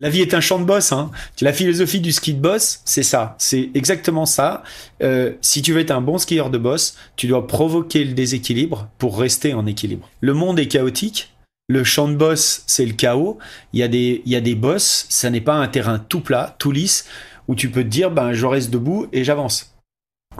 [0.00, 0.92] La vie est un champ de boss.
[0.92, 1.10] Hein.
[1.40, 3.34] La philosophie du ski de boss, c'est ça.
[3.38, 4.62] C'est exactement ça.
[5.02, 8.88] Euh, si tu veux être un bon skieur de boss, tu dois provoquer le déséquilibre
[8.98, 10.08] pour rester en équilibre.
[10.20, 11.34] Le monde est chaotique.
[11.68, 13.38] Le champ de boss, c'est le chaos.
[13.72, 15.06] Il y a des, il y a des boss.
[15.08, 17.04] Ça n'est pas un terrain tout plat, tout lisse,
[17.48, 19.74] où tu peux te dire, ben, je reste debout et j'avance.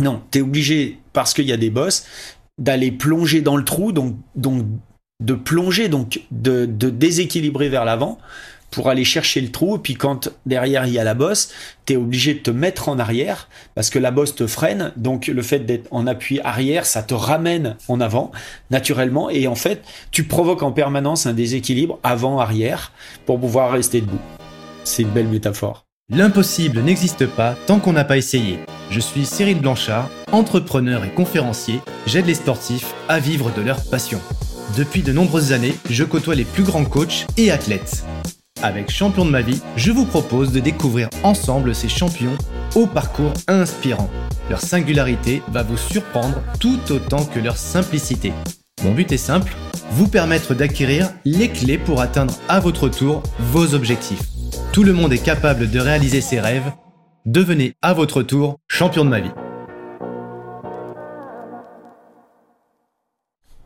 [0.01, 2.05] Non, tu es obligé, parce qu'il y a des boss,
[2.59, 4.65] d'aller plonger dans le trou, donc, donc
[5.21, 8.19] de plonger, donc de déséquilibrer vers l'avant
[8.71, 9.77] pour aller chercher le trou.
[9.77, 11.51] Et puis quand derrière il y a la bosse,
[11.87, 14.93] tu es obligé de te mettre en arrière parce que la bosse te freine.
[14.97, 18.33] Donc le fait d'être en appui arrière, ça te ramène en avant
[18.71, 19.31] naturellement.
[19.31, 22.93] Et en fait, tu provoques en permanence un déséquilibre avant-arrière
[23.27, 24.21] pour pouvoir rester debout.
[24.85, 25.85] C'est une belle métaphore.
[26.11, 28.61] L'impossible n'existe pas tant qu'on n'a pas essayé.
[28.91, 31.81] Je suis Cyril Blanchard, entrepreneur et conférencier.
[32.07, 34.19] J'aide les sportifs à vivre de leur passion.
[34.79, 38.05] Depuis de nombreuses années, je côtoie les plus grands coachs et athlètes.
[38.63, 42.37] Avec Champion de ma vie, je vous propose de découvrir ensemble ces champions
[42.75, 44.11] au parcours inspirant.
[44.51, 48.33] Leur singularité va vous surprendre tout autant que leur simplicité.
[48.83, 49.55] Mon but est simple,
[49.93, 54.23] vous permettre d'acquérir les clés pour atteindre à votre tour vos objectifs.
[54.73, 56.73] Tout le monde est capable de réaliser ses rêves.
[57.27, 59.31] Devenez à votre tour champion de ma vie.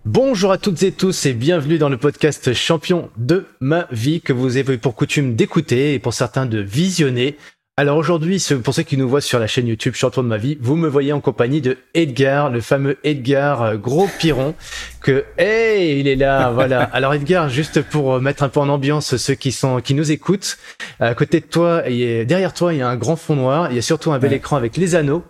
[0.05, 4.33] Bonjour à toutes et tous et bienvenue dans le podcast Champion de ma vie que
[4.33, 7.36] vous avez pour coutume d'écouter et pour certains de visionner.
[7.77, 10.58] Alors aujourd'hui, pour ceux qui nous voient sur la chaîne YouTube Champion de ma vie,
[10.61, 14.56] vous me voyez en compagnie de Edgar, le fameux Edgar euh, Gros Piron,
[15.03, 16.83] que hey, il est là, voilà.
[16.83, 20.58] Alors Edgar, juste pour mettre un peu en ambiance ceux qui sont qui nous écoutent,
[20.98, 23.77] à côté de toi, et derrière toi, il y a un grand fond noir, il
[23.77, 25.23] y a surtout un bel écran avec les anneaux,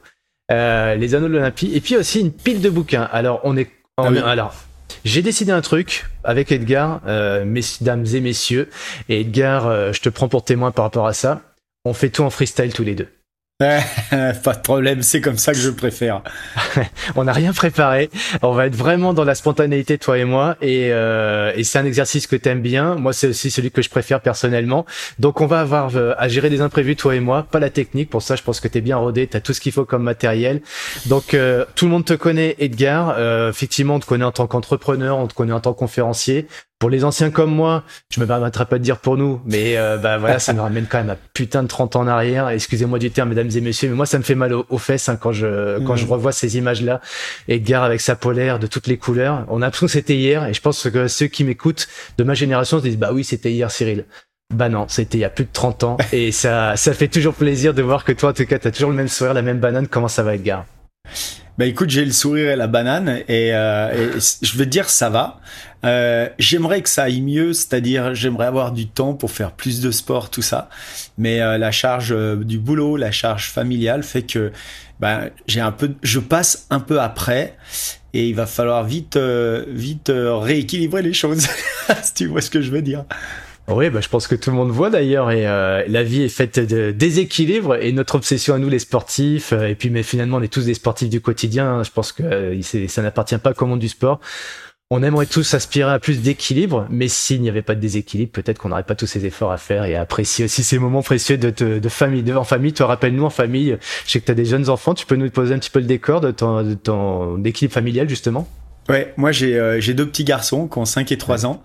[0.51, 3.07] euh, les anneaux de l'Olympie, et puis aussi une pile de bouquins.
[3.13, 4.55] Alors on est ah alors,
[5.05, 8.71] j'ai décidé un truc avec Edgar, euh, mesdames et messieurs,
[9.09, 11.43] et Edgar, euh, je te prends pour témoin par rapport à ça.
[11.85, 13.09] On fait tout en freestyle tous les deux.
[14.43, 16.23] pas de problème, c'est comme ça que je préfère.
[17.17, 18.11] on n'a rien préparé.
[18.43, 20.57] On va être vraiment dans la spontanéité, toi et moi.
[20.61, 22.97] Et, euh, et c'est un exercice que t'aimes bien.
[22.97, 24.85] Moi, c'est aussi celui que je préfère personnellement.
[25.19, 27.47] Donc, on va avoir euh, à gérer des imprévus, toi et moi.
[27.51, 28.11] Pas la technique.
[28.11, 29.27] Pour ça, je pense que t'es bien rodé.
[29.27, 30.61] T'as tout ce qu'il faut comme matériel.
[31.07, 33.19] Donc, euh, tout le monde te connaît, Edgar.
[33.49, 36.49] Effectivement, on te connaît en tant qu'entrepreneur, on te connaît en tant que conférencier.
[36.83, 39.99] Pour les anciens comme moi, je me permettrai pas de dire pour nous, mais euh,
[39.99, 42.49] bah voilà, ça me ramène quand même à putain de 30 ans en arrière.
[42.49, 45.15] Excusez-moi du terme, mesdames et messieurs, mais moi ça me fait mal aux, fesses hein,
[45.15, 46.11] quand je quand je mm.
[46.11, 47.01] revois ces images-là.
[47.47, 49.45] Edgar avec sa polaire de toutes les couleurs.
[49.47, 51.87] On a l'impression que c'était hier, et je pense que ceux qui m'écoutent
[52.19, 54.05] de ma génération se disent bah oui, c'était hier, Cyril.
[54.53, 57.35] Bah non, c'était il y a plus de 30 ans, et ça ça fait toujours
[57.35, 59.61] plaisir de voir que toi, en tout cas, t'as toujours le même sourire, la même
[59.61, 59.87] banane.
[59.87, 60.65] Comment ça va, Edgar?
[61.59, 65.41] Bah écoute, j'ai le sourire et la banane et, euh, je veux dire ça va.
[65.85, 69.91] Euh, j'aimerais que ça aille mieux, c'est-à-dire j'aimerais avoir du temps pour faire plus de
[69.91, 70.69] sport, tout ça.
[71.19, 74.53] Mais euh, la charge euh, du boulot, la charge familiale fait que
[75.01, 77.57] bah, j'ai un peu, je passe un peu après
[78.15, 81.49] et il va falloir vite, vite rééquilibrer les choses.
[82.03, 83.05] si tu vois ce que je veux dire.
[83.69, 85.31] Oui, bah, je pense que tout le monde voit d'ailleurs.
[85.31, 89.53] Et euh, la vie est faite de déséquilibre et notre obsession à nous, les sportifs,
[89.53, 91.67] euh, et puis mais finalement on est tous des sportifs du quotidien.
[91.67, 91.83] Hein.
[91.85, 94.21] je pense que euh, ça n'appartient pas qu'au monde du sport.
[94.91, 98.59] On aimerait tous aspirer à plus d'équilibre, mais s'il n'y avait pas de déséquilibre, peut-être
[98.59, 101.39] qu'on n'aurait pas tous ces efforts à faire et à apprécier aussi ces moments précieux
[101.39, 101.49] de,
[101.79, 102.75] de, famille, de, en famille.
[102.75, 103.79] Toi, rappelle-nous en famille.
[104.05, 104.93] Je sais que tu as des jeunes enfants.
[104.93, 108.07] Tu peux nous poser un petit peu le décor de ton, de ton équilibre familial
[108.07, 108.47] justement?
[108.89, 111.63] Ouais, moi j'ai j'ai deux petits garçons qui ont 5 et 3 ans.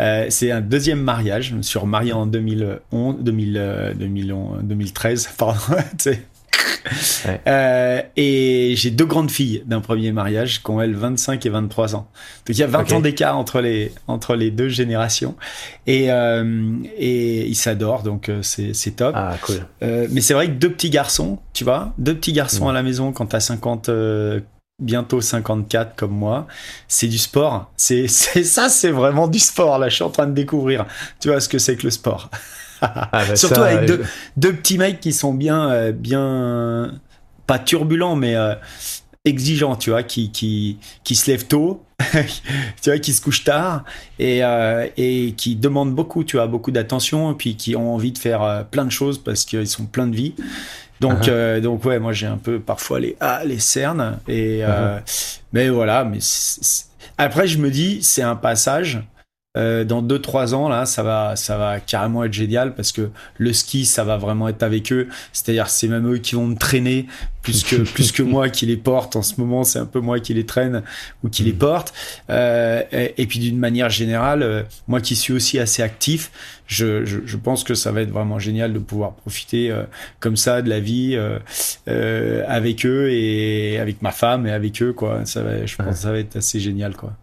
[0.00, 1.50] Euh, c'est un deuxième mariage.
[1.50, 3.94] Je me suis remarié en 2011, 2000,
[4.62, 5.60] 2013, pardon.
[7.46, 11.94] Euh, et j'ai deux grandes filles d'un premier mariage qui ont elles 25 et 23
[11.94, 12.08] ans.
[12.46, 15.34] Donc il y a 20 ans d'écart entre les entre les deux générations
[15.86, 19.12] et euh, et ils s'adorent donc c'est c'est top.
[19.14, 19.60] Ah cool.
[19.82, 23.12] mais c'est vrai que deux petits garçons, tu vois, deux petits garçons à la maison
[23.12, 23.90] quand t'as 50
[24.80, 26.46] bientôt 54 comme moi,
[26.88, 27.70] c'est du sport.
[27.76, 29.78] C'est ça, c'est vraiment du sport.
[29.78, 30.86] Là, je suis en train de découvrir.
[31.20, 32.30] Tu vois ce que c'est que le sport.
[32.82, 34.02] Ah, bah Surtout avec deux,
[34.38, 36.98] deux, petits mecs qui sont bien, euh, bien
[37.46, 38.54] pas turbulents, mais euh,
[39.26, 39.76] exigeants.
[39.76, 41.84] Tu vois, qui qui qui se lèvent tôt.
[42.80, 43.84] tu vois, qui se couchent tard
[44.18, 48.12] et, euh, et qui demandent beaucoup, tu vois, beaucoup d'attention, et puis qui ont envie
[48.12, 50.34] de faire plein de choses parce qu'ils sont pleins de vie.
[51.00, 51.30] Donc, uh-huh.
[51.30, 55.40] euh, donc ouais, moi j'ai un peu parfois les ah, les cernes et euh, uh-huh.
[55.52, 56.04] mais voilà.
[56.04, 56.18] Mais
[57.16, 59.00] après je me dis c'est un passage.
[59.56, 63.52] Euh, dans 2-3 ans, là, ça va, ça va carrément être génial parce que le
[63.52, 65.08] ski, ça va vraiment être avec eux.
[65.32, 67.06] C'est-à-dire, c'est même eux qui vont me traîner
[67.42, 69.16] plus que, plus que moi qui les porte.
[69.16, 70.82] En ce moment, c'est un peu moi qui les traîne
[71.24, 71.58] ou qui les mm.
[71.58, 71.92] porte.
[72.30, 76.30] Euh, et, puis, d'une manière générale, euh, moi qui suis aussi assez actif,
[76.68, 79.82] je, je, je, pense que ça va être vraiment génial de pouvoir profiter euh,
[80.20, 81.18] comme ça de la vie
[81.86, 85.22] avec eux et avec ma femme et avec eux, quoi.
[85.24, 87.14] Ça va, je pense que ça va être assez génial, quoi.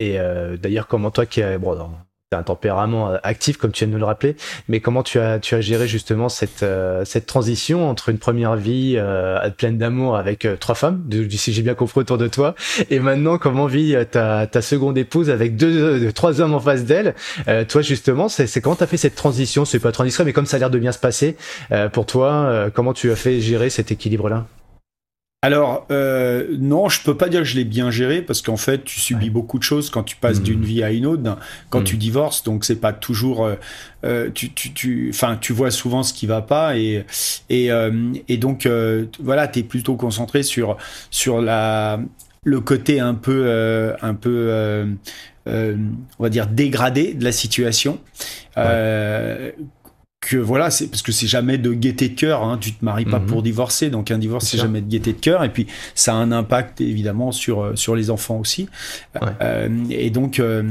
[0.00, 1.74] Et euh, d'ailleurs, comment toi qui as bon,
[2.36, 4.36] un tempérament euh, actif, comme tu viens de nous le rappeler,
[4.68, 8.54] mais comment tu as, tu as géré justement cette, euh, cette transition entre une première
[8.56, 12.54] vie euh, pleine d'amour avec trois femmes, si j'ai bien compris autour de toi,
[12.90, 17.14] et maintenant comment vit ta, ta seconde épouse avec deux, trois hommes en face d'elle.
[17.68, 19.64] toi justement, c'est comment tu as fait cette transition?
[19.64, 21.36] C'est pas transition, mais comme ça a l'air de bien se passer
[21.92, 24.46] pour toi, comment tu as fait gérer cet équilibre-là?
[25.40, 28.82] Alors euh, non, je peux pas dire que je l'ai bien géré parce qu'en fait,
[28.82, 30.64] tu subis beaucoup de choses quand tu passes d'une mmh.
[30.64, 31.38] vie à une autre,
[31.70, 31.84] quand mmh.
[31.84, 33.46] tu divorces, donc c'est pas toujours.
[33.46, 33.54] Euh,
[34.04, 37.04] euh, tu, tu, tu, enfin, tu vois souvent ce qui va pas et
[37.50, 37.70] et,
[38.28, 38.68] et donc
[39.20, 40.76] voilà, tu es plutôt concentré sur
[41.10, 42.00] sur la
[42.42, 44.86] le côté un peu un peu
[45.46, 45.78] on
[46.18, 48.00] va dire dégradé de la situation
[50.20, 52.42] que voilà, c'est parce que c'est jamais de gaieté de cœur.
[52.42, 53.26] Hein, tu te maries pas mhm.
[53.26, 55.44] pour divorcer, donc un divorce c'est jamais de gaieté de cœur.
[55.44, 58.68] Et puis ça a un impact évidemment sur euh, sur les enfants aussi.
[59.40, 60.64] Euh, et donc euh,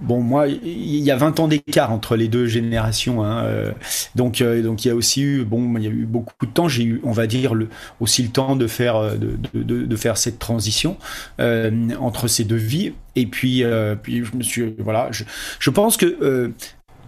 [0.00, 3.24] bon, moi, il y a 20 ans d'écart entre les deux générations.
[3.24, 3.72] Hein, euh,
[4.14, 6.68] donc donc il y a aussi eu bon, il y a eu beaucoup de temps.
[6.68, 7.68] J'ai eu, on va dire le
[7.98, 10.96] aussi le temps de faire de, de, de faire cette transition
[11.40, 12.92] entre ces deux vies.
[13.16, 13.64] Et puis
[14.02, 15.24] puis je me suis voilà, je,
[15.58, 16.52] je pense que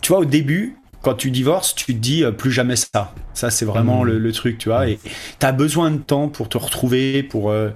[0.01, 3.15] tu vois au début quand tu divorces, tu te dis euh, plus jamais ça.
[3.35, 4.09] Ça, c'est vraiment mmh.
[4.09, 4.89] le, truc, tu vois.
[4.89, 4.99] Et
[5.39, 7.71] tu as besoin de temps pour te retrouver, pour euh,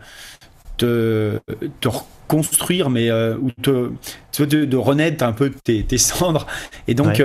[0.76, 1.38] te,
[1.80, 3.90] te, reconstruire, mais euh, ou te,
[4.38, 6.46] de, de, renaître un peu tes, tes cendres.
[6.88, 7.22] Et donc,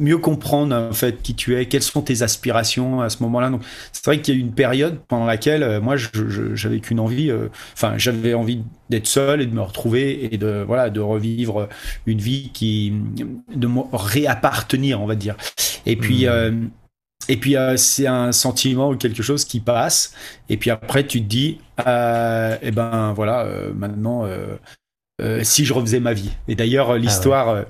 [0.00, 3.50] mieux comprendre en fait qui tu es, quelles sont tes aspirations à ce moment-là.
[3.50, 3.62] Donc
[3.92, 7.30] c'est vrai qu'il y a eu une période pendant laquelle euh, moi j'avais qu'une envie,
[7.30, 11.68] euh, enfin j'avais envie d'être seul et de me retrouver et de voilà de revivre
[12.06, 12.92] une vie qui
[13.54, 15.36] de me réappartenir on va dire.
[15.86, 16.28] Et puis mmh.
[16.28, 16.52] euh,
[17.28, 20.14] et puis c'est un sentiment ou quelque chose qui passe
[20.48, 24.26] et puis après tu te dis eh ben voilà maintenant
[25.42, 26.30] si je refaisais ma vie.
[26.48, 27.66] Et d'ailleurs ah l'histoire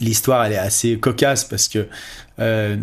[0.00, 1.88] l'histoire elle est assez cocasse parce que
[2.38, 2.76] euh,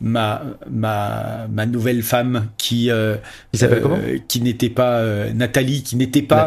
[0.00, 3.16] ma, ma ma nouvelle femme qui euh,
[3.62, 5.02] euh qui n'était pas
[5.34, 6.46] Nathalie qui n'était pas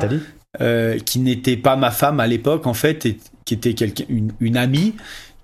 [1.06, 4.58] qui n'était pas ma femme à l'époque en fait et qui était quelqu'un une, une,
[4.58, 4.96] amie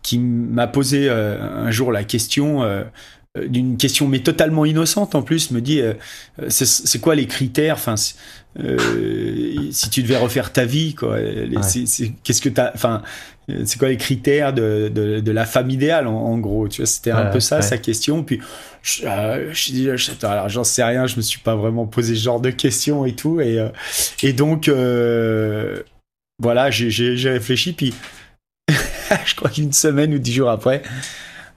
[0.03, 2.63] qui m'a posé un jour la question
[3.47, 5.81] d'une question mais totalement innocente en plus me dit
[6.47, 7.75] c'est quoi les critères?
[7.75, 7.95] Enfin
[8.59, 13.01] euh, si tu devais refaire ta vie, quoi, qu'est-ce que t'as, enfin,
[13.65, 17.11] c'est quoi les critères de, de, de, la femme idéale, en, gros, tu vois, c'était
[17.11, 18.23] un peu ça sa question.
[18.23, 18.39] Puis,
[18.81, 22.39] je, euh, je, alors j'en sais rien, je me suis pas vraiment posé ce genre
[22.39, 23.69] de questions et tout, et euh,
[24.23, 25.81] et donc euh,
[26.41, 27.93] voilà, j'ai réfléchi, puis
[29.25, 30.81] je crois qu'une semaine ou dix jours après,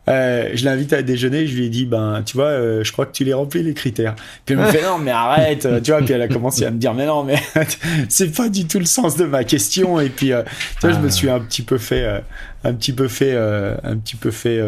[0.08, 3.06] euh, je l'invite à déjeuner, je lui ai dit, ben, tu vois, euh, je crois
[3.06, 4.14] que tu les remplis les critères.
[4.44, 6.70] Puis elle me fait, non, mais arrête, euh, tu vois, puis elle a commencé à
[6.70, 7.36] me dire, mais non, mais
[8.08, 10.00] c'est pas du tout le sens de ma question.
[10.00, 12.22] Et puis, tu vois, je me suis un petit peu fait,
[12.64, 14.60] un petit peu fait, un petit peu fait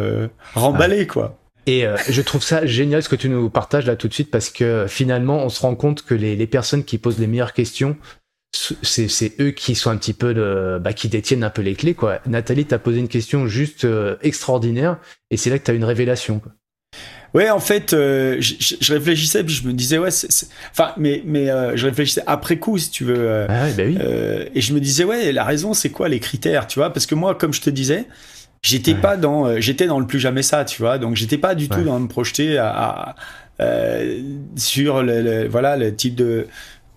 [0.54, 1.36] remballer, quoi.
[1.66, 4.50] Et je trouve ça génial ce que tu nous partages là tout de suite parce
[4.50, 7.96] que finalement on se rend compte que les, les personnes qui posent les meilleures questions
[8.52, 11.94] c'est eux qui sont un petit peu de, bah, qui détiennent un peu les clés
[11.94, 12.20] quoi.
[12.26, 14.98] Nathalie t'a posé une question juste euh, extraordinaire
[15.30, 16.40] et c'est là que t'as une révélation.
[16.40, 16.52] Quoi.
[17.32, 20.08] Ouais, en fait, euh, je, réfléchissais puis je me disais ouais,
[20.72, 23.46] enfin, mais mais euh, je réfléchissais après coup si tu veux.
[23.48, 23.98] Ah bah oui.
[24.54, 27.14] et je me disais ouais, la raison c'est quoi les critères, tu vois, parce que
[27.14, 28.06] moi comme je te disais,
[28.62, 31.68] j'étais pas dans, j'étais dans le plus jamais ça, tu vois, donc j'étais pas du
[31.68, 33.14] tout dans me projeter à,
[34.56, 36.48] sur le, voilà le type de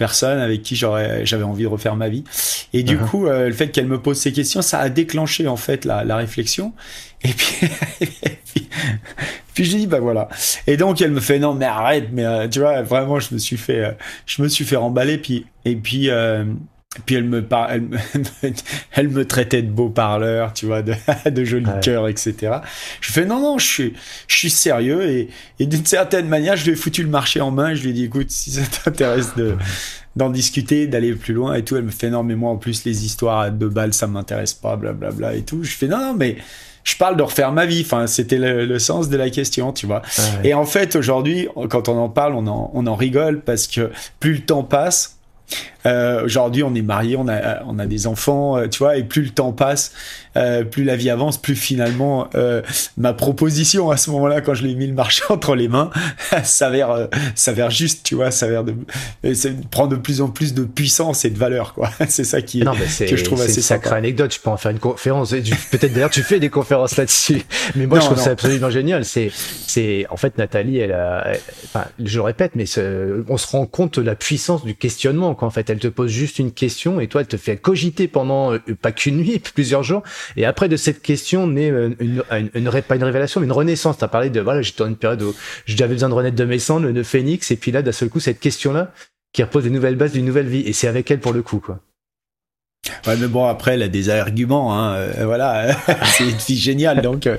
[0.04, 2.26] personne avec qui j'aurais j'avais envie de refaire ma vie.
[2.74, 3.06] Et du uh-huh.
[3.06, 6.04] coup euh, le fait qu'elle me pose ces questions ça a déclenché en fait la,
[6.04, 6.74] la réflexion.
[7.24, 7.70] Et puis,
[9.54, 10.28] puis, je dis bah voilà.
[10.68, 13.40] Et donc elle me fait non mais arrête mais euh, tu vois vraiment je me
[13.40, 13.92] suis fait euh,
[14.26, 15.18] je me suis fait remballer.
[15.18, 16.10] Puis et puis
[17.06, 17.72] puis elle me, par...
[17.72, 17.98] elle, me...
[18.92, 20.94] elle me traitait de beau parleur, tu vois, de,
[21.30, 22.58] de joli cœur, etc.
[23.02, 23.94] Je fais non, non, je suis,
[24.28, 27.52] je suis sérieux et, et d'une certaine manière, je lui ai foutu le marché en
[27.52, 27.74] main.
[27.74, 29.56] Je lui ai dit, écoute, si ça t'intéresse de
[30.16, 32.86] d'en discuter, d'aller plus loin et tout, elle me fait non, mais moi en plus
[32.86, 35.64] les histoires de balles, ça m'intéresse pas, blablabla bla, bla, et tout.
[35.64, 36.38] Je fais non, non, mais
[36.84, 37.82] je parle de refaire ma vie.
[37.86, 40.02] Enfin, c'était le, sens de la question, tu vois.
[40.44, 43.92] Et en fait, aujourd'hui, quand on en parle, on en, on en rigole parce que
[44.20, 45.18] plus le temps passe,
[45.86, 49.04] Euh, Aujourd'hui, on est marié, on a, on a des enfants, euh, tu vois, et
[49.04, 49.92] plus le temps passe,
[50.36, 52.64] euh, plus la vie avance, plus finalement euh,
[52.98, 55.92] ma proposition à ce moment-là, quand je lui ai mis le marché entre les mains,
[56.44, 58.74] s'avère, euh, s'avère juste, tu vois, s'avère de,
[59.70, 61.92] prend de plus en plus de puissance et de valeur, quoi.
[62.08, 64.34] c'est ça qui, non, mais que je trouve assez sacrée anecdote.
[64.34, 65.32] Je peux en faire une conférence.
[65.32, 67.44] Peut-être d'ailleurs, tu fais des conférences là-dessus.
[67.76, 69.06] Mais moi, je trouve ça absolument génial.
[69.06, 69.32] C'est,
[69.68, 71.28] c'est, en fait, Nathalie, elle a,
[71.66, 72.66] enfin, je le répète, mais
[73.30, 76.12] on se rend compte de la puissance du questionnement, quand en fait, elle te pose
[76.12, 80.04] juste une question et toi, elle te fait cogiter pendant pas qu'une nuit, plusieurs jours
[80.38, 83.52] et après de cette question naît euh, une, une, une, pas une révélation, mais une
[83.52, 83.98] renaissance.
[83.98, 86.46] Tu as parlé de, voilà, j'étais dans une période où j'avais besoin de renaître de
[86.46, 88.92] mes cendres, de phénix, et puis là, d'un seul coup, cette question-là,
[89.34, 90.62] qui repose des nouvelles bases d'une nouvelle vie.
[90.62, 91.80] Et c'est avec elle pour le coup, quoi.
[93.08, 94.96] Ouais, mais bon, après, elle a des arguments, hein.
[94.96, 95.74] Euh, voilà,
[96.06, 97.38] c'est une fille géniale, donc, euh,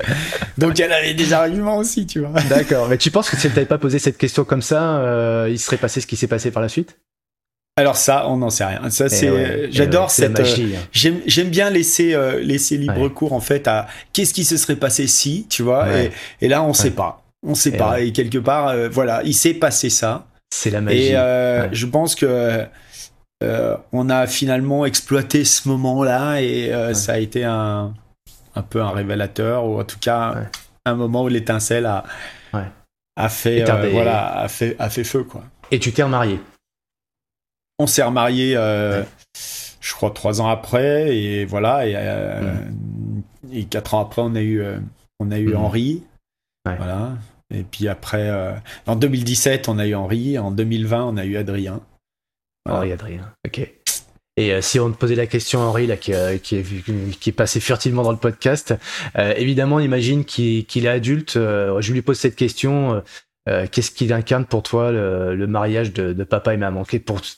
[0.57, 2.41] donc elle avait des arguments aussi, tu vois.
[2.49, 5.59] D'accord, mais tu penses que si elle t'avait pas posé cette question comme ça, il
[5.59, 6.97] serait passé ce qui s'est passé par la suite?
[7.76, 8.88] Alors ça, on n'en sait rien.
[8.90, 10.38] Ça, c'est, j'adore cette.
[10.38, 14.76] Euh, j'aime, bien laisser euh, laisser libre cours en fait à qu'est-ce qui se serait
[14.76, 15.87] passé si, tu vois.
[16.40, 17.23] Et, là, on sait pas.
[17.47, 18.00] On sait eh pas.
[18.00, 20.26] Et quelque part, euh, voilà, il s'est passé ça.
[20.54, 21.09] C'est la magie.
[21.09, 21.14] Et
[21.73, 22.64] je pense que
[23.93, 27.93] on a finalement exploité ce moment-là et ça a été un
[28.57, 30.37] un peu un révélateur ou en tout cas
[30.85, 32.04] un moment où l'étincelle a
[33.16, 35.43] a fait voilà a fait a fait feu quoi.
[35.73, 36.38] Et tu t'es remarié.
[37.78, 39.02] On s'est remarié, euh,
[39.81, 41.87] je crois, trois ans après, et voilà.
[41.87, 42.54] Et, euh,
[43.52, 44.78] et, quatre ans après, on a eu, euh,
[45.19, 45.57] on a eu mhm.
[45.57, 46.02] Henri.
[46.64, 47.12] Voilà.
[47.52, 48.31] Et puis après,
[48.87, 50.38] en 2017, on a eu Henri.
[50.38, 51.83] En 2020, on a eu Adrien.
[52.69, 53.33] Henri, Adrien.
[53.47, 53.71] Ok.
[54.37, 56.12] Et si on te posait la question, Henri, là, qui,
[56.43, 58.75] qui, est, qui est passé furtivement dans le podcast,
[59.14, 61.35] évidemment, on imagine qu'il est adulte.
[61.35, 63.02] je lui pose cette question.
[63.47, 66.85] Euh, qu'est-ce qu'il incarne pour toi le, mariage de, papa et maman?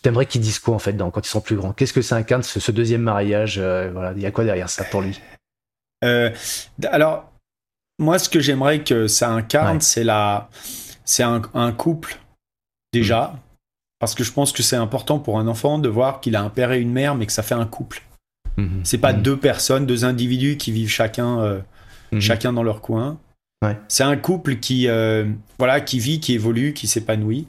[0.03, 1.73] T'aimerais qu'ils disent quoi en fait dans, quand ils sont plus grands?
[1.73, 4.85] Qu'est-ce que ça incarne ce, deuxième mariage euh, Voilà, il y a quoi derrière ça
[4.85, 5.21] pour lui?
[6.05, 6.31] Euh,
[6.85, 7.33] Alors,
[7.99, 10.49] moi, ce que j'aimerais que ça incarne, c'est la,
[11.05, 12.21] c'est un, couple
[12.93, 13.39] déjà, mmh.
[13.99, 16.51] parce que je pense que c'est important pour un enfant de voir qu'il a un
[16.51, 18.03] père et une mère, mais que ça fait un couple.
[18.59, 18.83] Mmh.
[18.85, 19.23] C'est pas mmh.
[19.23, 21.63] deux personnes, deux individus qui vivent chacun,
[22.21, 23.19] chacun dans leur coin.
[23.89, 25.25] C'est un couple qui, euh,
[25.59, 27.47] voilà, qui vit, qui évolue, qui s'épanouit,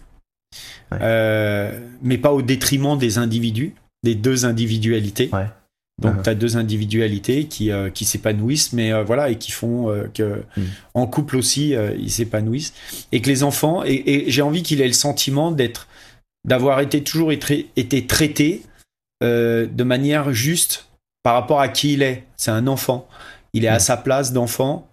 [0.94, 3.74] euh, mais pas au détriment des individus,
[4.04, 5.30] des deux individualités.
[6.00, 10.44] Donc, tu as deux individualités qui, euh, qui s'épanouissent, mais voilà, et qui font que,
[10.56, 10.64] mm.
[10.94, 12.74] en couple aussi, ils s'épanouissent.
[13.12, 15.88] Et que les enfants, et, j'ai envie qu'il ait le sentiment d'être,
[16.46, 18.62] d'avoir été toujours été, été traité
[19.22, 20.88] de manière juste
[21.24, 22.24] par rapport à qui il est.
[22.38, 23.10] C'est un enfant.
[23.54, 23.82] Il est à mm.
[23.82, 24.88] sa place d'enfant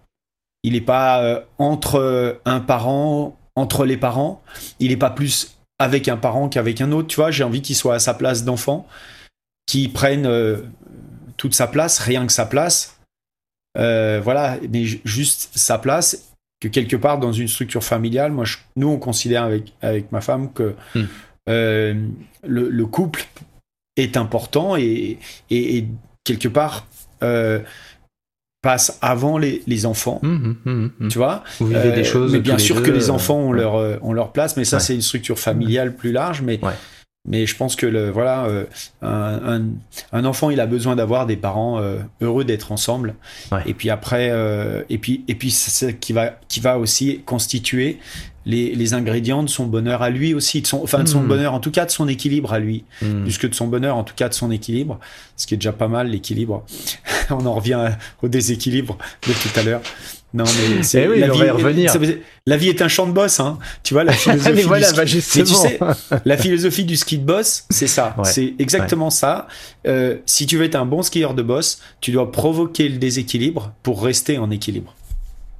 [0.65, 4.41] il n'est pas euh, entre euh, un parent, entre les parents.
[4.79, 7.07] Il n'est pas plus avec un parent qu'avec un autre.
[7.07, 8.87] Tu vois, j'ai envie qu'il soit à sa place d'enfant,
[9.67, 10.63] qu'il prenne euh,
[11.37, 12.97] toute sa place, rien que sa place.
[13.75, 16.31] voilà, mais juste sa place.
[16.59, 18.45] Que quelque part dans une structure familiale, moi,
[18.75, 21.05] nous, on considère avec, avec ma femme que hmm.
[22.43, 23.27] le, couple
[23.97, 25.19] est important et,
[25.51, 25.85] et,
[26.23, 26.87] quelque part
[28.65, 30.19] passe avant les, les enfants.
[30.23, 32.33] Mmh, mmh, mmh, tu vois Vous vivez des euh, choses.
[32.33, 34.95] Mais bien sûr que les enfants ont, leur, euh, ont leur place, mais ça, c'est
[34.95, 36.41] une structure familiale plus large.
[36.41, 36.59] Mais,
[37.27, 38.65] mais je pense que le, voilà, euh,
[39.03, 39.61] un,
[40.11, 41.79] un, enfant, il a besoin d'avoir des parents
[42.21, 43.13] heureux d'être ensemble.
[43.67, 44.33] Et puis après,
[44.89, 47.99] et puis, et puis c'est qui va, qui va aussi constituer
[48.45, 51.27] les, les, ingrédients de son bonheur à lui aussi, de son, enfin de son hmm.
[51.27, 53.23] bonheur, en tout cas de son équilibre à lui, mmh.
[53.23, 54.99] plus que de son bonheur, en tout cas de son équilibre,
[55.35, 56.63] ce qui est déjà pas mal l'équilibre.
[57.29, 57.89] On en revient
[58.21, 58.97] au déséquilibre
[59.27, 59.81] de tout à l'heure.
[60.35, 61.93] Non mais c'est eh oui, la, vie, revenir.
[62.45, 63.57] la vie est un champ de boss, hein.
[63.83, 64.63] Tu vois la philosophie.
[64.63, 65.79] voilà, du bah tu sais,
[66.25, 68.15] la philosophie du ski de boss, c'est ça.
[68.23, 69.47] c'est exactement ça.
[69.87, 73.71] Euh, si tu veux être un bon skieur de boss, tu dois provoquer le déséquilibre
[73.81, 74.93] pour rester en équilibre.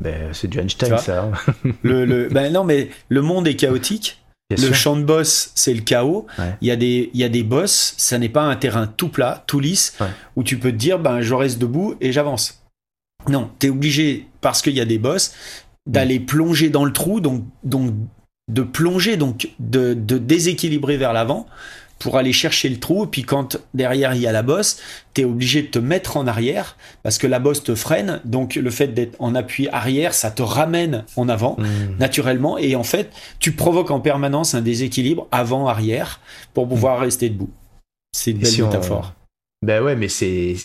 [0.01, 1.23] Ben, c'est du Einstein, ça.
[1.23, 1.31] Hein.
[1.83, 4.21] le, ben non, mais le monde est chaotique.
[4.49, 6.27] le champ de boss, c'est le chaos.
[6.61, 9.09] Il, y a des, il y a des boss, ça n'est pas un terrain tout
[9.09, 9.97] plat, tout lisse,
[10.35, 12.61] où tu peux te dire, ben, je reste debout et j'avance.
[13.27, 15.33] Non, tu es obligé, parce qu'il y a des boss,
[15.87, 16.25] d'aller mm.
[16.25, 17.93] plonger dans le trou, donc, donc
[18.51, 21.47] de plonger, donc de, de déséquilibrer vers l'avant
[21.99, 23.05] pour aller chercher le trou.
[23.05, 24.79] Et puis quand derrière il y a la bosse,
[25.13, 28.21] tu es obligé de te mettre en arrière parce que la bosse te freine.
[28.25, 31.65] Donc le fait d'être en appui arrière, ça te ramène en avant mmh.
[31.99, 32.57] naturellement.
[32.57, 36.19] Et en fait, tu provoques en permanence un déséquilibre avant-arrière
[36.53, 37.03] pour pouvoir mmh.
[37.03, 37.49] rester debout.
[38.15, 39.13] C'est une belle métaphore.
[39.61, 40.55] Ben ouais, mais c'est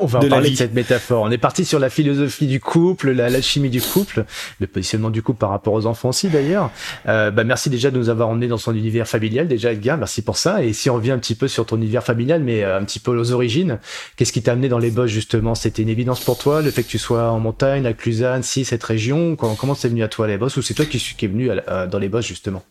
[0.00, 1.22] on va en parler de cette métaphore.
[1.22, 4.24] On est parti sur la philosophie du couple, la chimie du couple,
[4.60, 6.70] le positionnement du couple par rapport aux enfants aussi d'ailleurs.
[7.08, 10.22] Euh, bah merci déjà de nous avoir emmenés dans son univers familial déjà Edgar, merci
[10.22, 10.62] pour ça.
[10.62, 13.00] Et si on revient un petit peu sur ton univers familial, mais euh, un petit
[13.00, 13.78] peu aux origines,
[14.16, 15.54] qu'est-ce qui t'a amené dans les bosses justement?
[15.54, 18.64] C'était une évidence pour toi, le fait que tu sois en montagne, à Cluzane, si
[18.64, 19.36] cette région?
[19.36, 20.56] Comment c'est venu à toi les bosses?
[20.56, 21.48] Ou c'est toi qui, qui est venu
[21.90, 22.62] dans les bosses justement?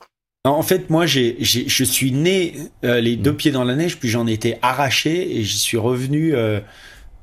[0.51, 3.37] En fait, moi, j'ai, je suis né euh, les deux mm.
[3.37, 6.59] pieds dans la neige, puis j'en ai été arraché et j'y suis revenu euh,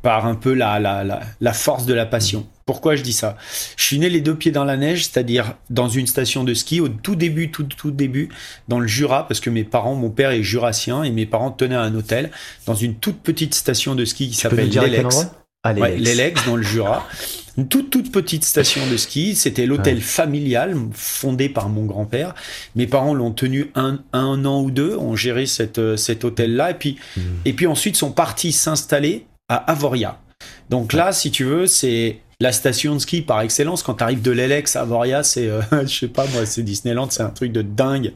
[0.00, 2.40] par un peu la, la, la, la, force de la passion.
[2.40, 2.46] Mm.
[2.64, 3.36] Pourquoi je dis ça?
[3.76, 6.80] Je suis né les deux pieds dans la neige, c'est-à-dire dans une station de ski
[6.80, 8.30] au tout début, tout tout début,
[8.68, 11.74] dans le Jura, parce que mes parents, mon père est jurassien et mes parents tenaient
[11.74, 12.30] un hôtel
[12.64, 15.26] dans une toute petite station de ski qui s'appelle Lelex.
[15.62, 17.06] Ah, L'Elex dans le Jura.
[17.60, 19.36] Une toute toute petite station de ski.
[19.36, 22.34] C'était l'hôtel familial fondé par mon grand-père.
[22.74, 26.70] Mes parents l'ont tenu un, un an ou deux, ont géré cette, euh, cet hôtel-là.
[26.70, 27.20] Et puis, mmh.
[27.44, 30.18] et puis ensuite sont partis s'installer à Avoria.
[30.70, 33.82] Donc là, si tu veux, c'est la station de ski par excellence.
[33.82, 37.10] Quand tu arrives de l'Elex à Avoria, c'est, euh, je sais pas moi, c'est Disneyland,
[37.10, 38.14] c'est un truc de dingue.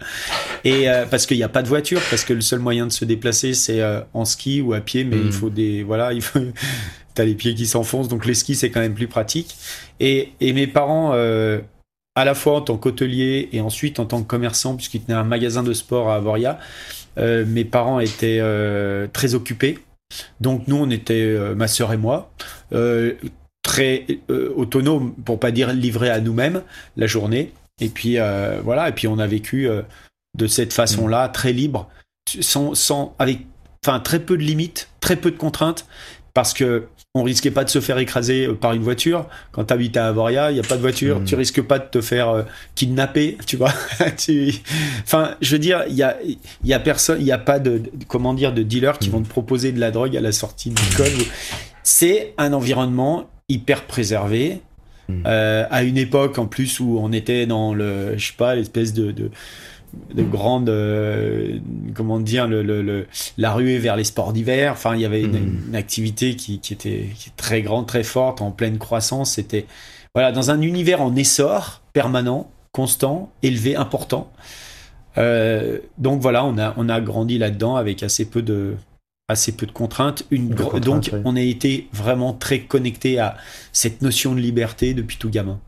[0.64, 2.92] Et euh, parce qu'il n'y a pas de voiture, parce que le seul moyen de
[2.92, 3.82] se déplacer, c'est
[4.14, 5.32] en ski ou à pied, mais il mmh.
[5.32, 6.40] faut des, voilà, il faut,
[7.14, 9.56] t'as les pieds qui s'enfoncent, donc les skis c'est quand même plus pratique.
[10.00, 11.60] Et, et mes parents, euh,
[12.14, 15.24] à la fois en tant qu'hôtelier et ensuite en tant que commerçant, puisqu'ils tenaient un
[15.24, 16.58] magasin de sport à Avoria,
[17.18, 19.78] euh, mes parents étaient euh, très occupés.
[20.40, 22.30] Donc nous, on était, ma sœur et moi,
[23.62, 26.62] très autonomes, pour pas dire livrés à nous-mêmes
[26.96, 27.52] la journée.
[27.80, 28.18] Et puis
[28.62, 29.68] voilà, et puis on a vécu
[30.36, 31.88] de cette façon-là, très libre,
[32.40, 33.40] sans, sans avec
[33.84, 35.86] enfin très peu de limites, très peu de contraintes,
[36.32, 39.26] parce que on risquait pas de se faire écraser euh, par une voiture.
[39.52, 41.24] Quand tu habites à Avoria, il y a pas de voiture, hmm.
[41.24, 42.42] tu risques pas de te faire euh,
[42.74, 43.72] kidnapper, tu vois.
[45.04, 46.16] Enfin, je veux dire, il y a,
[46.64, 49.12] y a personne, il y a pas de, comment dire, de dealers qui hmm.
[49.12, 51.12] vont te proposer de la drogue à la sortie du code.
[51.84, 54.60] C'est un environnement hyper préservé.
[55.08, 55.22] Hmm.
[55.26, 58.94] Euh, à une époque en plus où on était dans le, je sais pas, l'espèce
[58.94, 59.30] de, de
[60.14, 61.58] de grandes euh,
[61.94, 63.06] comment dire le, le,
[63.38, 64.72] la ruée vers les sports d'hiver.
[64.72, 65.74] Enfin il y avait une, mm.
[65.74, 69.32] activité qui, qui, était très grande très forte en pleine croissance.
[69.32, 69.66] C'était
[70.14, 74.32] voilà dans un univers en essor permanent constant élevé important.
[75.16, 78.74] Euh, donc voilà on a on a grandi là dedans avec assez peu de
[79.28, 80.24] assez peu de contraintes.
[80.30, 83.36] Une donc on a été vraiment très connecté à
[83.72, 85.60] cette notion de liberté depuis tout gamin.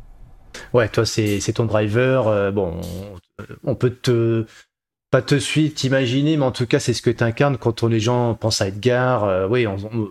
[0.72, 2.28] Ouais, toi, c'est ton driver.
[2.28, 2.80] Euh, bon,
[3.64, 4.46] on peut te
[5.10, 8.00] pas te suivre, t'imaginer, mais en tout cas, c'est ce que tu incarnes quand les
[8.00, 9.24] gens pensent à Edgar.
[9.24, 9.66] Euh, oui,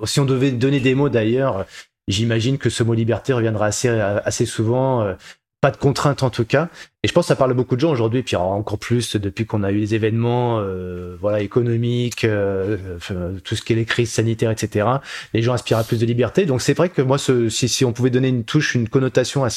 [0.06, 1.66] si on devait donner des mots d'ailleurs,
[2.08, 5.02] j'imagine que ce mot liberté reviendra assez, assez souvent.
[5.02, 5.14] Euh,
[5.62, 6.70] pas de contraintes en tout cas.
[7.02, 9.64] Et je pense que ça parle beaucoup de gens aujourd'hui, puis encore plus depuis qu'on
[9.64, 14.88] a eu les événements euh, voilà, économiques, tout ce qui est les crises sanitaires, etc.
[15.34, 16.46] Les gens aspirent à plus de liberté.
[16.46, 19.50] Donc c'est vrai que moi, si, on pouvait donner une touche, une connotation à,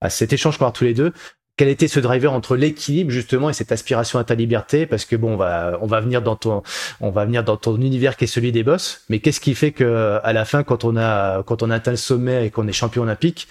[0.00, 1.12] à cet échange qu'on a tous les deux,
[1.56, 4.86] quel était ce driver entre l'équilibre justement et cette aspiration à ta liberté?
[4.86, 6.62] Parce que bon on va on va venir dans ton
[7.00, 9.02] on va venir dans ton univers qui est celui des boss.
[9.08, 11.96] Mais qu'est-ce qui fait que à la fin quand on a quand on atteint le
[11.96, 13.48] sommet et qu'on est champion olympique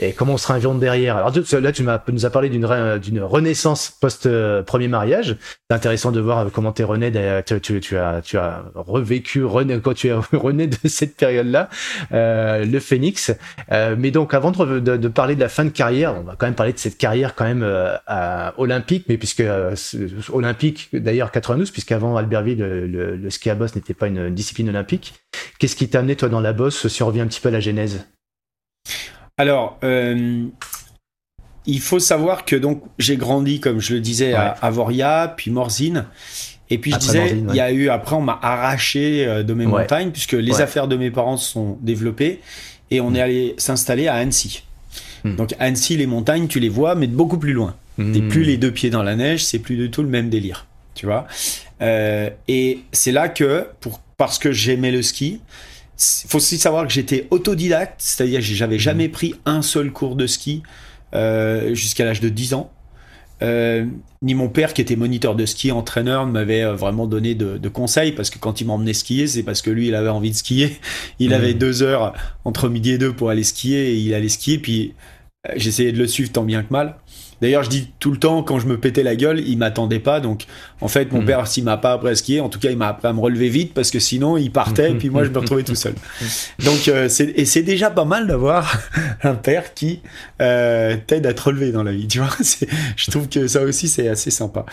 [0.00, 1.18] et comment on se réinvente derrière?
[1.18, 5.36] Alors là, tu nous as parlé d'une renaissance post euh, mariage.
[5.68, 7.12] C'est intéressant de voir comment t'es rené.
[7.44, 11.68] Tu, tu, tu, as tu as revécu rené quand tu es rené de cette période-là,
[12.12, 13.32] euh, le phénix.
[13.70, 16.46] Euh, mais donc avant de, de, parler de la fin de carrière, on va quand
[16.46, 17.96] même parler de cette carrière quand même euh,
[18.56, 19.74] olympique, mais puisque euh,
[20.32, 25.14] olympique d'ailleurs 92, puisqu'avant Albertville le, le, ski à bosse n'était pas une discipline olympique.
[25.58, 27.52] Qu'est-ce qui t'a amené toi dans la bosse Si on revient un petit peu à
[27.52, 28.06] la genèse?
[29.38, 30.46] Alors, euh,
[31.66, 36.06] il faut savoir que donc j'ai grandi, comme je le disais, à Avoria, puis Morzine.
[36.70, 39.66] Et puis je disais, il y a eu, après, on m'a arraché euh, de mes
[39.66, 42.40] montagnes, puisque les affaires de mes parents se sont développées,
[42.90, 43.22] et on est mm.
[43.22, 44.64] allé s'installer à Annecy.
[45.24, 45.36] Mm.
[45.36, 47.74] Donc Annecy, les montagnes, tu les vois, mais de beaucoup plus loin.
[47.98, 48.12] Mm.
[48.12, 50.66] T'es plus les deux pieds dans la neige, c'est plus du tout le même délire.
[50.94, 51.26] Tu vois
[51.82, 55.40] euh, Et c'est là que, pour, parce que j'aimais le ski,
[56.28, 59.12] faut aussi savoir que j'étais autodidacte, c'est-à-dire que j'avais jamais mhm.
[59.12, 60.62] pris un seul cours de ski
[61.14, 62.70] euh, jusqu'à l'âge de 10 ans.
[63.42, 63.86] Euh,
[64.22, 68.12] ni mon père qui était moniteur de ski, entraîneur, m'avait euh, vraiment donné de, conseils
[68.12, 70.78] parce que quand il m'emmenait skier, c'est parce que lui, il avait envie de skier.
[71.18, 71.34] Il mhm.
[71.34, 74.58] avait deux heures entre midi et deux pour aller skier et il allait skier.
[74.58, 74.94] Puis
[75.56, 76.96] j'essayais de le suivre tant bien que mal.
[77.42, 80.20] D'ailleurs, je dis tout le temps, quand je me pétais la gueule, il m'attendait pas.
[80.20, 80.44] Donc,
[80.80, 81.26] en fait, mon hmm.
[81.26, 83.18] père, s'il m'a pas appris à skier, en tout cas, il m'a appris à me
[83.18, 85.94] relever vite parce que sinon, il partait et puis moi, je me retrouvais tout seul.
[86.64, 88.78] Donc, euh, et c'est déjà pas mal d'avoir
[89.24, 90.02] un père qui
[90.40, 92.06] euh, t'aide à te relever dans la vie.
[92.06, 92.30] Tu vois,
[92.96, 94.64] je trouve que ça aussi, c'est assez sympa.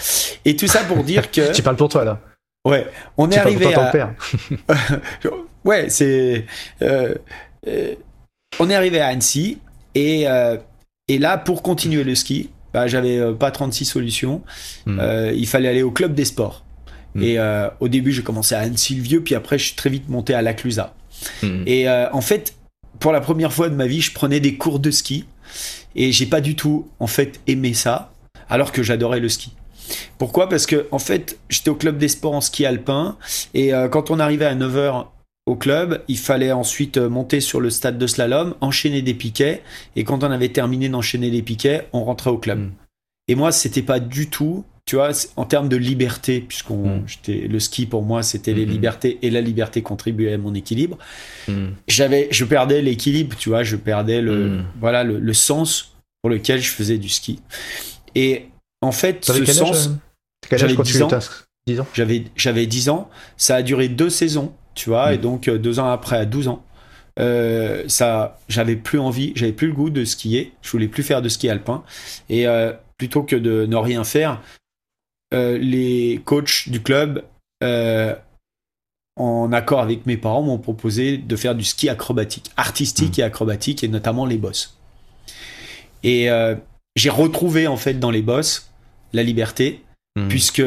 [0.45, 1.51] Et tout ça pour dire que.
[1.51, 2.21] tu parles pour toi, là.
[2.65, 2.85] Ouais,
[3.17, 3.85] on est arrivé à.
[3.85, 4.13] Ton père.
[5.65, 6.45] ouais, c'est.
[8.59, 9.57] on est arrivé à Annecy
[9.95, 10.27] et,
[11.07, 14.41] et là, pour continuer le ski, bah, j'avais pas 36 solutions.
[14.85, 14.99] Hmm.
[15.33, 16.63] il fallait aller au club des sports.
[17.15, 17.23] Hmm.
[17.23, 17.37] Et
[17.79, 20.53] au début, j'ai commencé à Annecy-le-Vieux, puis après, je suis très vite monté à La
[20.53, 20.93] Clusa.
[21.43, 21.63] Hmm.
[21.65, 22.53] Et en fait,
[22.99, 25.25] pour la première fois de ma vie, je prenais des cours de ski
[25.95, 28.11] et j'ai pas du tout en fait aimé ça,
[28.49, 29.53] alors que j'adorais le ski.
[30.17, 30.49] Pourquoi?
[30.49, 33.17] Parce que en fait, j'étais au club des sports en ski alpin
[33.53, 35.07] et euh, quand on arrivait à 9h
[35.49, 39.63] au club, il fallait ensuite euh, monter sur le stade de slalom, enchaîner des piquets
[39.95, 42.59] et quand on avait terminé d'enchaîner les piquets, on rentrait au club.
[42.59, 42.71] Hmm.
[43.27, 47.05] Et moi, c'était pas du tout tu vois, en termes de liberté, puisqu'on, mm.
[47.47, 48.69] le ski pour moi c'était les mm-hmm.
[48.69, 50.97] libertés et la liberté contribuait à mon équilibre.
[51.47, 51.67] Mm.
[51.87, 54.65] J'avais, je perdais l'équilibre, tu vois, je perdais le, mm.
[54.79, 57.39] voilà, le, sens pour lequel je faisais du ski.
[58.15, 58.47] Et
[58.81, 61.09] en fait, ce sens, euh, j'avais 10 ans.
[61.93, 63.11] J'avais, j'avais 10 ans.
[63.37, 66.47] Ça a duré deux saisons, tu vois, et donc euh, deux ans après, à 12
[66.47, 66.63] ans.
[67.19, 71.21] Euh, ça, j'avais plus envie, j'avais plus le goût de skier, je voulais plus faire
[71.21, 71.83] de ski alpin,
[72.29, 72.45] et
[72.97, 74.41] plutôt que de ne rien faire,
[75.33, 77.23] euh, les coachs du club,
[77.63, 78.15] euh,
[79.15, 83.21] en accord avec mes parents, m'ont proposé de faire du ski acrobatique, artistique mmh.
[83.21, 84.77] et acrobatique, et notamment les bosses.
[86.03, 86.55] Et euh,
[86.95, 88.71] j'ai retrouvé en fait dans les bosses
[89.13, 89.83] la liberté,
[90.15, 90.27] mmh.
[90.29, 90.63] puisque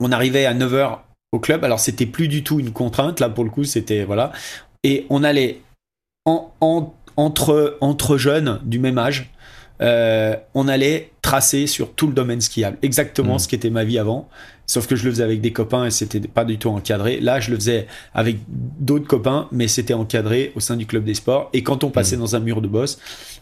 [0.00, 1.00] on arrivait à 9h
[1.32, 4.32] au club, alors c'était plus du tout une contrainte, là pour le coup c'était voilà,
[4.84, 5.60] et on allait
[6.24, 6.52] en,
[7.16, 9.30] entre, entre jeunes du même âge,
[9.80, 12.78] euh, on allait tracer sur tout le domaine skiable.
[12.82, 13.38] Exactement mm.
[13.40, 14.28] ce qui était ma vie avant.
[14.66, 17.20] Sauf que je le faisais avec des copains et c'était pas du tout encadré.
[17.20, 21.14] Là, je le faisais avec d'autres copains, mais c'était encadré au sein du club des
[21.14, 21.50] sports.
[21.52, 22.20] Et quand on passait mm.
[22.20, 22.98] dans un mur de boss,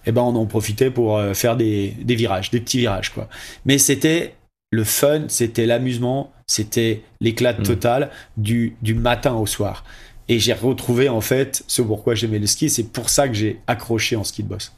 [0.06, 3.28] eh ben, on en profitait pour euh, faire des, virages, des petits virages, quoi.
[3.66, 4.34] Mais c'était
[4.70, 7.62] le fun, c'était l'amusement, c'était l'éclat mm.
[7.62, 9.84] total du, du matin au soir.
[10.28, 12.70] Et j'ai retrouvé, en fait, ce pourquoi j'aimais le ski.
[12.70, 14.72] C'est pour ça que j'ai accroché en ski de boss.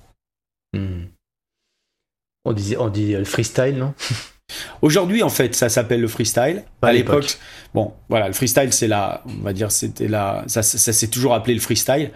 [2.45, 3.93] On, dit, on dit le freestyle, non?
[4.83, 6.65] Aujourd'hui, en fait, ça s'appelle le freestyle.
[6.83, 7.39] à l'époque,
[7.75, 11.35] bon, voilà, le freestyle, c'est la, on va dire, c'était la, ça, ça, s'est toujours
[11.35, 12.11] appelé le freestyle.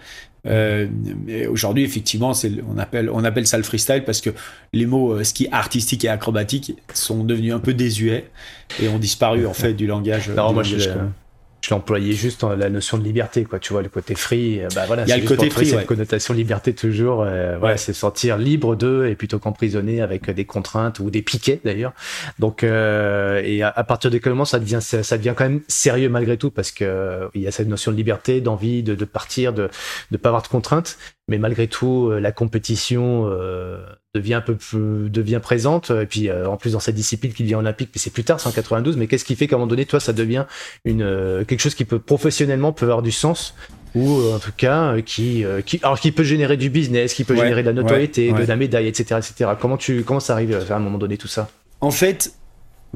[0.47, 0.87] Euh,
[1.49, 2.31] aujourd'hui, effectivement,
[2.69, 4.29] on appelle, on appelle ça le freestyle parce que
[4.73, 8.29] les mots euh, ski artistique et acrobatique sont devenus un peu désuets
[8.81, 10.29] et ont disparu en fait du langage.
[10.29, 10.77] Non, moi, je,
[11.61, 13.59] je l'employais juste dans la notion de liberté, quoi.
[13.59, 15.03] Tu vois, le côté free, euh, bah voilà.
[15.03, 17.23] Il y a le côté free, cette connotation liberté toujours.
[17.23, 17.77] Euh, ouais.
[17.77, 21.93] c'est sortir libre d'eux et plutôt qu'emprisonné avec des contraintes ou des piquets d'ailleurs.
[22.39, 26.09] Donc, euh, et à, partir de quel moment ça devient, ça, devient quand même sérieux
[26.09, 29.05] malgré tout parce que euh, il y a cette notion de liberté, d'envie, de, de
[29.05, 29.69] partir, de
[30.11, 30.97] ne pas avoir de contraintes.
[31.27, 33.29] Mais malgré tout, la compétition
[34.17, 35.91] devient un peu plus, devient présente.
[35.91, 38.39] Et puis euh, en plus dans cette discipline qui devient olympique, mais c'est plus tard,
[38.39, 38.97] 192.
[38.97, 40.45] Mais qu'est-ce qui fait qu'à un moment donné, toi, ça devient
[40.85, 43.55] une euh, quelque chose qui peut professionnellement peut avoir du sens
[43.95, 47.35] ou euh, en tout cas qui, qui alors qui peut générer du business, qui peut
[47.35, 49.51] générer de la notoriété, de la médaille, etc., etc.
[49.59, 51.49] Comment tu comment ça arrive à un moment donné tout ça?
[51.81, 52.33] En fait,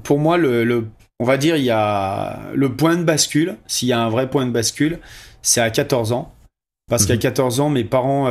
[0.03, 0.86] pour moi, le, le
[1.19, 3.55] on va dire il y a le point de bascule.
[3.67, 4.99] S'il y a un vrai point de bascule,
[5.41, 6.34] c'est à 14 ans.
[6.89, 7.65] Parce qu'à 14 mhm.
[7.65, 8.27] ans, mes parents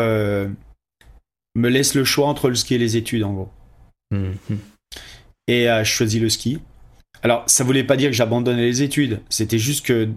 [1.55, 3.49] me laisse le choix entre le ski et les études, en gros.
[4.11, 4.59] Mhm.
[5.49, 6.61] Et euh, je choisis le ski.
[7.23, 9.21] Alors, ça voulait pas dire que j'abandonnais les études.
[9.29, 10.09] C'était juste que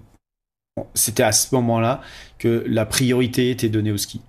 [0.93, 2.01] c'était à ce moment-là
[2.39, 4.21] que la priorité était donnée au ski.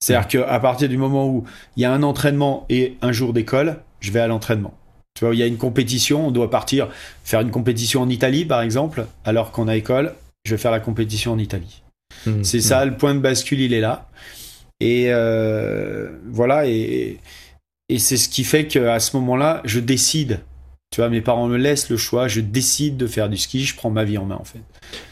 [0.00, 1.44] C'est-à-dire qu'à partir du moment où
[1.76, 4.74] il y a un entraînement et un jour d'école, je vais à l'entraînement.
[5.14, 6.88] Tu vois, il y a une compétition, on doit partir
[7.24, 10.14] faire une compétition en Italie, par exemple, alors qu'on a école,
[10.44, 11.82] je vais faire la compétition en Italie.
[12.26, 12.44] Mhm.
[12.44, 14.08] C'est ça, le point de bascule, il est là.
[14.84, 17.18] Et euh, voilà, et,
[17.88, 20.40] et c'est ce qui fait qu'à ce moment-là, je décide.
[20.92, 23.74] Tu vois, mes parents me laissent le choix, je décide de faire du ski, je
[23.74, 24.60] prends ma vie en main en fait.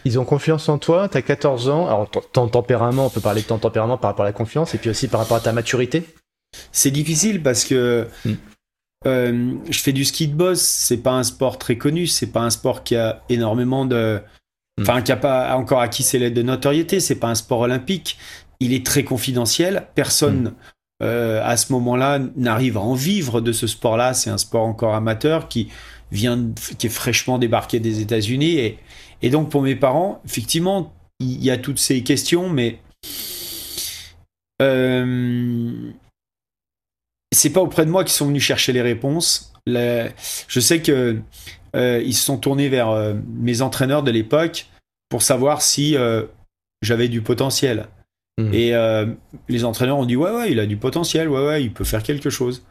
[0.05, 3.41] Ils ont confiance en toi, tu as 14 ans, alors ton tempérament, on peut parler
[3.41, 5.53] de ton tempérament par rapport à la confiance, et puis aussi par rapport à ta
[5.53, 6.05] maturité.
[6.71, 8.33] C'est difficile parce que hmm.
[9.07, 12.43] euh, je fais du ski de boss, c'est pas un sport très connu, c'est pas
[12.43, 14.21] un sport qui a énormément de...
[14.77, 14.83] Hmm.
[14.83, 18.19] Enfin, qui a pas encore acquis ses lettres de notoriété, c'est pas un sport olympique,
[18.65, 19.89] il est très confidentiel.
[19.95, 20.55] Personne mm.
[21.03, 24.15] euh, à ce moment-là n'arrive à en vivre de ce sport-là.
[24.15, 25.69] C'est un sport encore amateur qui
[26.11, 28.59] vient, qui est fraîchement débarqué des États-Unis.
[28.59, 28.79] Et,
[29.23, 32.81] et donc pour mes parents, effectivement, il y a toutes ces questions, mais
[34.63, 35.93] euh,
[37.33, 39.53] c'est pas auprès de moi qu'ils sont venus chercher les réponses.
[39.67, 41.21] je sais que
[41.75, 44.67] euh, ils se sont tournés vers euh, mes entraîneurs de l'époque
[45.09, 45.97] pour savoir si
[46.81, 47.89] j'avais du potentiel.
[48.39, 48.53] Hmm.
[48.53, 49.07] Et euh,
[49.49, 52.03] les entraîneurs ont dit ouais ouais il a du potentiel, ouais ouais il peut faire
[52.03, 52.65] quelque chose.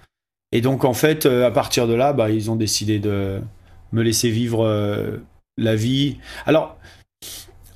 [0.51, 3.39] Et donc en fait euh, à partir de là bah, ils ont décidé de
[3.91, 5.17] me laisser vivre euh,
[5.57, 6.17] la vie.
[6.47, 6.77] Alors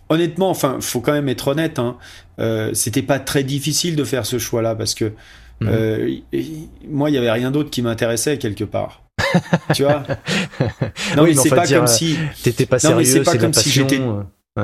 [0.09, 1.79] honnêtement, enfin, faut quand même être honnête.
[1.79, 1.97] Hein,
[2.73, 5.13] C'était pas très difficile de faire ce choix-là parce que
[5.61, 6.21] mhm.
[6.89, 9.03] moi, il y avait rien d'autre qui m'intéressait quelque part.
[9.73, 10.03] tu vois?
[11.17, 13.03] Non, mais c'est pas comme si t'étais pas sérieux.
[13.03, 13.99] c'est pas comme si j'étais.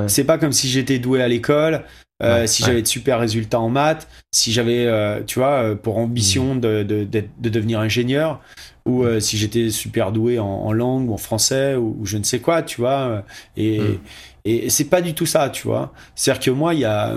[0.06, 1.84] C'est pas comme si j'étais doué à l'école.
[2.22, 5.98] Euh, si j'avais de super résultats en maths, si j'avais, euh, tu vois, euh, pour
[5.98, 6.60] ambition mm.
[6.60, 8.40] de, de, de, devenir ingénieur,
[8.86, 12.62] ou si j'étais super doué en, langue ou en français ou, je ne sais quoi,
[12.62, 13.24] tu vois.
[13.56, 13.98] Et, mm.
[14.44, 15.92] et, c'est pas du tout ça, tu vois.
[16.14, 17.16] C'est-à-dire que moi, il y a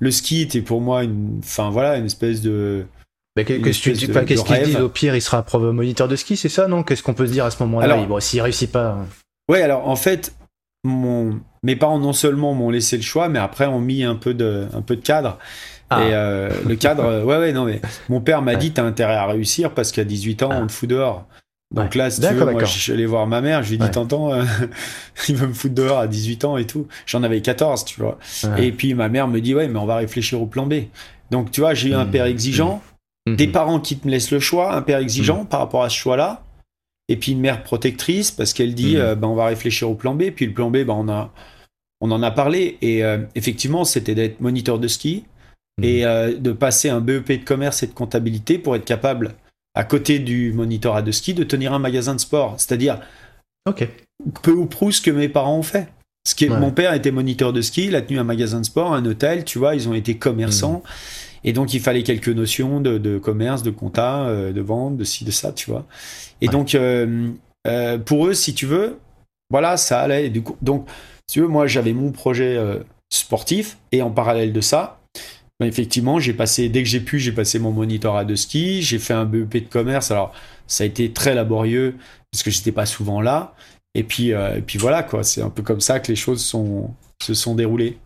[0.00, 2.86] le ski était pour moi une, enfin voilà, une espèce de
[3.36, 6.82] Qu'est-ce qu'il dit Au pire, il sera moniteur de ski, c'est ça, non?
[6.82, 7.96] Qu'est-ce qu'on peut se dire à ce moment-là?
[8.04, 8.98] Bon, S'il réussit pas.
[9.48, 10.34] Ouais, alors en fait,
[10.84, 14.34] mon, mes parents non seulement m'ont laissé le choix, mais après ont mis un peu
[14.34, 15.38] de, un peu de cadre.
[15.90, 16.02] Ah.
[16.02, 19.26] Et euh, le cadre, ouais, ouais, non, mais mon père m'a dit T'as intérêt à
[19.26, 21.26] réussir parce qu'à 18 ans, on te fout dehors.
[21.74, 23.78] Donc là, si tu veux, moi, je suis allé voir ma mère, je lui ai
[23.78, 24.42] dit T'entends, euh,
[25.28, 26.88] il veut me foutre dehors à 18 ans et tout.
[27.06, 28.18] J'en avais 14, tu vois.
[28.58, 30.74] Et puis ma mère me dit Ouais, mais on va réfléchir au plan B.
[31.30, 32.10] Donc tu vois, j'ai eu un mmh.
[32.10, 32.82] père exigeant,
[33.26, 33.36] mmh.
[33.36, 35.46] des parents qui te laissent le choix, un père exigeant mmh.
[35.46, 36.42] par rapport à ce choix-là
[37.10, 40.14] et puis une mère protectrice parce qu'elle dit euh, ben, on va réfléchir au plan
[40.14, 40.30] B.
[40.30, 41.34] Puis le plan B ben, on a
[42.00, 42.78] on en a parlé.
[42.80, 45.24] Et euh, effectivement c'était d'être moniteur de ski
[45.78, 45.84] mhm.
[45.84, 49.34] et euh, de passer un BEP de commerce et de comptabilité pour être capable
[49.74, 52.54] à côté du monitorat de ski de tenir un magasin de sport.
[52.58, 53.00] C'est-à-dire
[54.42, 55.88] peu ou prou ce que mes parents ont fait.
[56.28, 58.92] Ce qui mon père était moniteur de ski il a tenu un magasin de sport
[58.92, 60.84] un hôtel tu vois ils ont été commerçants.
[60.84, 61.29] Mhm.
[61.44, 65.24] Et donc, il fallait quelques notions de, commerce, de compta, euh, de vente, de ci,
[65.24, 65.86] de ça, tu vois.
[66.40, 67.30] Et donc, euh,
[67.66, 68.98] euh, pour eux, si tu veux,
[69.50, 70.28] voilà, ça allait.
[70.30, 70.88] du coup, donc,
[71.26, 72.58] si tu veux, moi, j'avais mon projet
[73.10, 75.00] sportif et en parallèle de ça,
[75.58, 78.98] ben, effectivement, j'ai passé, dès que j'ai pu, j'ai passé mon monitorat de ski, j'ai
[78.98, 80.10] fait un BEP de commerce.
[80.10, 80.32] Alors,
[80.66, 81.96] ça a été très laborieux
[82.30, 83.54] parce que j'étais pas souvent là.
[83.94, 85.24] Et puis, et puis voilà, quoi.
[85.24, 87.98] C'est un peu comme ça que les choses sont, se sont déroulées.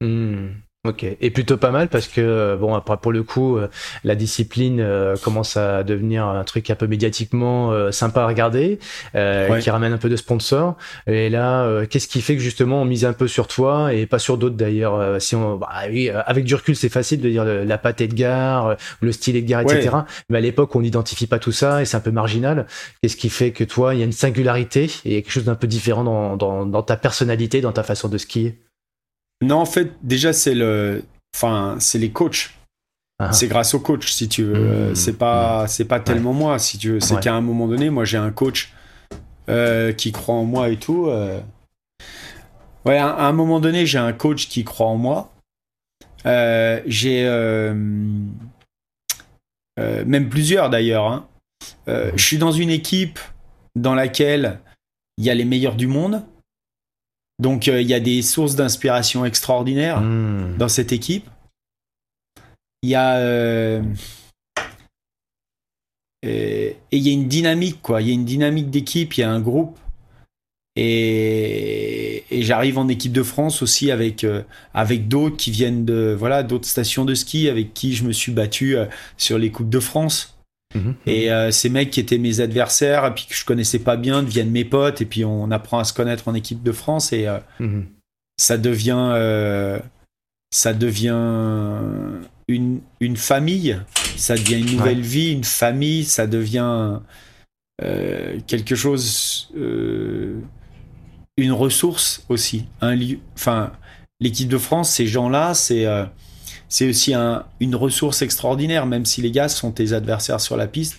[0.00, 0.48] Mmh.
[0.88, 3.68] Ok, et plutôt pas mal parce que euh, bon après pour le coup euh,
[4.02, 8.78] la discipline euh, commence à devenir un truc un peu médiatiquement sympa à regarder,
[9.12, 10.78] qui ramène un peu de sponsors.
[11.06, 14.18] Et là, qu'est-ce qui fait que justement on mise un peu sur toi et pas
[14.18, 17.78] sur d'autres d'ailleurs Si on, bah, oui, avec du recul c'est facile de dire la
[17.78, 19.90] patte Edgar, le style Edgar, etc.
[20.30, 22.66] Mais à l'époque on n'identifie pas tout ça et c'est un peu marginal.
[23.02, 25.66] Qu'est-ce qui fait que toi il y a une singularité et quelque chose d'un peu
[25.66, 28.58] différent dans, dans, dans ta personnalité, dans ta façon de skier?
[29.42, 32.50] Non, en fait, déjà, c'est le, enfin, c'est les coachs.
[33.18, 33.32] Ah.
[33.32, 34.90] C'est grâce au coach, si tu veux.
[34.90, 34.94] Mmh.
[34.94, 37.00] c'est pas, c'est pas tellement moi, si tu veux.
[37.00, 38.72] C'est qu'à un moment donné, moi, j'ai un coach
[39.48, 41.06] euh, qui croit en moi et tout.
[41.08, 41.40] Euh.
[42.86, 45.32] Ouais, à, un moment donné, j'ai un coach qui croit en moi.
[46.26, 47.24] Euh, j'ai
[49.76, 51.06] même plusieurs d'ailleurs.
[51.06, 51.26] Hein.
[51.86, 51.92] Mmh.
[52.16, 53.18] Je suis dans une équipe
[53.76, 54.60] dans laquelle
[55.18, 56.22] il y a les meilleurs du monde.
[57.40, 60.58] Donc euh, il y a des sources d'inspiration extraordinaires hmm.
[60.58, 61.28] dans cette équipe.
[62.82, 63.82] Il y a euh,
[66.22, 68.02] et il y a une dynamique quoi.
[68.02, 69.14] Il y a une dynamique d'équipe.
[69.16, 69.78] Il y a un groupe.
[70.76, 76.42] Et, j'arrive en équipe de France aussi avec euh, avec d'autres qui viennent de voilà
[76.42, 78.76] d'autres stations de ski avec qui je me suis battu
[79.16, 80.39] sur les coupes de France.
[80.74, 80.94] Mhm.
[81.06, 84.22] Et euh, ces mecs qui étaient mes adversaires, et puis que je connaissais pas bien,
[84.22, 87.26] deviennent mes potes, et puis on apprend à se connaître en équipe de France, et
[87.26, 87.86] euh, mhm.
[88.36, 89.80] ça devient, euh,
[90.50, 91.10] ça devient
[92.48, 93.80] une, une, famille,
[94.16, 97.00] ça devient une nouvelle vie, une famille, ça devient
[98.46, 103.18] quelque chose, une ressource aussi, un lieu.
[103.34, 103.72] Enfin,
[104.20, 105.86] l'équipe de France, ces gens-là, c'est
[106.70, 110.98] c'est aussi une ressource extraordinaire, même si les gars sont tes adversaires sur la piste.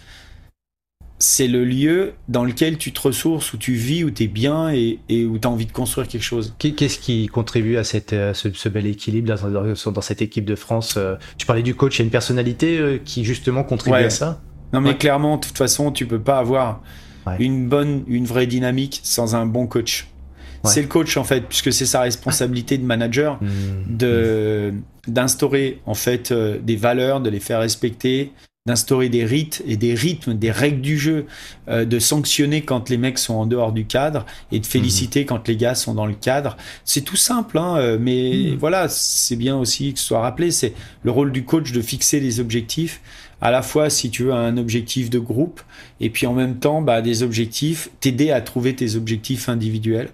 [1.17, 4.69] C'est le lieu dans lequel tu te ressources, où tu vis, où tu es bien
[4.69, 6.53] et, où tu as envie de construire quelque chose.
[6.60, 11.45] Qu'est-ce qui contribue à cette, ce, bel équilibre dans, cette équipe de France euh, Tu
[11.45, 14.41] parlais du coach, il y a une personnalité euh, qui justement contribue à ça?
[14.73, 16.81] Non mais clairement, de toute façon, tu peux pas avoir
[17.39, 20.07] une bonne, une vraie dynamique sans un bon coach.
[20.63, 23.47] C'est le coach en fait, puisque c'est sa responsabilité de manager mmh.
[23.97, 24.74] de
[25.08, 28.32] d'instaurer en fait euh, des valeurs, de les faire respecter,
[28.67, 31.26] d'instaurer des rites et des rythmes, des règles du jeu,
[31.67, 35.26] euh, de sanctionner quand les mecs sont en dehors du cadre et de féliciter mmh.
[35.26, 36.58] quand les gars sont dans le cadre.
[36.86, 38.58] C'est tout simple, hein, euh, mais mmh.
[38.58, 40.52] voilà, c'est bien aussi que ce soit rappelé.
[40.52, 43.02] C'est le rôle du coach de fixer des objectifs
[43.41, 45.62] à la fois, si tu veux, un objectif de groupe,
[46.00, 50.10] et puis en même temps, bah, des objectifs, t'aider à trouver tes objectifs individuels.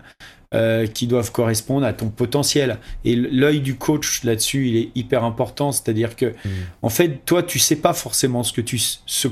[0.53, 2.77] Euh, qui doivent correspondre à ton potentiel.
[3.03, 5.73] Et l'œil du coach là-dessus, il est hyper important.
[5.73, 6.49] C'est-à-dire que, mm.
[6.83, 9.27] en fait, toi, tu sais pas forcément ce que tu, ce,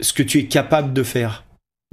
[0.00, 1.44] ce que tu es capable de faire.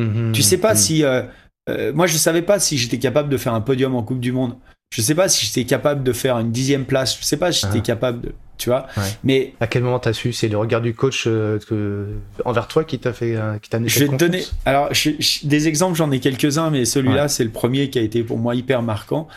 [0.02, 0.32] Mm-hmm.
[0.32, 0.78] Tu sais pas mm.
[0.78, 1.04] si.
[1.04, 1.24] Euh,
[1.68, 4.32] euh, moi, je savais pas si j'étais capable de faire un podium en Coupe du
[4.32, 4.56] Monde.
[4.94, 7.20] Je sais pas si j'étais capable de faire une dixième place.
[7.20, 7.82] Je sais pas si j'étais Ah.
[7.82, 8.88] capable de, tu vois.
[8.98, 9.04] Ouais.
[9.24, 12.14] Mais À quel moment t'as su C'est le regard du coach euh, que-
[12.46, 14.44] envers toi qui t'a fait, euh, qui t'a je vais te donner.
[14.66, 18.02] Alors, je- je- des exemples, j'en ai quelques-uns, mais celui-là, c'est le premier qui a
[18.02, 19.28] été pour moi hyper marquant.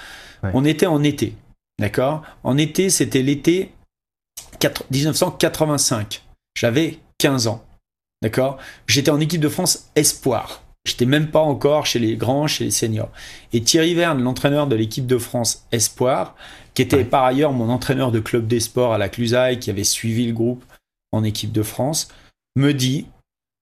[0.43, 0.51] Ouais.
[0.55, 1.35] On était en été,
[1.81, 2.23] d'accord?
[2.45, 3.73] En été, c'était l'été
[4.61, 6.23] 4 1985.
[6.57, 7.65] J'avais 15 ans,
[8.23, 8.59] d'accord?
[8.87, 10.63] J'étais en équipe de France espoir.
[10.89, 13.11] J'étais même pas encore chez les grands, chez les seniors.
[13.53, 16.35] Et Thierry Verne, l'entraîneur de l'équipe de France espoir,
[16.75, 17.05] qui était Ouais.
[17.05, 20.33] par ailleurs mon entraîneur de club des sports à la Clusaille, qui avait suivi le
[20.33, 20.65] groupe
[21.13, 22.09] en équipe de France,
[22.57, 23.07] me dit,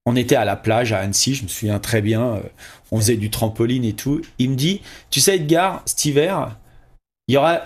[0.06, 2.40] on était à la plage à Annecy, je me souviens très bien, euh,
[2.92, 4.22] on faisait du trampoline et tout.
[4.38, 6.56] Il me dit, tu sais Edgar, cet hiver,
[7.28, 7.62] il y aura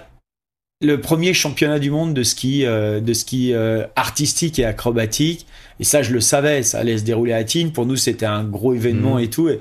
[0.81, 5.47] le premier championnat du monde de ski, euh, de ski euh, artistique et acrobatique.
[5.79, 7.71] Et ça, je le savais, ça allait se dérouler à Tignes.
[7.71, 9.21] Pour nous, c'était un gros événement Mhm.
[9.25, 9.49] et tout.
[9.49, 9.61] Et,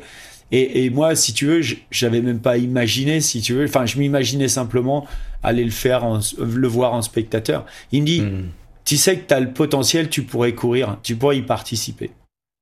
[0.52, 3.66] et, et moi, si tu veux, j'avais même pas imaginé, si tu veux.
[3.66, 5.06] Enfin, je m'imaginais simplement
[5.44, 7.66] aller le faire, en- le voir en spectateur.
[7.92, 8.46] Il me dit, Hmm.
[8.86, 12.12] tu sais que tu as le potentiel, tu pourrais courir, tu pourrais y participer.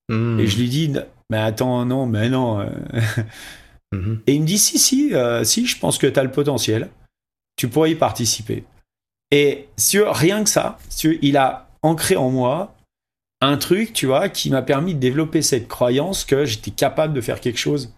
[0.09, 0.39] Hmm.
[0.39, 0.91] Et je lui dis,
[1.29, 2.59] mais attends, non, mais non.
[2.59, 2.65] euh.
[4.27, 6.89] Et il me dit, si, si, euh, si, je pense que tu as le potentiel,
[7.57, 8.63] tu pourrais y participer.
[9.31, 12.73] Et sur rien que ça, sur, il a ancré en moi
[13.41, 17.21] un truc, tu vois, qui m'a permis de développer cette croyance que j'étais capable de
[17.21, 17.93] faire quelque chose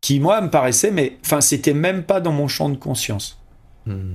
[0.00, 3.38] qui, moi, me paraissait, mais enfin, c'était même pas dans mon champ de conscience.
[3.86, 4.14] Hmm.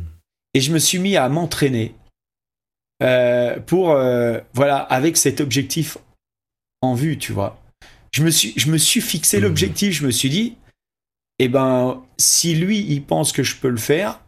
[0.54, 1.96] Et je me suis mis à m'entraîner
[3.04, 5.98] euh, pour, euh, voilà, avec cet objectif
[6.82, 7.60] en vue, tu vois.
[8.14, 9.44] Je me suis, je me suis fixé Mhm.
[9.44, 10.58] l'objectif, je me suis dit,
[11.40, 14.20] eh ben, si lui, il pense que je peux le faire.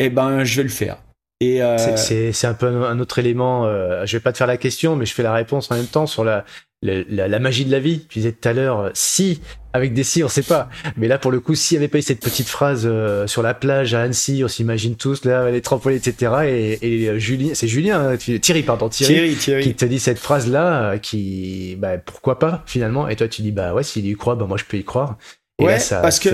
[0.00, 0.98] Eh ben, je vais le faire.
[1.42, 3.64] Et euh, C'est- un peu un un autre élément.
[3.66, 5.86] euh, je vais pas te faire la question, mais je fais la réponse en même
[5.86, 6.44] temps sur la,
[6.82, 8.04] la, la- la magie de la vie.
[8.10, 9.40] Tu disais tout à l'heure, euh, si,
[9.72, 10.68] avec des si, on sait pas.
[10.98, 13.40] Mais là, pour le coup, s'il n'y avait pas eu cette petite phrase euh, sur
[13.42, 16.32] la plage à Annecy, on s'imagine tous, là, les trampolines, etc.
[16.46, 19.62] Et, et euh, Julien, c'est Julien, hein, Thierry, pardon, Thierry, Thierry, Thierry.
[19.62, 23.08] qui te dit cette phrase-là, euh, qui, bah, pourquoi pas, finalement.
[23.08, 25.16] Et toi, tu dis, bah ouais, s'il y croit, bah moi, je peux y croire.
[25.58, 26.28] Et Ouais, là, ça, parce que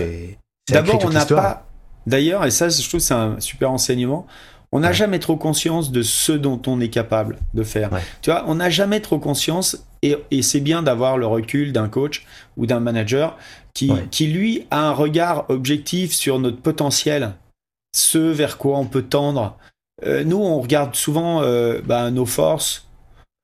[0.69, 1.43] D'abord, on toute n'a l'histoire.
[1.43, 1.66] pas.
[2.07, 4.27] D'ailleurs, et ça, je trouve c'est un super enseignement.
[4.73, 4.95] On n'a Ouais.
[4.95, 7.93] jamais trop conscience de ce dont on est capable de faire.
[7.93, 8.01] Ouais.
[8.21, 11.89] Tu vois, on n'a jamais trop conscience, et, et c'est bien d'avoir le recul d'un
[11.89, 13.37] coach ou d'un manager
[13.75, 14.07] qui, Ouais.
[14.11, 17.35] qui, lui, a un regard objectif sur notre potentiel,
[17.95, 19.57] ce vers quoi on peut tendre.
[20.05, 22.87] Euh, nous, on regarde souvent euh, bah, nos forces,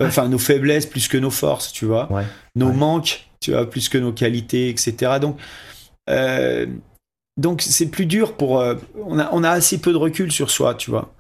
[0.03, 2.09] euh, enfin nos faiblesses plus que nos forces, tu vois
[2.57, 5.19] nos manques, tu vois, plus que nos qualités, etc.
[5.21, 5.39] Donc,
[6.11, 6.67] euh,
[7.37, 8.61] donc c'est plus dur pour.
[8.61, 8.75] euh,
[9.07, 11.13] on, a, on a assez peu de recul sur soi, tu vois.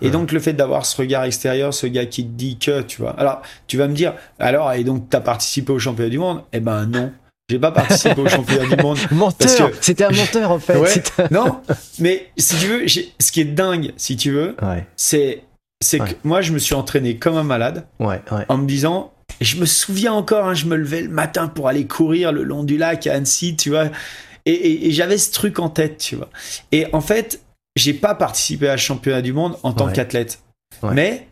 [0.00, 3.00] Et donc, le fait d'avoir ce regard extérieur, ce gars qui te dit que, tu
[3.02, 3.18] vois.
[3.18, 6.42] Alors, tu vas me dire, alors, et donc, t'as participé au championnat du monde?
[6.52, 7.10] Eh ben, non.
[7.50, 8.96] J'ai pas participé au championnat du monde.
[9.10, 10.78] Menteur que- C'était un menteur, en fait.
[10.78, 11.02] Ouais.
[11.32, 11.60] Non,
[11.98, 15.42] mais si tu veux, ce qui est dingue, si tu veux, Ouais, c'est
[15.98, 17.86] que moi, je me suis entraîné comme un malade.
[18.48, 21.66] en me disant, et je me souviens encore, hein, je me levais le matin pour
[21.66, 23.86] aller courir le long du lac à Annecy, tu vois,
[24.46, 26.30] et, et- et j'avais ce truc en tête, tu vois.
[26.72, 27.42] Et en fait,
[27.76, 29.92] j'ai pas participé à ce championnat du monde en tant Ouais.
[29.92, 30.40] qu'athlète,
[30.82, 30.94] Ouais.
[30.94, 31.28] mais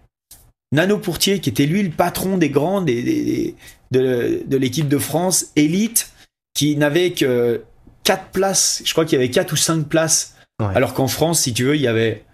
[0.72, 3.54] Nano Pourtier, qui était lui le patron des grands des, des- des-
[3.92, 6.10] de, de l'équipe de France élite,
[6.54, 7.62] qui n'avait que
[8.02, 10.66] quatre places, je crois qu'il y avait quatre ou cinq places, Ouais.
[10.74, 12.24] alors qu'en France, si tu veux, il y avait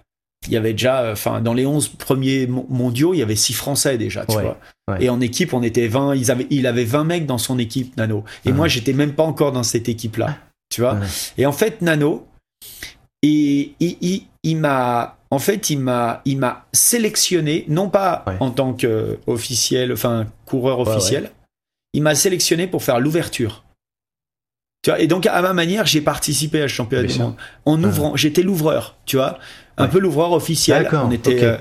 [0.47, 3.53] il y avait déjà, enfin, dans les 11 premiers mon- mondiaux, il y avait 6
[3.53, 4.59] Français déjà, tu Ouais, vois.
[4.89, 5.05] ouais.
[5.05, 7.95] Et en équipe, on était 20, ils avaient, il avait 20 mecs dans son équipe,
[7.99, 8.25] Nano.
[8.47, 8.53] Et Ah.
[8.55, 10.39] moi, j'étais même pas encore dans cette équipe-là,
[10.71, 10.95] tu vois.
[10.95, 11.07] Ouais.
[11.37, 12.27] Et en fait, Nano,
[13.23, 13.75] et,
[14.43, 18.37] il, m'a, en fait, il m'a, il m'a sélectionné, non pas Ouais.
[18.41, 21.31] en tant qu'officiel, enfin, coureur Ouais, officiel,
[21.93, 23.65] il m'a sélectionné pour faire l'ouverture.
[24.83, 27.35] Tu vois, et donc, à ma manière, j'ai participé à ce championnat du monde.
[27.67, 29.39] En ouvrant, j'étais l'ouvreur, tu vois.
[29.77, 30.85] Un peu l'ouvreur officiel.
[30.85, 31.59] D'accord, On était, euh,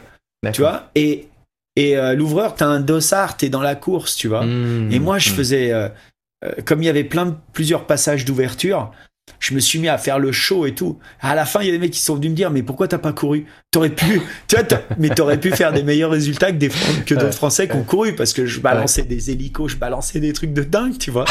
[0.53, 0.89] tu vois.
[0.95, 1.27] Et,
[1.75, 4.45] et euh, l'ouvreur, t'as un dossard, t'es dans la course, tu vois.
[4.45, 5.33] Mmh, Et moi, je mmh.
[5.35, 5.89] faisais, euh,
[6.65, 8.91] comme il y avait plein de, plusieurs passages d'ouverture,
[9.39, 10.99] je me suis mis à faire le show et tout.
[11.21, 12.87] À la fin, il y a des mecs qui sont venus me dire, mais pourquoi
[12.87, 13.45] t'as pas couru?
[13.71, 14.65] T'aurais pu, tu vois,
[14.97, 16.69] mais t'aurais pu faire des meilleurs résultats que des
[17.05, 20.33] que d'autres Français qui ont couru parce que je balançais des hélicos, je balançais des
[20.33, 21.25] trucs de dingue, tu vois.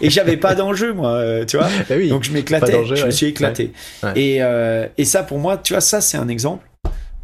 [0.00, 1.68] Et j'avais pas d'enjeu, moi, euh, tu vois.
[1.88, 2.08] Bah oui.
[2.08, 3.72] Donc je m'éclatais, je me suis éclaté.
[4.02, 4.08] Ouais.
[4.08, 4.20] Ouais.
[4.20, 6.68] Et, euh, et ça, pour moi, tu vois, ça, c'est un exemple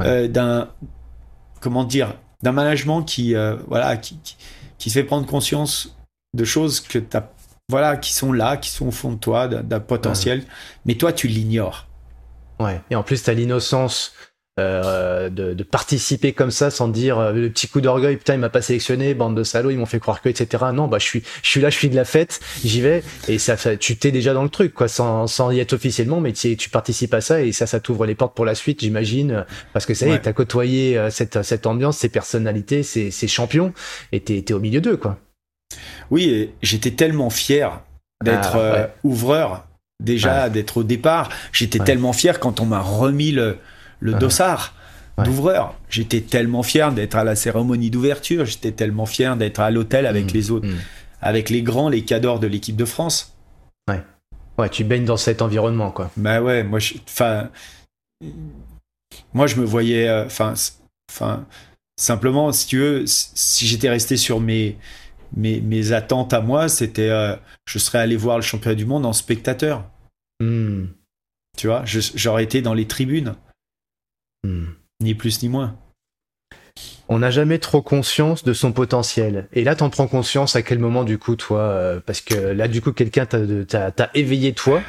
[0.00, 0.68] euh, d'un,
[1.60, 4.36] comment dire, d'un management qui, euh, voilà, qui, qui,
[4.78, 5.96] qui se fait prendre conscience
[6.34, 7.28] de choses que t'as,
[7.68, 10.44] voilà, qui sont là, qui sont au fond de toi, d'un potentiel,
[10.84, 11.86] mais toi, tu l'ignores.
[12.58, 12.80] Ouais.
[12.90, 14.12] Et en plus, t'as l'innocence
[14.60, 18.48] euh, de, participer comme ça sans dire euh, le petit coup d'orgueil putain il m'a
[18.48, 21.22] pas sélectionné bande de salauds ils m'ont fait croire que etc non bah je suis
[21.42, 23.04] je suis là je suis de la fête j'y vais.
[23.28, 26.32] Et ça tu t'es déjà dans le truc quoi sans, sans y être officiellement mais
[26.32, 29.46] tu, tu participes à ça et ça ça t'ouvre les portes pour la suite j'imagine.
[29.72, 33.28] Parce que ça y est t'as côtoyé euh, cette cette ambiance ces personnalités ces, ces
[33.28, 33.72] champions
[34.10, 35.16] et t'es au milieu d'eux quoi
[36.10, 37.82] oui j'étais tellement fier
[38.24, 39.66] d'être ah, ouvreur
[40.02, 43.58] déjà d'être au départ j'étais tellement fier quand on m'a remis le
[44.00, 44.74] le dossard
[45.24, 45.74] d'ouvreur.
[45.88, 50.26] J'étais tellement fier d'être à la cérémonie d'ouverture, j'étais tellement fier d'être à l'hôtel avec
[50.26, 50.34] mm.
[50.34, 50.78] les autres, mm.
[51.20, 53.34] avec les grands, les cadors de l'équipe de France.
[53.88, 54.02] Ouais.
[54.58, 56.10] Ouais, tu baignes dans cet environnement, quoi.
[56.16, 57.48] Bah ouais, moi, enfin,
[59.32, 60.54] moi, je me voyais, euh, enfin,
[61.10, 61.46] enfin,
[61.96, 64.76] simplement, si tu veux, si j'étais resté sur mes,
[65.36, 69.06] mes, mes, attentes à moi, c'était, euh, je serais allé voir le championnat du monde
[69.06, 69.84] en spectateur.
[70.40, 70.86] Mm.
[71.56, 73.34] Tu vois, j'aurais été dans les tribunes.
[74.44, 74.66] Hmm.
[75.02, 75.76] Ni plus ni moins.
[77.08, 79.48] On n'a jamais trop conscience de son potentiel.
[79.52, 82.68] Et là, t'en prends conscience à quel moment, du coup, toi euh, Parce que là,
[82.68, 84.80] du coup, quelqu'un t'a éveillé, toi,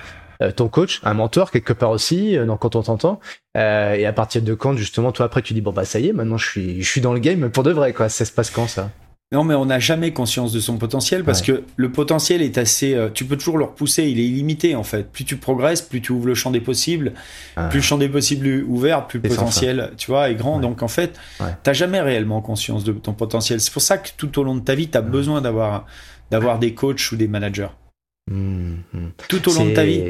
[0.42, 3.20] euh, ton coach, un mentor, quelque part aussi, euh, quand on t'entend.
[3.56, 6.14] et à partir de quand, justement, toi, après, tu dis, bon, bah, ça y est,
[6.14, 8.08] maintenant, je suis, je suis dans le game pour de vrai, quoi.
[8.08, 8.92] Ça se passe quand, ça?
[9.34, 12.94] Non, mais on n'a jamais conscience de son potentiel parce que le potentiel est assez.
[12.94, 15.10] Euh, tu peux toujours le repousser, il est illimité en fait.
[15.10, 17.14] Plus tu progresses, plus tu ouvres le champ des possibles.
[17.56, 17.70] Ah.
[17.70, 20.60] Plus le champ des possibles est ouvert, plus le potentiel, tu vois, est grand.
[20.60, 23.62] Donc en fait, tu n'as jamais réellement conscience de ton potentiel.
[23.62, 25.86] C'est pour ça que tout au long de ta vie, tu as besoin d'avoir
[26.30, 27.70] d'avoir des coachs ou des managers.
[28.30, 29.08] Mmh, mmh.
[29.30, 30.04] Tout au long de ta vie.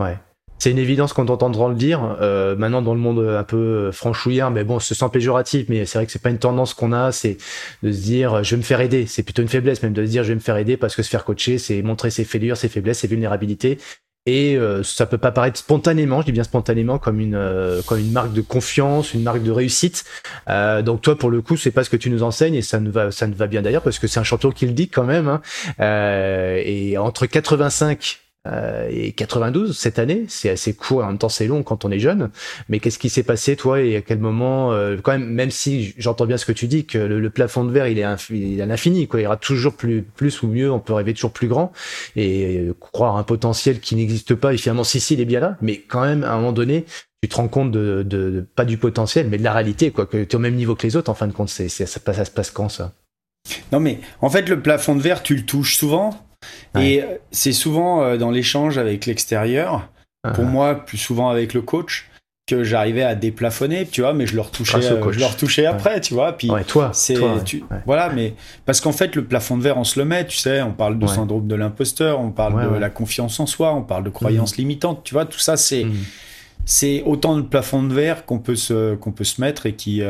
[0.00, 0.16] Ouais.
[0.58, 2.16] C'est une évidence qu'on t'entendra le dire.
[2.20, 5.98] Euh, maintenant, dans le monde un peu franchouillard, mais bon, ce sent péjoratif, mais c'est
[5.98, 7.36] vrai que c'est pas une tendance qu'on a, c'est
[7.82, 9.06] de se dire, je vais me faire aider.
[9.06, 11.02] C'est plutôt une faiblesse, même de se dire, je vais me faire aider parce que
[11.02, 13.78] se faire coacher, c'est montrer ses fêlures, ses faiblesses, ses vulnérabilités.
[14.26, 17.98] Et euh, ça peut pas paraître spontanément, je dis bien spontanément, comme une euh, comme
[17.98, 20.04] une marque de confiance, une marque de réussite.
[20.48, 22.80] Euh, donc toi, pour le coup, c'est pas ce que tu nous enseignes et ça
[22.80, 24.88] ne va ça ne va bien d'ailleurs parce que c'est un champion qui le dit
[24.88, 25.28] quand même.
[25.28, 25.42] Hein.
[25.80, 31.18] Euh, et entre 85 euh, et 92 cette année, c'est assez court et en même
[31.18, 32.30] temps c'est long quand on est jeune.
[32.68, 35.94] Mais qu'est-ce qui s'est passé toi et à quel moment euh, Quand même, même si
[35.96, 38.62] j'entends bien ce que tu dis, que le, plafond de verre il est, il est
[38.62, 39.20] à l'infini, quoi.
[39.20, 40.70] Il y aura toujours plus, plus ou mieux.
[40.70, 41.72] On peut rêver toujours plus grand
[42.16, 44.52] et euh, croire un potentiel qui n'existe pas.
[44.52, 45.56] Et finalement, si si, il est bien là.
[45.62, 46.84] Mais quand même, à un moment donné,
[47.22, 50.06] tu te rends compte de, de, pas du potentiel, mais de la réalité, quoi.
[50.06, 51.10] Que tu es au même niveau que les autres.
[51.10, 52.92] En fin de compte, c'est ça, ça, ça se passe quand ça?
[53.72, 56.18] Non mais en fait, le plafond de verre, tu le touches souvent?
[56.78, 59.88] Et euh, c'est souvent euh, dans l'échange avec l'extérieur,
[60.34, 60.48] pour uh-huh.
[60.48, 62.08] moi, plus souvent avec le coach,
[62.46, 66.00] que j'arrivais à déplafonner, tu vois, mais je le retouchais, euh, je le retouchais après,
[66.00, 66.32] tu vois.
[66.32, 67.16] Puis toi, c'est,
[67.86, 68.34] voilà, mais
[68.66, 70.98] parce qu'en fait, le plafond de verre, on se le met, tu sais, on parle
[70.98, 74.56] de syndrome de l'imposteur, on parle de la confiance en soi, on parle de croyances
[74.56, 74.60] mm.
[74.60, 75.84] limitantes, tu vois, tout ça, c'est.
[75.84, 75.94] Mm.
[76.66, 80.02] C'est autant de plafond de verre qu'on peut se qu'on peut se mettre et qui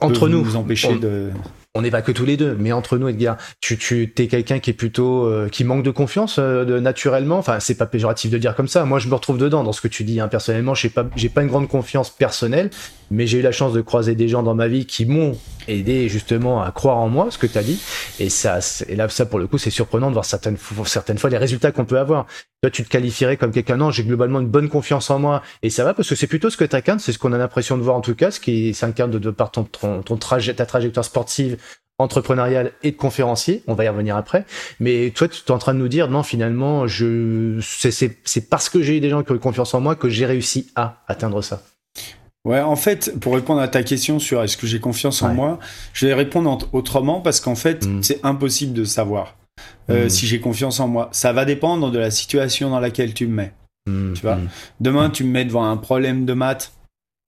[0.00, 1.30] entre peut nous nous empêcher de
[1.76, 4.60] on n'est pas que tous les deux, mais entre nous, Edgar, tu, tu es quelqu'un
[4.60, 7.36] qui est plutôt euh, qui manque de confiance euh, naturellement.
[7.36, 8.84] Enfin, c'est pas péjoratif de dire comme ça.
[8.84, 10.20] Moi, je me retrouve dedans dans ce que tu dis.
[10.20, 10.28] Hein.
[10.28, 12.70] Personnellement, j'ai pas j'ai pas une grande confiance personnelle,
[13.10, 15.36] mais j'ai eu la chance de croiser des gens dans ma vie qui m'ont
[15.68, 17.80] aidé justement à croire en moi, ce que tu as dit.
[18.20, 21.30] Et ça, et là, ça pour le coup, c'est surprenant de voir certaines certaines fois
[21.30, 22.26] les résultats qu'on peut avoir.
[22.62, 25.70] Toi, tu te qualifierais comme quelqu'un non, j'ai globalement une bonne confiance en moi, et
[25.70, 27.76] ça va parce que c'est plutôt ce que tu incarnes, c'est ce qu'on a l'impression
[27.76, 31.04] de voir en tout cas, ce qui s'incarne de, par ton, ton, trajet, ta trajectoire
[31.04, 31.58] sportive
[31.98, 34.44] entrepreneurial et de conférencier, on va y revenir après.
[34.80, 38.82] Mais toi, tu es en train de nous dire, non, finalement, je, c'est parce que
[38.82, 41.40] j'ai eu des gens qui ont eu confiance en moi que j'ai réussi à atteindre
[41.42, 41.62] ça.
[42.44, 45.58] Ouais, en fait, pour répondre à ta question sur est-ce que j'ai confiance en moi,
[45.94, 48.02] je vais répondre autrement parce qu'en fait, mm.
[48.02, 49.36] c'est impossible de savoir
[49.88, 50.10] euh, mm.
[50.10, 51.08] si j'ai confiance en moi.
[51.12, 53.52] Ça va dépendre de la situation dans laquelle tu me mets.
[53.86, 54.12] Mm.
[54.12, 54.38] Tu vois,
[54.80, 56.72] demain, tu me mets devant un problème de maths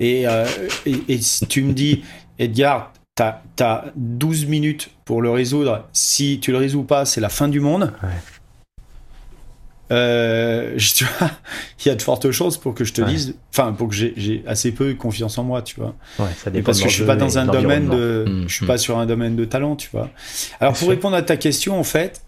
[0.00, 0.46] et, euh,
[0.84, 2.04] et, et tu me dis,
[2.38, 5.88] Edgar, T'as as 12 minutes pour le résoudre.
[5.94, 7.94] Si tu le résous pas, c'est la fin du monde.
[9.92, 11.30] Euh, tu vois,
[11.80, 14.42] il y a de fortes chances pour que je te dise, enfin, pour que j'ai
[14.46, 15.94] assez peu confiance en moi, tu vois.
[16.16, 18.78] ça parce que je suis pas dans un domaine de, mmh, je suis pas mmh.
[18.78, 20.10] sur un domaine de talent, tu vois.
[20.60, 22.22] Alors pour répondre à ta question, en fait,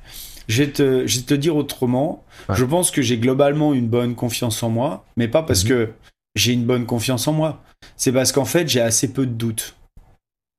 [0.49, 2.25] je vais te, je vais te dire autrement.
[2.51, 5.69] Je pense que j'ai globalement une bonne confiance en moi, mais pas parce mmh.
[5.69, 5.89] que
[6.35, 7.63] j'ai une bonne confiance en moi.
[7.97, 9.75] C'est parce qu'en fait, j'ai assez peu de doutes.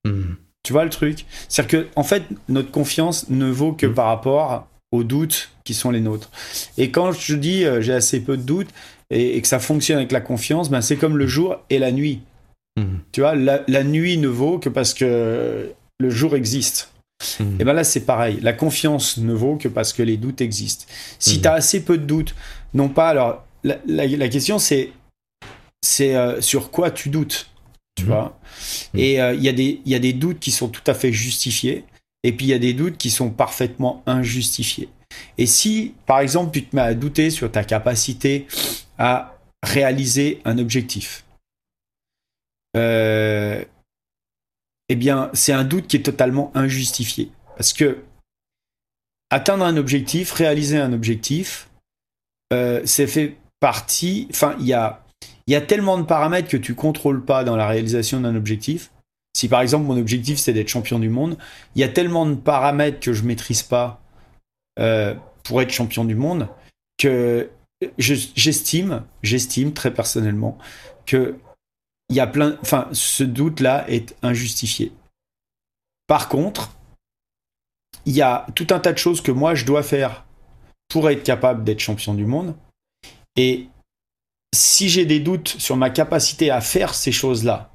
[0.06, 0.34] Hmm.
[0.64, 1.26] Tu vois le truc?
[1.48, 5.92] C'est-à-dire que, en fait, notre confiance ne vaut que par rapport aux doutes qui sont
[5.92, 6.30] les nôtres.
[6.78, 8.70] Et quand je dis euh, j'ai assez peu de doutes
[9.10, 12.22] et, que ça fonctionne avec la confiance, ben, c'est comme le jour et la nuit.
[12.78, 12.98] Hmm.
[13.12, 16.92] Tu vois, la, nuit ne vaut que parce que le jour existe.
[17.60, 18.40] Et ben là, c'est pareil.
[18.42, 20.86] La confiance ne vaut que parce que les doutes existent.
[21.20, 22.34] Si tu as assez peu de doutes,
[22.74, 23.10] non pas.
[23.10, 24.94] Alors, la, question, c'est
[25.82, 27.50] c'est euh, sur quoi tu doutes
[28.00, 28.40] tu vois?
[28.94, 31.12] Et il y, a des- il y a des doutes qui sont tout à fait
[31.12, 31.84] justifiés,
[32.24, 34.90] et puis il y a des doutes qui sont parfaitement injustifiés.
[35.38, 38.48] Et si, par exemple, tu te mets à douter sur ta capacité
[38.98, 41.26] à réaliser un objectif,
[42.78, 43.64] euh,
[44.90, 47.32] eh bien, c'est un doute qui est totalement injustifié.
[47.56, 48.04] Parce que
[49.30, 51.70] atteindre un objectif, réaliser un objectif,
[52.54, 54.28] euh, c'est fait partie.
[54.32, 55.04] Enfin, il y a,
[55.48, 58.92] y a tellement de paramètres que tu contrôles pas dans la réalisation d'un objectif.
[59.34, 61.38] Si par exemple mon objectif c'est d'être champion du monde,
[61.76, 64.02] il y a tellement de paramètres que je maîtrise pas
[64.80, 66.48] euh, pour être champion du monde
[66.98, 67.50] que
[67.98, 69.04] je- j'estime,
[69.74, 70.58] très personnellement
[71.06, 71.36] que
[72.10, 74.92] il plein, enfin ce doute là est injustifié.
[76.08, 76.72] Par contre,
[78.06, 80.26] il y a tout un tas de choses que moi je dois faire
[80.90, 82.56] pour être capable d'être champion du monde.
[83.36, 83.68] Et
[84.54, 87.72] si j'ai des doutes sur ma capacité à faire ces choses-là,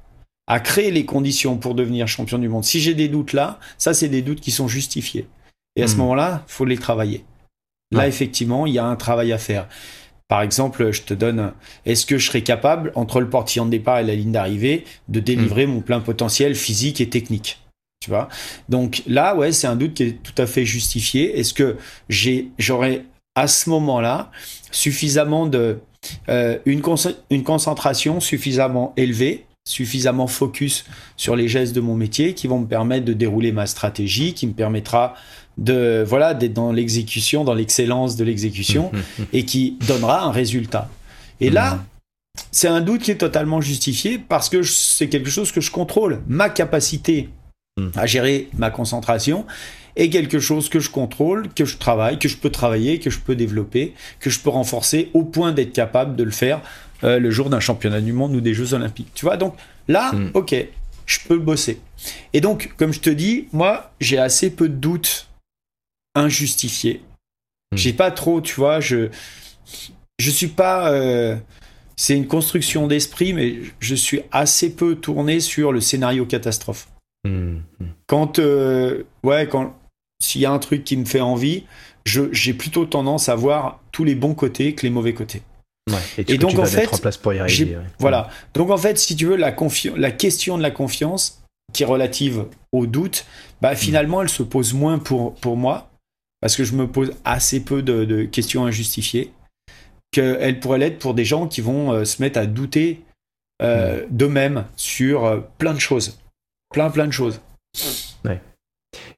[0.47, 3.93] à créer les conditions pour devenir champion du monde, si j'ai des doutes là, ça
[3.93, 5.27] c'est des doutes qui sont justifiés.
[5.75, 5.99] Et à ce Mhm.
[6.01, 7.25] moment-là, faut les travailler.
[7.91, 8.07] Là, Ouais.
[8.09, 9.67] effectivement, il y a un travail à faire.
[10.27, 11.51] Par exemple, je te donne,
[11.85, 15.19] est-ce que je serais capable, entre le portillon de départ et la ligne d'arrivée, de
[15.19, 17.59] délivrer mon plein potentiel physique et technique?
[18.03, 18.29] Tu vois?
[18.69, 21.39] Donc là, ouais, c'est un doute qui est tout à fait justifié.
[21.39, 21.77] Est-ce que
[22.09, 24.31] j'ai, j'aurais à ce moment-là
[24.71, 25.79] suffisamment de
[26.29, 26.95] euh, une, con-
[27.29, 30.85] une concentration suffisamment élevée, suffisamment focus
[31.17, 34.45] sur les gestes de mon métier qui vont me permettre de dérouler ma stratégie, qui
[34.45, 35.15] me permettra
[35.57, 38.91] de voilà d'être dans l'exécution, dans l'excellence de l'exécution
[39.33, 40.89] et qui donnera un résultat.
[41.41, 41.83] Et là,
[42.51, 46.21] c'est un doute qui est totalement justifié parce que c'est quelque chose que je contrôle.
[46.27, 47.29] Ma capacité
[47.95, 49.45] à gérer ma concentration
[49.95, 53.19] est quelque chose que je contrôle, que je travaille, que je peux travailler, que je
[53.19, 56.61] peux développer, que je peux renforcer au point d'être capable de le faire
[57.05, 59.11] euh, le jour d'un championnat du monde ou des Jeux olympiques.
[59.13, 59.55] Tu vois, donc
[59.87, 60.31] là, Mhm.
[60.33, 60.55] ok,
[61.05, 61.79] je peux bosser.
[62.33, 65.27] Et donc, comme je te dis, moi, j'ai assez peu de doutes
[66.15, 67.01] injustifiés.
[67.71, 67.77] Mhm.
[67.77, 69.09] J'ai pas trop, tu vois, je
[70.17, 71.35] je suis pas euh,
[71.97, 76.87] c'est une construction d'esprit mais je suis assez peu tourné sur le scénario catastrophe.
[77.27, 77.57] Hmm.
[78.07, 79.75] Quand euh, ouais, quand
[80.21, 81.65] s'il y a un truc qui me fait envie,
[82.05, 85.41] j'ai plutôt tendance à voir tous les bons côtés que les mauvais côtés.
[85.89, 85.97] Ouais.
[86.17, 87.55] Et, Et donc, en fait, en place pour y arriver.
[87.55, 87.83] j'ai- ouais.
[87.99, 88.29] Voilà.
[88.53, 91.85] Donc en fait, si tu veux, la, confi- la question de la confiance, qui est
[91.85, 93.25] relative au doute,
[93.61, 95.89] bah, finalement, elle se pose moins pour, pour moi,
[96.41, 99.31] parce que je me pose assez peu de, de questions injustifiées,
[100.11, 103.01] qu'elle pourrait l'être pour des gens qui vont euh, se mettre à douter
[103.61, 106.19] euh, d'eux-mêmes sur euh, plein de choses.
[106.73, 107.41] Plein, plein de choses.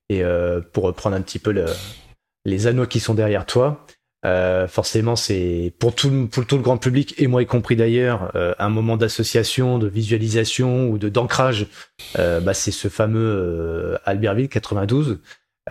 [0.10, 1.66] Et euh, pour reprendre un petit peu le-
[2.46, 3.86] les anneaux qui sont derrière toi,
[4.26, 8.32] euh, forcément, c'est pour tout, le- tout le grand public, et moi y compris d'ailleurs,
[8.36, 11.68] euh, un moment d'association, de visualisation ou de d'ancrage.
[12.20, 15.20] Euh, bah, c'est ce fameux euh, Albertville 92.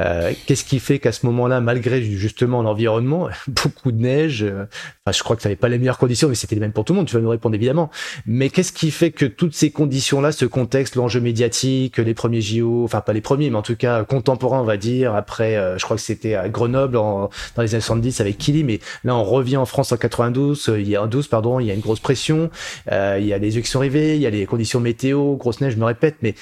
[0.00, 4.64] Euh, Qu'est-ce qui fait qu'à ce moment-là, malgré justement l'environnement, beaucoup de neige, euh,
[5.04, 6.84] enfin je crois que ça n'avait pas les meilleures conditions, mais c'était les mêmes pour
[6.84, 7.90] tout le monde, tu vas nous répondre évidemment.
[8.26, 12.84] Mais qu'est-ce qui fait que toutes ces conditions-là, ce contexte, l'enjeu médiatique, les premiers JO,
[12.84, 15.84] enfin pas les premiers, mais en tout cas contemporains, on va dire, après, euh, je
[15.84, 19.24] crois que c'était à Grenoble en- dans les années 70 avec Kili, mais là on
[19.24, 21.74] revient en France en 92, euh, il y a en 12, pardon, il y a
[21.74, 22.50] une grosse pression,
[22.90, 25.60] il y a les yeux qui sont rivés, il y a les conditions météo, grosse
[25.60, 26.34] neige, je me répète, mais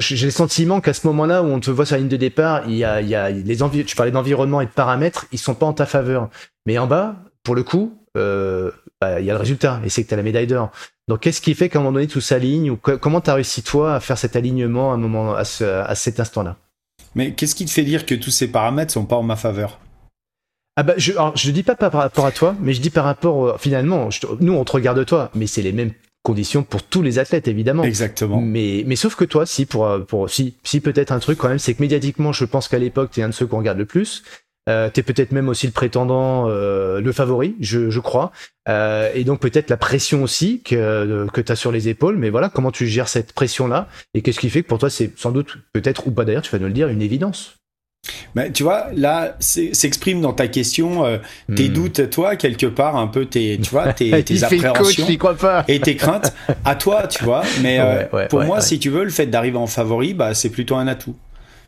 [0.00, 2.62] j'ai le sentiment qu'à ce moment-là où on te voit sur la ligne de départ,
[2.66, 5.38] il y a, il y a les envi tu parlais d'environnement et de paramètres, ils
[5.38, 6.30] sont pas en ta faveur.
[6.66, 8.70] Mais en bas, pour le coup, euh,
[9.00, 10.70] bah, il y a le résultat et c'est que tu as la médaille d'or.
[11.06, 13.34] Donc qu'est-ce qui fait qu'à un moment donné tout s'aligne ou co- comment tu as
[13.34, 16.56] réussi toi à faire cet alignement à un moment à, ce, à cet instant-là?
[17.14, 19.80] Mais qu'est-ce qui te fait dire que tous ces paramètres sont pas en ma faveur?
[20.76, 23.04] Ah bah je alors, je dis pas par rapport à toi, mais je dis par
[23.04, 25.92] rapport finalement, je nous on te regarde toi, mais c'est les mêmes
[26.22, 27.82] conditions pour tous les athlètes évidemment.
[27.82, 28.40] Exactement.
[28.40, 31.58] Mais, mais sauf que toi, si, pour, pour, si, si peut-être un truc quand même,
[31.58, 34.22] c'est que médiatiquement, je pense qu'à l'époque, t'es un de ceux qu'on regarde le plus.
[34.68, 38.30] Euh, t'es peut-être même aussi le prétendant, euh, le favori, je, je crois.
[38.68, 42.18] Euh, et donc peut-être la pression aussi que, euh, que t'as sur les épaules.
[42.18, 43.88] Mais voilà, comment tu gères cette pression-là?
[44.12, 46.52] Et qu'est-ce qui fait que pour toi, c'est sans doute, peut-être ou pas d'ailleurs, tu
[46.52, 47.56] vas nous le dire, une évidence?
[48.34, 51.18] Mais tu vois, là, s'exprime dans ta question euh,
[51.54, 51.72] tes Hmm.
[51.72, 55.06] doutes, toi, quelque part, un peu tes, tu vois, tes, coach, appréhensions.
[55.06, 55.64] j'y crois pas.
[55.68, 56.32] et tes craintes
[56.64, 57.42] à toi, tu vois.
[57.62, 60.34] Mais euh, Ouais, pour ouais, moi, si tu veux, le fait d'arriver en favori, bah,
[60.34, 61.14] c'est plutôt un atout.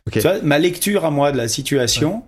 [0.07, 0.13] Ok.
[0.13, 2.23] Tu vois, ma lecture à moi de la situation,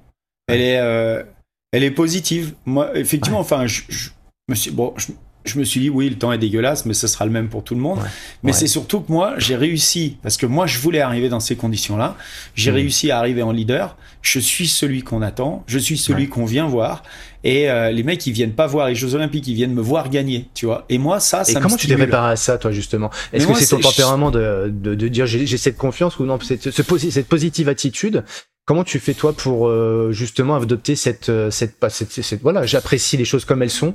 [0.47, 1.23] elle est, euh,
[1.71, 2.53] elle est positive.
[2.65, 4.09] Moi, effectivement, enfin, je, je
[4.49, 5.07] me suis, bon, je-
[5.45, 7.63] je me suis dit, oui, le temps est dégueulasse, mais ce sera le même pour
[7.63, 7.99] tout le monde.
[8.43, 11.55] mais c'est surtout que moi, j'ai réussi, parce que moi, je voulais arriver dans ces
[11.55, 12.17] conditions-là.
[12.55, 12.75] J'ai mmh.
[12.75, 13.97] réussi à arriver en leader.
[14.21, 15.63] Je suis celui qu'on attend.
[15.67, 17.03] Je suis celui qu'on vient voir.
[17.43, 20.09] Et euh, les mecs, ils viennent pas voir les Jeux Olympiques, ils viennent me voir
[20.09, 20.85] gagner, tu vois.
[20.89, 23.11] Et moi, ça, et ça comment tu t'es préparé à ça, toi, justement?
[23.33, 26.39] Est-ce que c'est ton tempérament de, de, de dire j'ai cette confiance ou non?
[26.41, 28.23] Cette, cette positive attitude
[28.65, 33.15] Comment tu fais toi pour euh, justement adopter cette, euh, cette, cette, cette voilà, j'apprécie
[33.15, 33.93] les choses comme elles sont.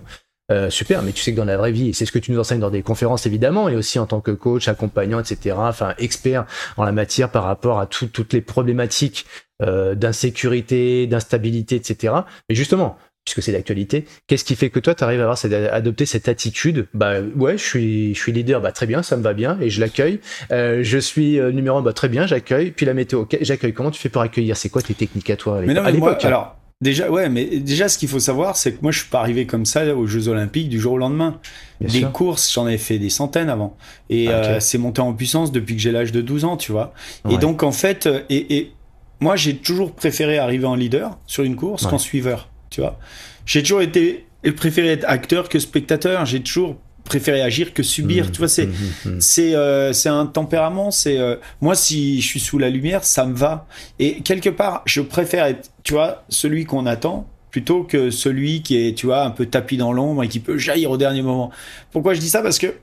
[0.50, 2.38] Euh, super, mais tu sais que dans la vraie vie, c'est ce que tu nous
[2.38, 5.56] enseignes dans des conférences évidemment, et aussi en tant que coach, accompagnant, etc.
[5.58, 6.46] Enfin, expert
[6.76, 9.26] en la matière par rapport à toutes les problématiques
[9.62, 12.14] euh, d'insécurité, d'instabilité, etc.
[12.48, 15.52] Mais justement, puisque c'est l'actualité, qu'est-ce qui fait que toi, tu arrives à, avoir cette,
[15.52, 16.88] à adopter cette attitude?
[16.94, 19.70] Bah ouais, je suis, je suis leader, bah très bien, ça me va bien, et
[19.70, 20.20] je l'accueille.
[20.50, 22.70] Euh, je suis euh, numéro un, bah très bien, j'accueille.
[22.70, 23.72] Puis la météo, j'accueille.
[23.72, 24.56] Comment tu fais pour accueillir?
[24.56, 26.24] C'est quoi tes techniques à toi à l'époque?
[26.24, 29.20] Alors, Déjà, ouais, mais déjà, ce qu'il faut savoir, c'est que moi, je suis pas
[29.20, 31.38] arrivé comme ça aux Jeux Olympiques du jour au lendemain.
[31.82, 33.76] des courses, j'en avais fait des centaines avant.
[34.08, 36.72] Et ah, euh, c'est monté en puissance depuis que j'ai l'âge de 12 ans, tu
[36.72, 36.94] vois.
[37.28, 38.72] Et donc, en fait, euh, et, et
[39.20, 42.98] moi, j'ai toujours préféré arriver en leader sur une course qu'en suiveur, tu vois.
[43.44, 44.26] J'ai toujours été
[44.56, 46.24] préféré être acteur que spectateur.
[46.24, 46.76] J'ai toujours
[47.10, 48.26] préférer agir que subir.
[48.26, 50.92] Mmh, tu vois, c'est mmh, mmh, c'est euh, c'est un tempérament.
[50.92, 53.66] C'est euh, moi si je suis sous la lumière, ça me va.
[53.98, 58.76] Et quelque part, je préfère être, tu vois, celui qu'on attend plutôt que celui qui
[58.76, 61.50] est, tu vois, un peu tapis dans l'ombre et qui peut jaillir au dernier moment.
[61.90, 62.42] Pourquoi je dis ça?
[62.42, 62.74] Parce que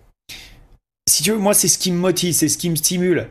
[1.07, 3.30] si tu veux, moi, c'est ce qui me motive, c'est ce qui me stimule.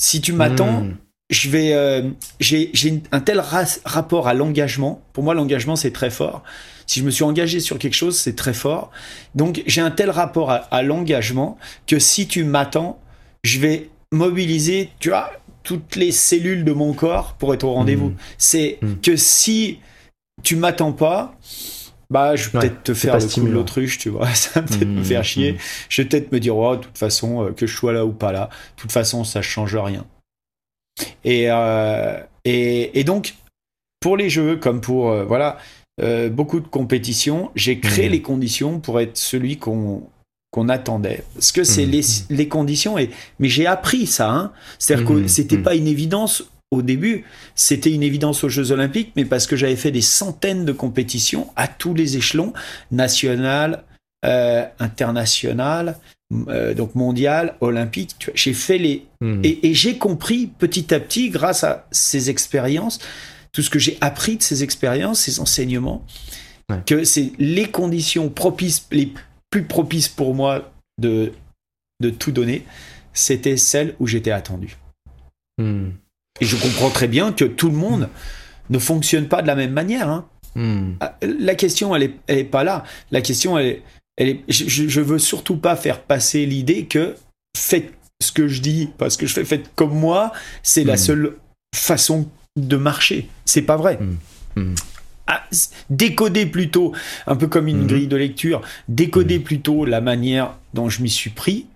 [0.00, 0.84] Si tu m'attends,
[1.30, 3.42] je vais, euh, j'ai un tel
[3.84, 5.02] rapport à l'engagement.
[5.12, 6.44] Pour moi, l'engagement c'est très fort.
[6.88, 8.90] Si je me suis engagé sur quelque chose, c'est très fort.
[9.34, 12.98] Donc j'ai un tel rapport à, l'engagement que si tu m'attends,
[13.44, 15.30] je vais mobiliser, tu vois,
[15.62, 18.08] toutes les cellules de mon corps pour être au rendez-vous.
[18.08, 18.16] Mmh.
[18.38, 18.94] C'est mmh.
[19.02, 19.80] que si
[20.42, 21.36] tu m'attends pas,
[22.08, 24.26] bah, je vais peut-être te faire le coup de l'autruche, tu vois.
[24.34, 25.58] Ça va peut-être me mmh, faire chier.
[25.90, 28.12] Je vais peut-être me dire, oh, de toute façon, euh, que je sois là ou
[28.12, 30.06] pas là, de toute façon, ça change rien.
[31.22, 33.34] Et, euh, et, et, donc,
[34.00, 35.58] pour les jeux, comme pour, euh, voilà,
[36.00, 37.50] euh, beaucoup de compétitions.
[37.54, 38.12] J'ai créé mmh.
[38.12, 40.02] les conditions pour être celui qu'on
[40.50, 41.24] qu'on attendait.
[41.34, 41.90] Parce que c'est mmh.
[41.90, 44.30] les, les, conditions, et, mais j'ai appris ça.
[44.30, 44.52] Hein.
[44.78, 45.28] C'est-à-dire que mmh.
[45.28, 47.24] c'était pas une évidence au début.
[47.54, 51.48] C'était une évidence aux Jeux Olympiques, mais parce que j'avais fait des centaines de compétitions
[51.56, 52.52] à tous les échelons,
[52.90, 53.84] national,
[54.24, 55.98] euh, international,
[56.48, 58.30] euh, donc mondial, olympique.
[58.34, 59.06] J'ai fait les
[59.42, 63.00] et, et j'ai compris petit à petit, grâce à ces expériences,
[63.52, 66.04] tout ce que j'ai appris de ces expériences, ces enseignements,
[66.86, 69.12] que c'est les conditions propices, les
[69.50, 71.32] plus propices pour moi de,
[72.00, 72.64] de tout donner,
[73.12, 74.76] c'était celles où j'étais attendu.
[75.58, 75.90] Hmm.
[76.40, 78.08] Et je comprends très bien que tout le monde
[78.70, 80.08] ne fonctionne pas de la même manière.
[80.08, 80.28] Hein.
[80.54, 80.92] Hmm.
[81.00, 82.84] Ah, la question, elle est, elle est, pas là.
[83.10, 83.82] La question, elle est,
[84.16, 87.16] elle est je, je veux surtout pas faire passer l'idée que
[87.56, 87.92] faites
[88.22, 90.32] ce que je dis, parce que je fais faites comme moi,
[90.62, 90.98] c'est la hmm.
[90.98, 91.36] seule
[91.74, 92.28] façon
[92.66, 93.28] de marcher.
[93.44, 93.98] C'est pas vrai.
[93.98, 94.16] Hmm.
[94.60, 94.74] Hmm.
[95.26, 95.44] Ah,
[95.90, 96.94] décoder plutôt,
[97.26, 97.86] un peu comme une hmm.
[97.86, 101.66] grille de lecture, décoder plutôt la manière dont je m'y suis pris.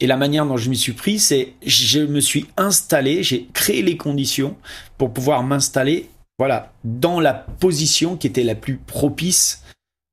[0.00, 3.82] Et la manière dont je m'y suis pris, c'est je me suis installé, j'ai créé
[3.82, 4.56] les conditions
[4.98, 9.62] pour pouvoir m'installer, voilà, dans la position qui était la plus propice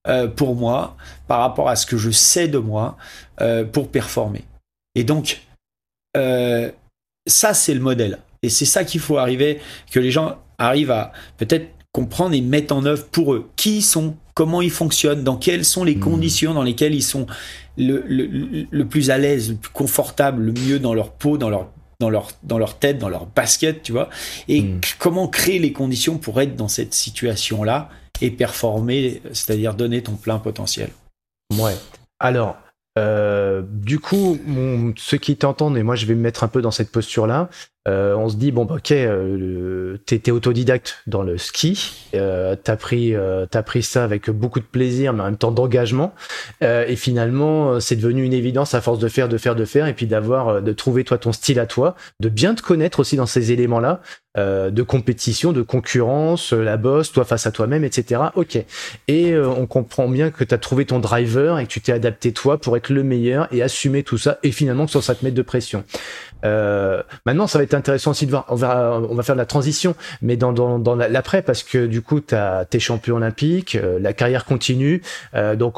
[0.07, 0.95] euh, pour moi,
[1.27, 2.97] par rapport à ce que je sais de moi,
[3.41, 4.45] euh, pour performer.
[4.95, 5.41] Et donc,
[6.15, 6.71] euh,
[7.27, 8.19] ça, c'est le modèle.
[8.43, 9.59] Et c'est ça qu'il faut arriver,
[9.91, 13.49] que les gens arrivent à peut-être comprendre et mettre en œuvre pour eux.
[13.55, 15.99] Qui ils sont, comment ils fonctionnent, dans quelles sont les mmh.
[15.99, 17.25] conditions dans lesquelles ils sont
[17.77, 21.69] le, le, plus à l'aise, le plus confortable, le mieux dans leur peau, dans leur,
[21.99, 24.09] dans leur, dans leur tête, dans leur basket, tu vois.
[24.47, 24.81] Et mmh.
[24.99, 27.89] comment créer les conditions pour être dans cette situation-là
[28.21, 30.89] et performer, c'est-à-dire donner ton plein potentiel.
[31.57, 31.75] Ouais.
[32.19, 32.57] Alors,
[32.97, 34.39] euh, du coup,
[34.97, 37.49] ceux qui t'entendent, et moi je vais me mettre un peu dans cette posture-là,
[37.87, 42.09] euh, on se dit bon bah, ok euh, t'es autodidacte dans le ski.
[42.15, 45.51] Euh, t'as pris euh, t'as pris ça avec beaucoup de plaisir mais en même temps
[45.51, 46.13] d'engagement.
[46.63, 49.87] Euh, et finalement c'est devenu une évidence à force de faire de faire de faire
[49.87, 53.15] et puis d'avoir de trouver toi ton style à toi de bien te connaître aussi
[53.15, 54.01] dans ces éléments là
[54.37, 58.63] de compétition de concurrence la bosse toi face à toi-même etc ok.
[59.07, 62.33] Et on comprend bien que tu as trouvé ton driver et que tu t'es adapté
[62.33, 65.33] toi pour être le meilleur et assumer tout ça et finalement que ça te mette
[65.33, 65.83] de pression
[66.45, 68.45] euh, maintenant, ça va être intéressant aussi de voir.
[68.49, 72.01] On va, on va faire la transition, mais dans, dans, dans l'après, parce que du
[72.01, 75.01] coup, tu es champion olympique, euh, la carrière continue.
[75.33, 75.75] Euh, donc,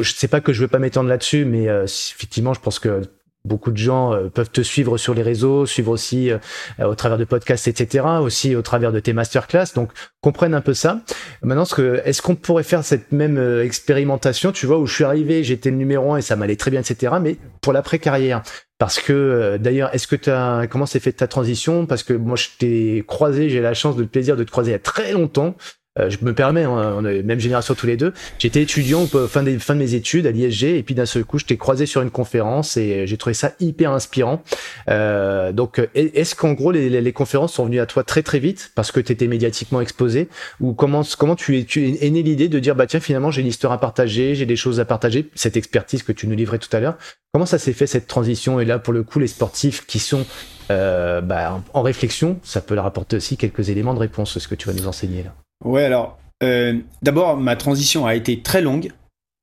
[0.00, 3.02] je sais pas que je veux pas m'étendre là-dessus, mais euh, effectivement, je pense que
[3.44, 6.38] beaucoup de gens euh, peuvent te suivre sur les réseaux, suivre aussi euh,
[6.80, 9.90] au travers de podcasts, etc., aussi au travers de tes masterclass, donc
[10.20, 11.00] comprennent un peu ça.
[11.42, 11.64] Maintenant,
[12.04, 15.70] est-ce qu'on pourrait faire cette même euh, expérimentation, tu vois, où je suis arrivé, j'étais
[15.70, 18.42] le numéro un et ça m'allait très bien, etc., mais pour l'après-carrière
[18.82, 21.86] parce que d'ailleurs, est-ce que tu comment s'est fait ta transition?
[21.86, 24.72] Parce que moi, je t'ai croisé, j'ai la chance de plaisir de te croiser il
[24.72, 25.54] y a très longtemps.
[25.98, 28.14] Euh, je me permets, hein, on est même génération tous les deux.
[28.38, 31.38] J'étais étudiant fin, des, fin de mes études à l'ISG et puis d'un seul coup,
[31.38, 34.42] je t'ai croisé sur une conférence et j'ai trouvé ça hyper inspirant.
[34.88, 38.72] Euh, donc, est-ce qu'en gros, les, les, conférences sont venues à toi très très vite
[38.74, 40.28] parce que tu étais médiatiquement exposé?
[40.60, 43.42] Ou comment comment tu es, tu es né l'idée de dire bah tiens finalement j'ai
[43.42, 46.58] une histoire à partager, j'ai des choses à partager, cette expertise que tu nous livrais
[46.58, 46.96] tout à l'heure.
[47.34, 48.60] Comment ça s'est fait cette transition?
[48.60, 50.24] Et là pour le coup les sportifs qui sont
[50.70, 54.54] euh, bah, en réflexion, ça peut leur apporter aussi quelques éléments de réponse, ce que
[54.54, 55.34] tu vas nous enseigner là?
[55.64, 58.92] Ouais, alors, euh, d'abord, ma transition a été très longue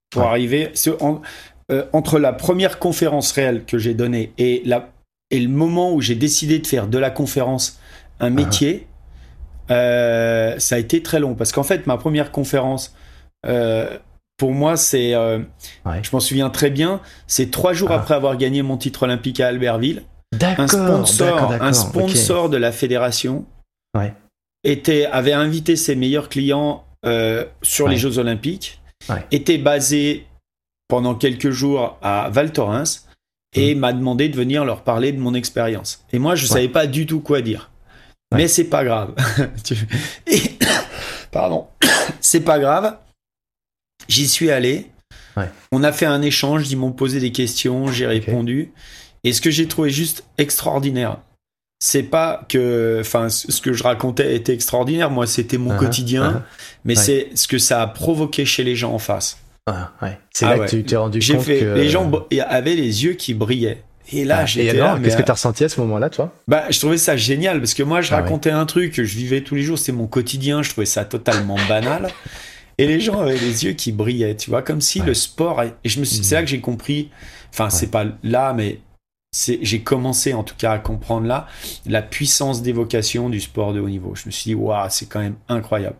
[0.09, 0.71] pour arriver.
[1.71, 4.89] Euh, entre la première conférence réelle que j'ai donnée et, la,
[5.29, 7.79] et le moment où j'ai décidé de faire de la conférence
[8.19, 8.29] un ah.
[8.31, 8.87] métier,
[9.69, 11.35] euh, ça a été très long.
[11.35, 12.95] Parce qu'en fait, ma première conférence,
[14.37, 15.11] pour moi, c'est.
[15.11, 17.01] Je m'en souviens très bien.
[17.27, 17.95] C'est trois jours ah.
[17.95, 20.03] après avoir gagné mon titre olympique à Albertville.
[20.41, 23.45] Un sponsor, un sponsor de la fédération
[23.97, 24.13] ouais
[24.63, 28.81] était, avait invité ses meilleurs clients euh, sur les Jeux Olympiques,
[29.31, 30.25] était basé
[30.87, 33.07] pendant quelques jours à Val Thorens
[33.53, 33.79] et mmh.
[33.79, 36.05] m'a demandé de venir leur parler de mon expérience.
[36.11, 37.71] Et moi, je ne savais pas du tout quoi dire.
[38.35, 39.15] Mais c'est pas grave.
[41.31, 41.67] Pardon.
[42.19, 42.97] c'est pas grave.
[44.07, 44.91] J'y suis allé.
[45.71, 48.73] On a fait un échange, ils m'ont posé des questions, j'ai répondu.
[49.23, 51.19] Et ce que j'ai trouvé juste extraordinaire,
[51.79, 55.09] c'est pas que, enfin, ce que je racontais était extraordinaire.
[55.09, 56.41] Moi, c'était mon uh-huh, quotidien, uh-huh.
[56.83, 59.37] mais c'est ce que ça a provoqué chez les gens en face.
[59.65, 59.91] Ah,
[60.33, 62.11] c'est ah là que tu t'es rendu compte fait, que les gens
[62.47, 63.83] avaient les yeux qui brillaient.
[64.11, 64.99] Et là, ah, j'étais là.
[65.01, 66.33] Qu'est-ce que tu as ressenti à ce moment-là, toi?
[66.47, 69.41] Bah, je trouvais ça génial parce que moi, je racontais un truc que je vivais
[69.41, 70.63] tous les jours, c'était mon quotidien.
[70.63, 72.09] Je trouvais ça totalement banal.
[72.79, 75.61] Et les gens avaient les yeux qui brillaient, tu vois, comme si le sport.
[75.61, 76.45] Et je me c'est là mmh.
[76.45, 77.11] que j'ai compris.
[77.53, 78.79] Enfin, c'est pas là, mais
[79.33, 81.47] j'ai commencé en tout cas à comprendre là
[81.85, 84.15] la puissance d'évocation du sport de haut niveau.
[84.15, 85.97] Je me suis dit, waouh, c'est quand même incroyable.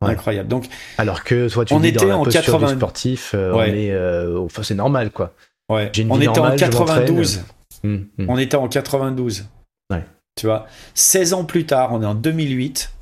[0.00, 0.48] Incroyable.
[0.48, 0.66] Donc,
[0.96, 2.76] alors que toi, tu on était dans en 80...
[2.76, 5.32] sportif, euh, on est, euh, enfin, c'est normal quoi.
[5.68, 5.90] Ouais.
[6.08, 7.42] on était en 92.
[7.84, 8.26] Hum, hum.
[8.28, 9.46] On était en 92.
[9.90, 10.04] Ouais.
[10.36, 12.92] Tu vois, 16 ans plus tard, on est en 2008.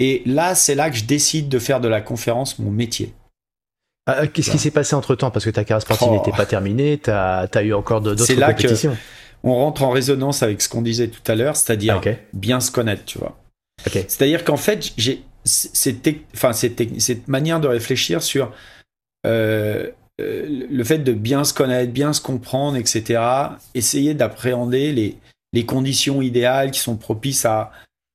[0.00, 3.14] Et là, c'est là que je décide de faire de la conférence mon métier.
[4.06, 6.36] Ah, euh, qu'est-ce qui s'est passé entre temps Parce que ta carrière sportive n'était oh.
[6.36, 8.92] pas terminée, tu as, eu encore d'autres compétitions.
[8.92, 8.96] là
[9.42, 12.00] on rentre en résonance avec ce qu'on disait tout à l'heure, c'est-à-dire
[12.32, 13.36] bien se connaître, tu vois.
[13.84, 18.52] C'est-à-dire qu'en fait, j'ai cette, enfin, cette, cette, manière de réfléchir sur
[19.24, 19.88] euh,
[20.20, 23.22] euh, le fait de bien se connaître, bien se comprendre, etc.
[23.74, 25.16] Essayer d'appréhender les,
[25.52, 27.70] les conditions idéales qui sont propices à,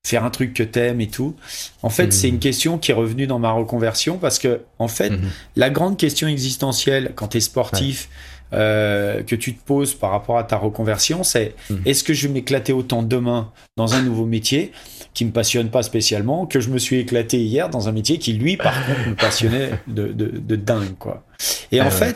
[0.06, 1.36] faire un truc que t'aimes et tout.
[1.84, 2.34] En fait, c'est mmh.
[2.34, 5.22] une question qui est revenue dans ma reconversion parce que, en fait, mmh.
[5.56, 8.10] la grande question existentielle quand tu es sportif,
[8.54, 11.76] euh, que tu te poses par rapport à ta reconversion, c'est mmh.
[11.86, 14.74] est-ce que je vais m'éclater autant demain dans un nouveau métier
[15.14, 18.34] qui me passionne pas spécialement que je me suis éclaté hier dans un métier qui,
[18.34, 21.24] lui, par contre, me passionnait de, de, dingue, quoi.
[21.72, 22.16] Et en ah fait,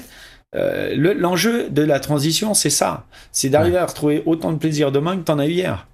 [0.55, 3.05] euh, l'enjeu de la transition, c'est ça.
[3.31, 5.87] C'est d'arriver à retrouver autant de plaisir demain que t'en as eu hier.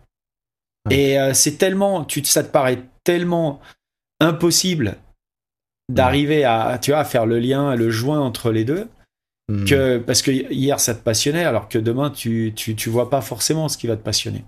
[0.90, 3.60] Et euh, c'est tellement, tu, ça te paraît tellement
[4.20, 4.98] impossible
[5.90, 8.88] d'arriver à, tu vois, à faire le lien, le joint entre les deux,
[9.50, 9.66] hmm.
[9.66, 13.22] que parce que hier ça te passionnait, alors que demain tu, tu, tu vois pas
[13.22, 14.44] forcément ce qui va te passionner.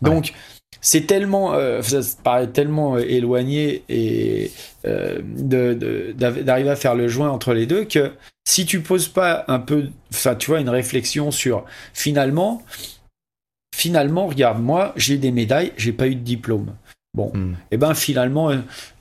[0.00, 0.32] Donc
[0.80, 4.50] c'est tellement, euh, ça te paraît tellement euh, éloigné et
[4.84, 8.12] d'arriver à faire le joint entre les deux que
[8.46, 12.62] si tu poses pas un peu, enfin tu vois, une réflexion sur finalement
[13.76, 16.74] finalement, regarde, moi, j'ai des médailles, j'ai pas eu de diplôme.
[17.14, 17.52] Bon, hmm.
[17.52, 18.50] et eh ben finalement,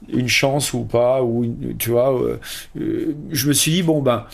[0.10, 1.46] une chance ou pas, ou
[1.80, 2.40] tu vois, euh,
[2.80, 4.26] euh, je me suis dit, bon ben,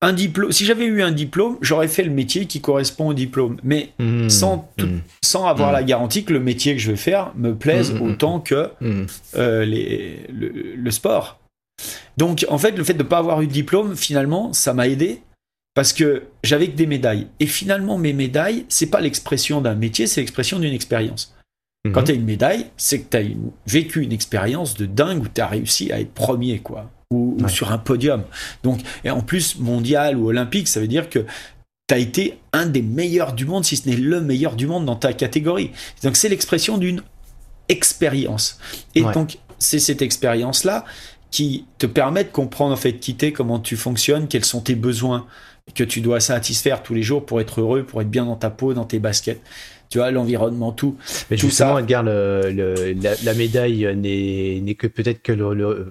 [0.00, 3.58] un diplôme, si j'avais eu un diplôme, j'aurais fait le métier qui correspond au diplôme,
[3.64, 4.28] mais hmm.
[4.28, 4.98] sans, hmm.
[5.22, 8.70] sans avoir la garantie que le métier que je vais faire me plaise autant que
[9.36, 11.40] euh, les, le, le, sport.
[12.16, 14.86] Donc en fait, le fait de ne pas avoir eu de diplôme, finalement, ça m'a
[14.86, 15.22] aidé
[15.78, 17.28] parce que j'avais que des médailles.
[17.38, 21.36] Et finalement, mes médailles, c'est pas l'expression d'un métier, c'est l'expression d'une expérience.
[21.84, 21.92] Mhm.
[21.92, 23.22] Quand tu as une médaille, c'est que tu as
[23.64, 26.90] vécu une expérience de dingue où tu as réussi à être premier, quoi.
[27.12, 28.24] Ou, sur un podium.
[28.64, 31.20] Donc, et en plus, mondial ou olympique, ça veut dire que
[31.86, 34.84] tu as été un des meilleurs du monde, si ce n'est le meilleur du monde
[34.84, 35.70] dans ta catégorie.
[36.02, 37.02] Donc, c'est l'expression d'une
[37.68, 38.58] expérience.
[38.96, 40.84] Et donc, c'est cette expérience-là
[41.30, 45.28] qui te permet de comprendre, en fait, quitter comment tu fonctionnes, quels sont tes besoins,
[45.74, 48.50] que tu dois satisfaire tous les jours pour être heureux, pour être bien dans ta
[48.50, 49.40] peau, dans tes baskets.
[49.90, 50.96] Tu vois, l'environnement, tout.
[51.30, 51.80] Mais tout justement, ça.
[51.80, 55.90] Edgar, le, le- la, la médaille n'est que peut-être que le, le-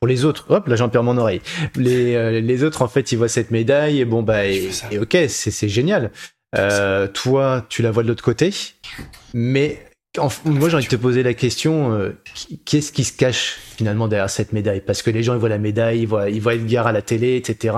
[0.00, 0.46] pour les autres.
[0.50, 1.42] Hop, là j'en perds mon oreille.
[1.76, 5.12] Les, euh, les autres, en fait, ils voient cette médaille et bon bah et, ok,
[5.28, 6.10] c'est c'est génial.
[6.56, 8.50] Euh, toi, tu la vois de l'autre côté,
[9.34, 9.84] mais
[10.16, 12.16] en- moi j'ai envie de te poser la question euh,
[12.64, 14.80] qu'est-ce qui se cache finalement derrière cette médaille?
[14.80, 17.02] Parce que les gens ils voient la médaille, ils voient, ils voient Edgar à la
[17.02, 17.74] télé, etc.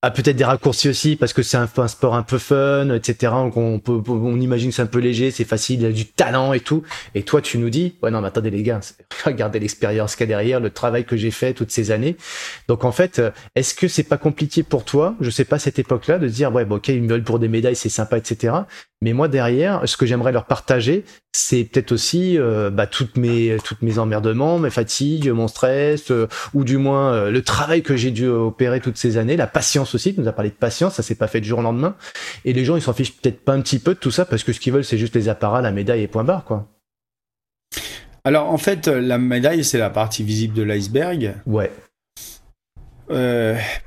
[0.00, 3.32] a peut-être des raccourcis aussi parce que c'est un, sport un peu fun, etc.
[3.32, 6.60] Donc on, imagine que c'est un peu léger, c'est facile, il a du talent et
[6.60, 6.84] tout.
[7.16, 8.78] Et toi, tu nous dis, ouais non, mais attendez les gars,
[9.24, 12.16] regardez l'expérience qu'il y a derrière, le travail que j'ai fait toutes ces années.
[12.68, 15.80] Donc en fait, euh, est-ce que c'est pas compliqué pour toi, je sais pas cette
[15.80, 18.54] époque-là, de dire ouais, bon, ok, ils me veulent pour des médailles, c'est sympa, etc.
[19.00, 23.56] Mais moi derrière, ce que j'aimerais leur partager, c'est peut-être aussi euh, bah, toutes mes
[23.62, 27.96] toutes mes emmerdements, mes fatigues, mon stress, euh, ou du moins euh, le travail que
[27.96, 30.14] j'ai dû opérer toutes ces années, la patience aussi.
[30.14, 31.94] Tu nous as parlé de patience, ça s'est pas fait du jour au lendemain.
[32.44, 34.42] Et les gens, ils s'en fichent peut-être pas un petit peu de tout ça parce
[34.42, 36.66] que ce qu'ils veulent, c'est juste les apparats, la médaille et point barre, quoi.
[38.24, 41.34] Alors en fait, euh, la médaille, c'est la partie visible de l'iceberg.
[41.46, 41.70] Ouais.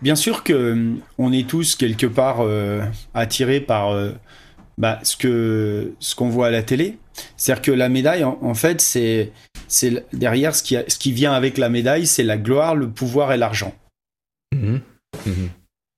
[0.01, 2.39] Bien sûr que on est tous quelque part
[3.13, 3.93] attirés par
[4.81, 6.97] bah, ce que ce qu'on voit à la télé.
[7.37, 9.31] C'est-à-dire que la médaille, en, en fait, c'est
[9.67, 12.89] c'est derrière ce qui a- ce qui vient avec la médaille, c'est la gloire, le
[12.89, 13.73] pouvoir et l'argent.
[14.53, 14.81] Mhm.
[15.25, 15.49] Mhm.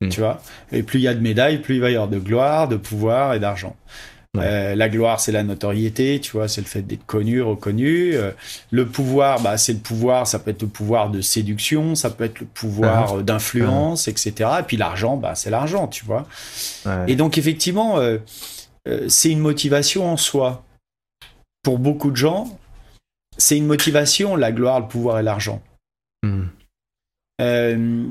[0.01, 0.09] Mm.
[0.09, 0.41] Tu vois?
[0.73, 2.75] Et plus il y a de médailles, plus il va y avoir de gloire, de
[2.75, 3.75] pouvoir et d'argent.
[4.36, 4.43] Ouais.
[4.45, 8.15] Euh, la gloire, c'est la notoriété, tu vois, c'est le fait d'être connu, reconnu.
[8.15, 8.31] Euh,
[8.71, 12.23] le pouvoir, bah, c'est le pouvoir, ça peut être le pouvoir de séduction, ça peut
[12.23, 14.49] être le pouvoir euh, d'influence, etc.
[14.59, 16.25] Et puis l'argent, bah, c'est l'argent, tu vois?
[16.86, 17.05] Ouais.
[17.09, 18.17] Et donc, effectivement, euh,
[18.88, 20.65] euh, c'est une motivation en soi.
[21.63, 22.59] Pour beaucoup de gens,
[23.38, 25.61] c'est une motivation, la gloire, le pouvoir et l'argent.
[26.23, 26.49] Mhm.
[27.41, 28.07] Euh,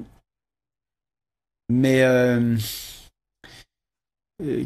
[1.68, 2.56] mais euh,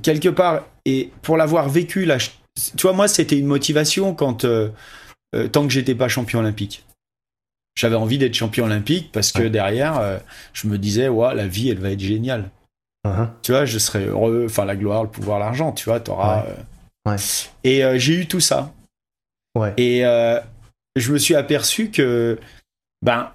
[0.03, 2.31] quelque part, et pour l'avoir vécu, là, je-
[2.77, 4.71] tu vois, moi, c'était une motivation quand, euh,
[5.53, 6.85] tant que j'étais pas champion olympique.
[7.77, 10.21] J'avais envie d'être champion olympique parce que derrière,
[10.55, 12.51] je me disais, ouais, la vie, elle va être géniale.
[13.07, 13.31] Mhm.
[13.43, 16.43] Tu vois, je serais heureux, enfin, la gloire, le pouvoir, l'argent, tu vois, t'auras.
[16.43, 16.49] Ouais.
[16.51, 17.17] euh, Ouais.
[17.63, 18.73] Et euh, j'ai eu tout ça.
[19.55, 19.73] Ouais.
[19.77, 20.41] Et euh,
[20.97, 22.39] je me suis aperçu que,
[23.03, 23.31] ben,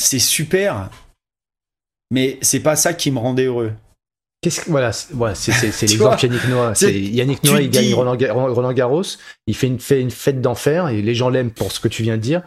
[0.00, 0.88] c'est super,
[2.10, 3.72] mais c'est pas ça qui me rendait heureux.
[4.40, 5.12] Qu'est-ce que voilà, c'est
[5.82, 6.72] l'exemple Yannick Noah.
[6.90, 9.02] Yannick Noah, il gagne Roland, Ga- Roland Garros,
[9.46, 12.02] il fait une, fait une fête d'enfer et les gens l'aiment pour ce que tu
[12.02, 12.42] viens de dire.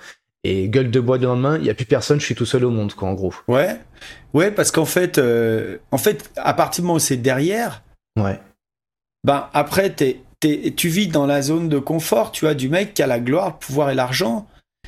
[0.47, 2.65] Et gueule de bois le lendemain, il y a plus personne, je suis tout seul
[2.65, 3.33] au monde, quoi, en gros.
[3.47, 3.79] Ouais,
[4.33, 7.81] ouais, parce qu'en fait, euh, en fait, à partir du moment où c'est derrière,
[8.19, 8.39] Ouais.
[9.23, 12.93] ben après, t'es- t'es- tu vis dans la zone de confort, tu vois, du mec
[12.93, 14.47] qui a la gloire, le pouvoir et l'argent.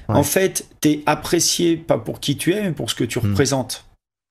[0.09, 0.15] Ouais.
[0.15, 3.29] En fait, t'es apprécié pas pour qui tu es, mais pour ce que tu Mm.
[3.31, 3.85] représentes.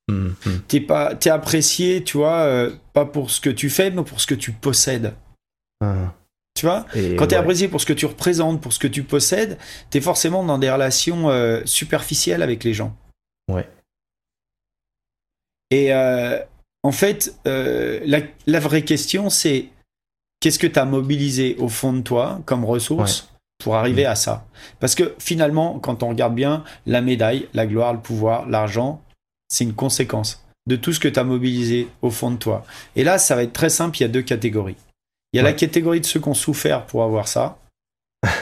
[0.09, 0.35] Mhm.
[0.69, 4.21] T'es pas, t'es apprécié, tu vois, euh, pas pour ce que tu fais, mais pour
[4.21, 5.15] ce que tu possèdes.
[5.83, 6.11] Mhm.
[6.57, 7.41] Tu vois Et Quand t'es ouais.
[7.43, 9.59] apprécié pour ce que tu représentes, pour ce que tu possèdes,
[9.91, 12.97] t'es forcément dans des relations euh, superficielles avec les gens.
[13.53, 13.69] Ouais.
[15.71, 16.39] Et euh,
[16.83, 19.67] en fait, euh, la, la vraie question, c'est
[20.41, 23.29] qu'est-ce que tu as mobilisé au fond de toi comme ressource
[23.63, 24.11] pour arriver Mm.
[24.11, 24.47] à ça?
[24.81, 29.03] Parce que finalement, quand on regarde bien, la médaille, la gloire, le pouvoir, l'argent,
[29.49, 32.65] c'est une conséquence de tout ce que tu as mobilisé au fond de toi.
[32.97, 34.77] Et là, ça va être très simple, il y a deux catégories.
[35.37, 37.59] Il y a la catégorie de ceux qui ont souffert pour avoir ça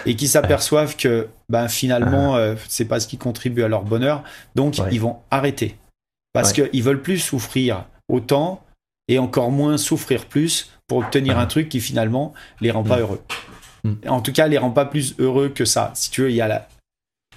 [0.06, 4.22] et qui s'aperçoivent que ben, finalement, euh, c'est pas ce qui contribue à leur bonheur,
[4.54, 4.88] donc Ouais.
[4.92, 5.76] ils vont arrêter.
[6.32, 6.70] Parce Ouais.
[6.70, 8.62] qu'ils veulent plus souffrir autant
[9.08, 11.42] et encore moins souffrir plus pour obtenir Ah.
[11.42, 13.00] un truc qui finalement les rend pas Mm.
[13.00, 13.22] heureux.
[13.84, 13.92] Mm.
[14.08, 15.90] En tout cas, les rend pas plus heureux que ça.
[15.94, 16.68] Si tu veux, il y a la,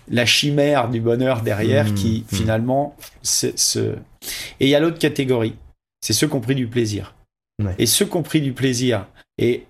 [0.09, 2.35] la chimère du bonheur derrière qui Mm.
[2.35, 3.95] finalement se, se-
[4.59, 5.55] Et il y a l'autre catégorie,
[6.01, 7.15] c'est ceux qui ont pris du plaisir.
[7.63, 7.73] Ouais.
[7.79, 9.07] Et ceux qui ont pris du plaisir
[9.37, 9.65] et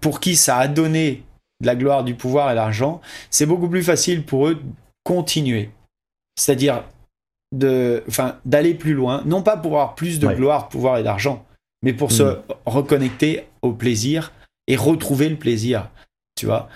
[0.00, 1.22] pour qui ça a donné
[1.60, 3.00] de la gloire, du pouvoir et l'argent,
[3.30, 4.62] c'est beaucoup plus facile pour eux de
[5.04, 5.70] continuer.
[6.36, 6.84] C'est-à-dire
[7.54, 10.34] de, enfin, d'aller plus loin, non pas pour avoir plus de Ouais.
[10.34, 11.44] gloire, pouvoir et d'argent,
[11.82, 12.42] mais pour se Mm.
[12.66, 14.32] reconnecter au plaisir
[14.66, 15.90] et retrouver le plaisir.
[16.36, 16.68] Tu vois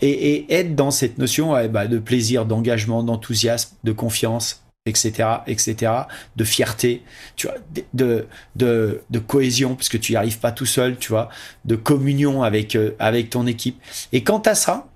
[0.00, 5.92] et, et être dans cette notion bah, de plaisir, d'engagement, d'enthousiasme, de confiance, etc., etc.,
[6.36, 7.02] de fierté,
[7.36, 7.56] tu vois,
[7.94, 8.26] de,
[8.56, 11.28] de, de, cohésion, parce que tu n'y arrives pas tout seul, tu vois,
[11.64, 13.80] de communion avec, euh, avec ton équipe.
[14.12, 14.88] Et quant à ça,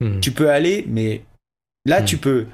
[0.00, 0.20] Mhm.
[0.20, 1.24] tu peux aller, mais
[1.84, 2.04] là, Mm.
[2.04, 2.46] tu peux,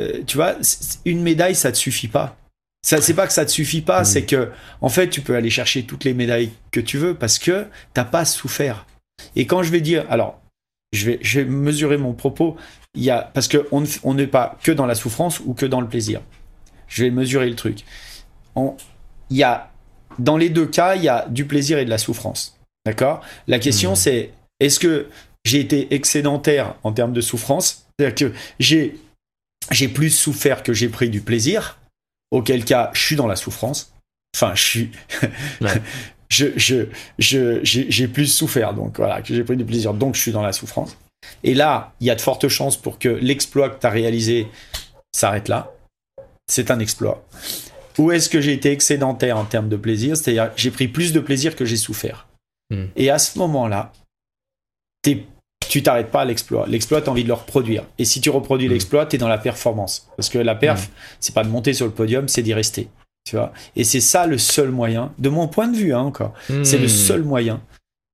[0.00, 0.56] euh, tu vois,
[1.04, 2.36] une médaille, ça te suffit pas.
[2.84, 4.04] Ça, c'est pas que ça te suffit pas, Mm.
[4.04, 4.50] c'est que,
[4.80, 8.04] en fait, tu peux aller chercher toutes les médailles que tu veux parce que t'as
[8.04, 8.86] pas souffert.
[9.34, 10.40] Et quand je vais dire, alors,
[10.92, 12.56] je vais, je vais mesurer mon propos,
[12.96, 15.40] il y a, parce que on ne f- on n'est pas que dans la souffrance
[15.40, 16.20] ou que dans le plaisir.
[16.88, 17.84] Je vais mesurer le truc.
[18.54, 18.76] On-
[19.30, 19.70] Il y a
[20.18, 22.56] dans les deux cas, il y a du plaisir et de la souffrance.
[22.86, 23.20] D'accord?
[23.48, 23.96] La question, Mhm.
[23.96, 24.30] c'est
[24.60, 25.08] est-ce que
[25.44, 27.86] j'ai été excédentaire en termes de souffrance?
[27.98, 28.98] C'est-à-dire que j'ai,
[29.72, 31.78] j'ai plus souffert que j'ai pris du plaisir,
[32.30, 33.92] auquel cas, je suis dans la souffrance.
[34.34, 34.90] Enfin, je suis.
[35.60, 35.82] Ouais.
[36.28, 36.86] je, je,
[37.18, 40.32] je, j'ai, j'ai plus souffert, donc voilà, que j'ai pris du plaisir, donc je suis
[40.32, 40.96] dans la souffrance.
[41.44, 44.46] Et là, il y a de fortes chances pour que l'exploit que tu as réalisé
[45.14, 45.72] s'arrête là.
[46.48, 47.24] C'est un exploit.
[47.98, 50.16] Ou est-ce que j'ai été excédentaire en termes de plaisir?
[50.16, 52.26] C'est-à-dire, j'ai pris plus de plaisir que j'ai souffert.
[52.70, 52.86] Hmm.
[52.96, 53.92] Et à ce moment-là,
[55.02, 56.66] tu t'arrêtes pas à l'exploit.
[56.66, 57.84] L'exploit, tu as envie de le reproduire.
[57.98, 58.72] Et si tu reproduis Hmm.
[58.72, 60.08] l'exploit, tu es dans la performance.
[60.16, 60.90] Parce que la perf,
[61.20, 62.88] c'est pas de monter sur le podium, c'est d'y rester.
[63.24, 63.52] Tu vois?
[63.74, 66.84] Et c'est ça le seul moyen, de mon point de vue hein, encore, c'est le
[66.86, 66.88] Hmm.
[66.88, 67.60] seul moyen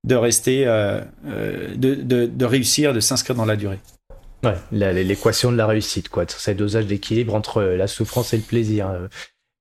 [0.04, 1.94] de rester, euh, euh, de,
[2.26, 3.78] de- réussir, de s'inscrire dans la durée.
[4.44, 6.24] Ouais, l'équation de la réussite, quoi.
[6.26, 8.90] C'est dosage d'équilibre entre la souffrance et le plaisir.
[8.90, 9.06] euh.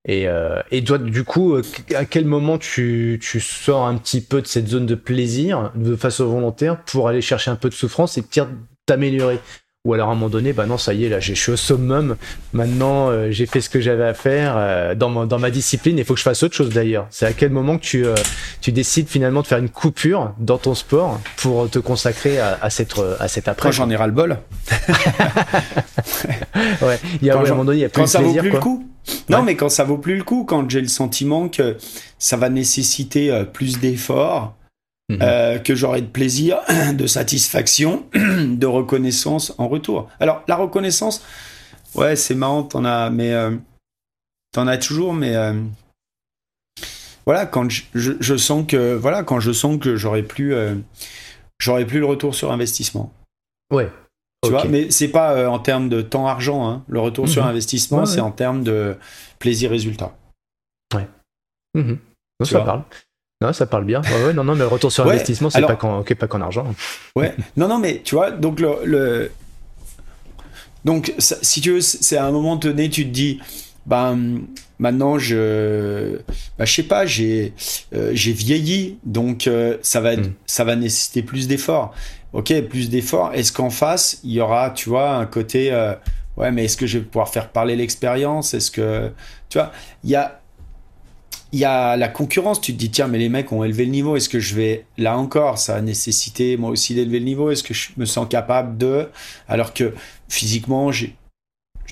[0.08, 1.62] Et, euh, et toi, du coup, euh,
[1.94, 5.94] à quel moment tu, tu sors un petit peu de cette zone de plaisir de
[5.94, 8.24] façon volontaire pour aller chercher un peu de souffrance et
[8.84, 9.38] t'améliorer?
[9.84, 11.56] Ou alors à un moment donné, bah non, ça y est, là, je suis au
[11.56, 12.14] summum.
[12.52, 15.98] Maintenant, euh, j'ai fait ce que j'avais à faire euh, dans, ma, dans ma discipline.
[15.98, 17.08] Il faut que je fasse autre chose d'ailleurs.
[17.10, 18.14] C'est à quel moment que tu, euh,
[18.60, 22.70] tu décides finalement de faire une coupure dans ton sport pour te consacrer à, à
[22.70, 24.38] cette, à cette après Quand j'en ai ras le bol,
[26.80, 28.04] Ouais, il y a Quand ouais, à un moment donné, il y a plus quand
[28.04, 28.58] de ça plaisir, vaut plus quoi.
[28.60, 28.88] le coup.
[29.30, 29.44] Non, Ouais.
[29.46, 31.76] mais quand ça vaut plus le coup, quand j'ai le sentiment que
[32.20, 34.54] ça va nécessiter euh, plus d'efforts,
[35.12, 35.18] Mhm.
[35.22, 36.58] euh, que j'aurai de plaisir,
[36.94, 40.08] de satisfaction, de reconnaissance en retour.
[40.20, 41.24] Alors, la reconnaissance,
[41.94, 43.56] ouais, c'est marrant, t'en as, mais euh,
[44.52, 45.54] t'en as toujours, mais euh,
[47.26, 50.54] voilà, quand je, je- je sens que, voilà, quand je sens que j'aurai plus,
[51.60, 53.12] j'aurai plus le retour sur investissement.
[53.72, 53.90] Ouais.
[54.44, 56.68] Tu vois, mais c'est pas en termes de temps-argent.
[56.68, 56.84] hein.
[56.88, 57.50] Le retour sur Mhm.
[57.50, 58.20] investissement, Ouais, c'est ouais.
[58.22, 58.96] en termes de
[59.38, 60.16] plaisir-résultat.
[61.74, 61.92] Mhm.
[62.40, 62.82] Non, Tu ça parle.
[63.42, 64.00] Non, ça parle bien.
[64.02, 66.66] Ouais, ouais, non, non, mais le retour sur Ouais, investissement, c'est alors- pas qu'en argent.
[67.16, 67.34] Ouais.
[67.56, 69.30] non, non, mais tu vois, donc le, le-
[70.84, 73.40] donc ça- si tu veux, c'est à un moment donné, tu te dis,
[73.86, 74.40] ben
[74.78, 76.16] maintenant je,
[76.58, 77.52] ben, je sais pas, j'ai,
[77.94, 80.34] euh, j'ai vieilli, donc euh, ça va, être- Mm.
[80.46, 81.94] ça va nécessiter plus d'efforts.
[82.32, 83.30] Ok, plus d'efforts.
[83.34, 85.92] Est-ce qu'en face, il y aura, tu vois, un côté, euh,
[86.36, 88.54] ouais, mais est-ce que je vais pouvoir faire parler l'expérience?
[88.54, 89.10] Est-ce que,
[89.50, 89.70] tu vois,
[90.02, 90.40] il y a
[91.52, 93.90] il y a la concurrence, tu te dis tiens mais les mecs ont élevé le
[93.90, 97.50] niveau, est-ce que je vais là encore ça a nécessité moi aussi d'élever le niveau,
[97.50, 99.08] est-ce que je me sens capable de?
[99.48, 99.94] Alors que
[100.28, 101.14] physiquement j'ai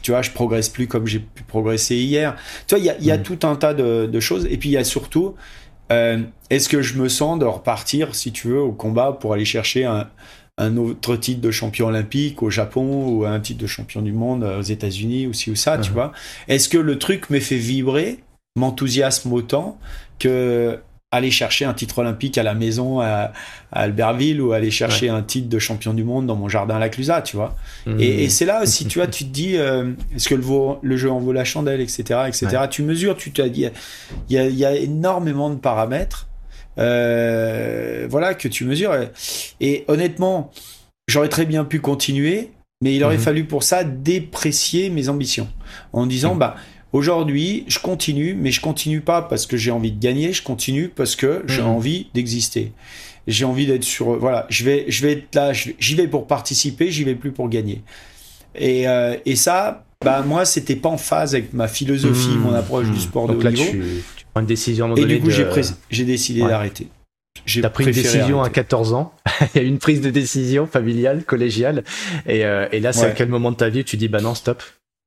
[0.02, 2.36] tu vois je progresse plus comme j'ai pu progresser hier.
[2.66, 3.22] Tu vois il y a, il y a Mhm.
[3.22, 5.34] tout un tas de, de choses et puis il y a surtout
[5.92, 9.44] euh, est-ce que je me sens de repartir si tu veux au combat pour aller
[9.44, 10.08] chercher un
[10.58, 14.44] un autre titre de champion olympique au Japon ou un titre de champion du monde
[14.44, 15.94] aux États-Unis ou ci ou ça, tu Mhm.
[15.94, 16.12] vois?
[16.48, 18.18] Est-ce que le truc me fait vibrer,
[18.56, 19.78] m'enthousiasme autant
[20.18, 20.78] que
[21.12, 23.32] aller chercher un titre olympique à la maison à,
[23.72, 26.78] à Albertville ou aller chercher un titre de champion du monde dans mon jardin à
[26.78, 27.56] la Clusaz, tu vois.
[27.86, 27.98] Mhm.
[27.98, 30.78] Et, et c'est là aussi, tu vois, tu te dis, euh, est-ce que le, vaut-
[30.82, 32.46] le jeu en vaut la chandelle, etc., etc.
[32.70, 33.66] Tu mesures, tu t'as dit,
[34.28, 36.28] il y a, y a énormément de paramètres,
[36.78, 38.94] euh, voilà, que tu mesures.
[38.94, 39.08] Et,
[39.60, 40.52] et honnêtement,
[41.08, 42.50] j'aurais très bien pu continuer,
[42.82, 43.22] mais il aurait Mhm.
[43.22, 45.48] fallu pour ça déprécier mes ambitions
[45.92, 46.38] en disant, Mhm.
[46.38, 46.56] bah,
[46.92, 50.88] aujourd'hui, je continue, mais je continue pas parce que j'ai envie de gagner, je continue
[50.88, 51.68] parce que j'ai Mhm.
[51.68, 52.72] envie d'exister.
[53.26, 56.90] J'ai envie d'être sur, voilà, je vais, je vais être là, j'y vais pour participer,
[56.90, 57.82] j'y vais plus pour gagner.
[58.54, 62.40] Et, euh, et ça, bah moi, c'était pas en phase avec ma philosophie, Mhm.
[62.40, 63.70] mon approche du sport de Donc haut là, niveau.
[63.70, 63.80] tu,
[64.16, 66.48] tu prends une décision à Et du coup, de- j'ai décidé Ouais.
[66.48, 66.88] d'arrêter.
[67.46, 68.54] J'ai T'as pris une décision à arrêter.
[68.56, 69.12] 14 ans.
[69.54, 71.84] Il y a eu une prise de décision familiale, collégiale.
[72.26, 74.34] Et, euh, et là, c'est à quel moment de ta vie tu dis, bah non,
[74.34, 74.62] stop.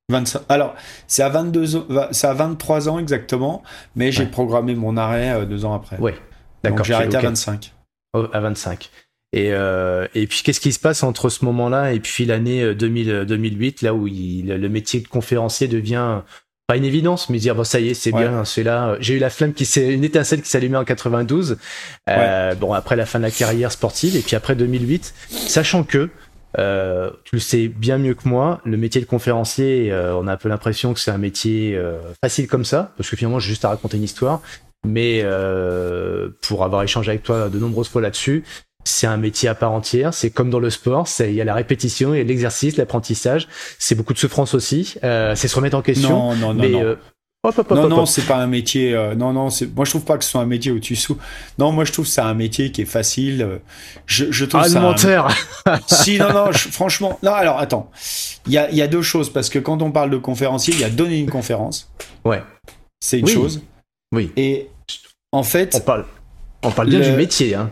[0.09, 0.41] 25.
[0.49, 0.75] Alors,
[1.07, 3.63] c'est à 22 ans, va- c'est à 23 ans exactement,
[3.95, 4.29] mais j'ai Ouais.
[4.29, 5.97] programmé mon arrêt euh, deux ans après.
[5.97, 6.11] Donc
[6.63, 6.85] D'accord.
[6.85, 7.73] j'ai arrêté à 25.
[8.13, 8.89] Oh, à 25.
[9.35, 12.75] Et, euh, et puis, qu'est-ce qui se passe entre ce moment-là et puis l'année euh,
[12.75, 16.21] 2000, euh, 2008, là où il- le métier de conférencier devient
[16.67, 18.21] pas une évidence, mais dire, bon, ça y est, c'est Ouais.
[18.21, 18.95] bien, c'est là.
[18.99, 21.57] J'ai eu la flamme qui s'est, une étincelle qui s'allumait en 92.
[22.09, 26.09] Euh, Bon, après la fin de la carrière sportive, et puis après 2008, sachant que,
[26.59, 30.33] euh, tu le sais bien mieux que moi, le métier de conférencier, euh, on a
[30.33, 33.49] un peu l'impression que c'est un métier euh, facile comme ça, parce que finalement, j'ai
[33.49, 34.41] juste à raconter une histoire.
[34.85, 38.43] Mais euh, pour avoir échangé avec toi de nombreuses fois là-dessus,
[38.83, 40.13] c'est un métier à part entière.
[40.13, 43.47] C'est comme dans le sport, il y a la répétition, il y a l'exercice, l'apprentissage.
[43.79, 44.95] C'est beaucoup de souffrance aussi.
[45.03, 46.09] Euh, c'est se remettre en question.
[46.09, 46.97] Non, non, non, mais non.
[47.43, 48.93] Hop, hop, hop, non, non, c'est pas un métier.
[48.93, 49.73] euh, non, non, c'est.
[49.75, 51.17] Moi, je trouve pas que ce soit un métier où tu sous.
[51.59, 53.41] Non, moi, je trouve que c'est un métier qui est facile.
[53.41, 53.57] euh,
[54.05, 54.67] Je, je trouve ça.
[54.67, 55.27] un- alimentaire.
[55.87, 57.19] si, non, non, je- franchement.
[57.23, 57.91] Non, alors, attends.
[58.47, 60.73] Il y a, il y a deux choses parce que quand on parle de conférencier,
[60.73, 61.91] il y a donner une conférence.
[62.25, 62.41] Ouais.
[62.99, 63.33] C'est une Oui.
[63.33, 63.61] chose.
[64.13, 64.31] Oui.
[64.37, 64.69] Et
[65.31, 66.05] En fait, On parle,
[66.63, 67.55] on parle bien Le- du métier.
[67.55, 67.71] Hein.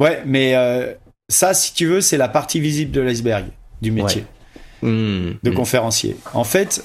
[0.00, 0.94] ouais, mais euh,
[1.28, 3.44] ça, si tu veux, c'est la partie visible de l'iceberg
[3.82, 4.24] du métier
[4.82, 6.16] Hmm, de conférencier.
[6.32, 6.82] En fait,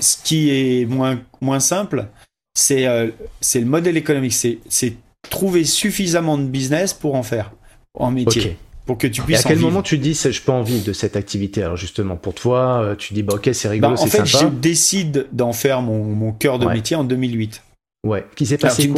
[0.00, 2.06] ce qui est moins, moins simple,
[2.54, 3.08] c'est euh,
[3.54, 4.32] le modèle économique.
[4.32, 4.94] C'est
[5.30, 7.52] trouver suffisamment de business pour en faire
[7.94, 10.62] en métier, pour que tu Et puisses à quel moment tu dis je peux en
[10.62, 11.62] vivre de cette activité?
[11.62, 14.46] Alors justement, pour toi, euh, tu dis bah ok c'est rigolo, Bah, en fait, je
[14.46, 16.74] décide d'en faire mon, mon cœur de Ouais.
[16.74, 17.62] métier en 2008.
[18.06, 18.24] Ouais.
[18.36, 18.90] Qui s'est passé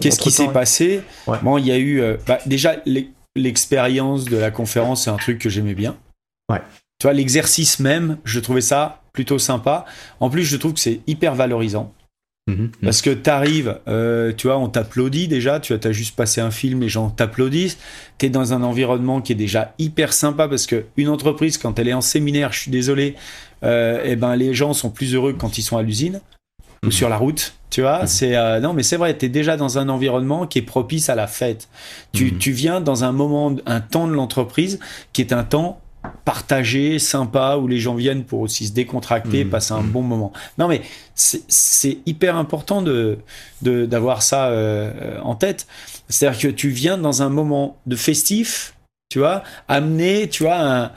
[0.00, 1.00] Qu'est-ce qui s'est passé?
[1.26, 1.38] Ouais.
[1.42, 3.06] Bon, il y a eu euh, bah, déjà l'e-
[3.36, 5.96] l'expérience de la conférence, c'est un truc que j'aimais bien.
[6.50, 6.60] Ouais.
[6.98, 9.84] Tu vois, l'exercice même, je trouvais ça plutôt sympa.
[10.20, 11.92] En plus, je trouve que c'est hyper valorisant
[12.48, 12.70] Mhm, mhm.
[12.84, 15.58] parce que t'arrives, euh, tu vois, on t'applaudit déjà.
[15.58, 17.76] Tu as juste passé un film, les gens t'applaudissent.
[18.18, 21.88] T'es dans un environnement qui est déjà hyper sympa parce que une entreprise, quand elle
[21.88, 23.16] est en séminaire, je suis désolé,
[23.64, 26.20] euh, eh ben les gens sont plus heureux que quand ils sont à l'usine
[26.84, 26.92] ou Mhm.
[26.92, 27.54] sur la route.
[27.68, 29.12] Tu vois, c'est euh, non, mais c'est vrai.
[29.18, 31.68] T'es déjà dans un environnement qui est propice à la fête.
[32.12, 34.78] Tu, tu viens dans un moment, un temps de l'entreprise
[35.12, 35.80] qui est un temps
[36.24, 39.50] partagé, sympa, où les gens viennent pour aussi se décontracter, Mhm.
[39.50, 39.90] passer un Mhm.
[39.90, 40.32] bon moment.
[40.58, 40.82] Non, mais
[41.14, 43.18] c'est- hyper important de
[43.62, 45.66] d'avoir ça euh, en tête.
[46.08, 48.74] C'est-à-dire que tu viens dans un moment de festif,
[49.08, 50.92] tu vois, amener, tu vois, un-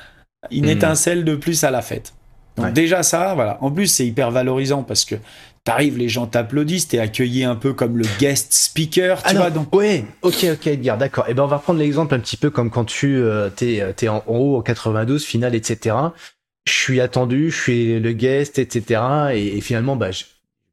[0.51, 0.71] une Mhm.
[0.71, 2.13] étincelle de plus à la fête.
[2.57, 2.71] Donc Ouais.
[2.73, 3.57] déjà ça, voilà.
[3.61, 5.15] En plus, c'est hyper valorisant parce que
[5.63, 9.51] t'arrives, les gens t'applaudissent, t'es accueilli un peu comme le guest speaker, tu Alors, vois.
[9.51, 11.25] Donc ouais, ok, ok, Edgar, d'accord.
[11.29, 13.91] Et ben, on va prendre l'exemple un petit peu comme quand tu euh, t'es, euh,
[13.95, 15.95] t'es en, en haut, en 92, finale, etc.
[16.65, 19.01] Je suis attendu, je suis le guest, etc.
[19.33, 20.23] Et, et finalement, bah, je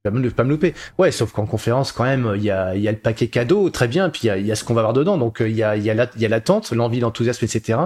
[0.04, 0.74] vais pas me, pas me louper.
[0.98, 3.70] Ouais, sauf qu'en conférence, quand même, il y a, il y a le paquet cadeau,
[3.70, 5.16] très bien, puis il y a, y a ce qu'on va avoir dedans.
[5.18, 7.44] Donc, euh, il y a, il y a la- il y a l'attente, l'envie, l'enthousiasme,
[7.44, 7.78] etc.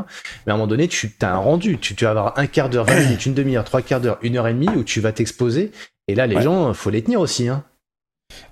[0.47, 1.79] Mais à un moment donné, tu as un rendu.
[1.79, 4.37] Tu, tu vas avoir un quart d'heure, 20 minutes, une demi-heure, trois quarts d'heure, une
[4.37, 5.71] heure et demie où tu vas t'exposer.
[6.11, 6.43] Et là, les Ouais.
[6.43, 7.49] gens, faut les tenir aussi.
[7.49, 7.65] Hein.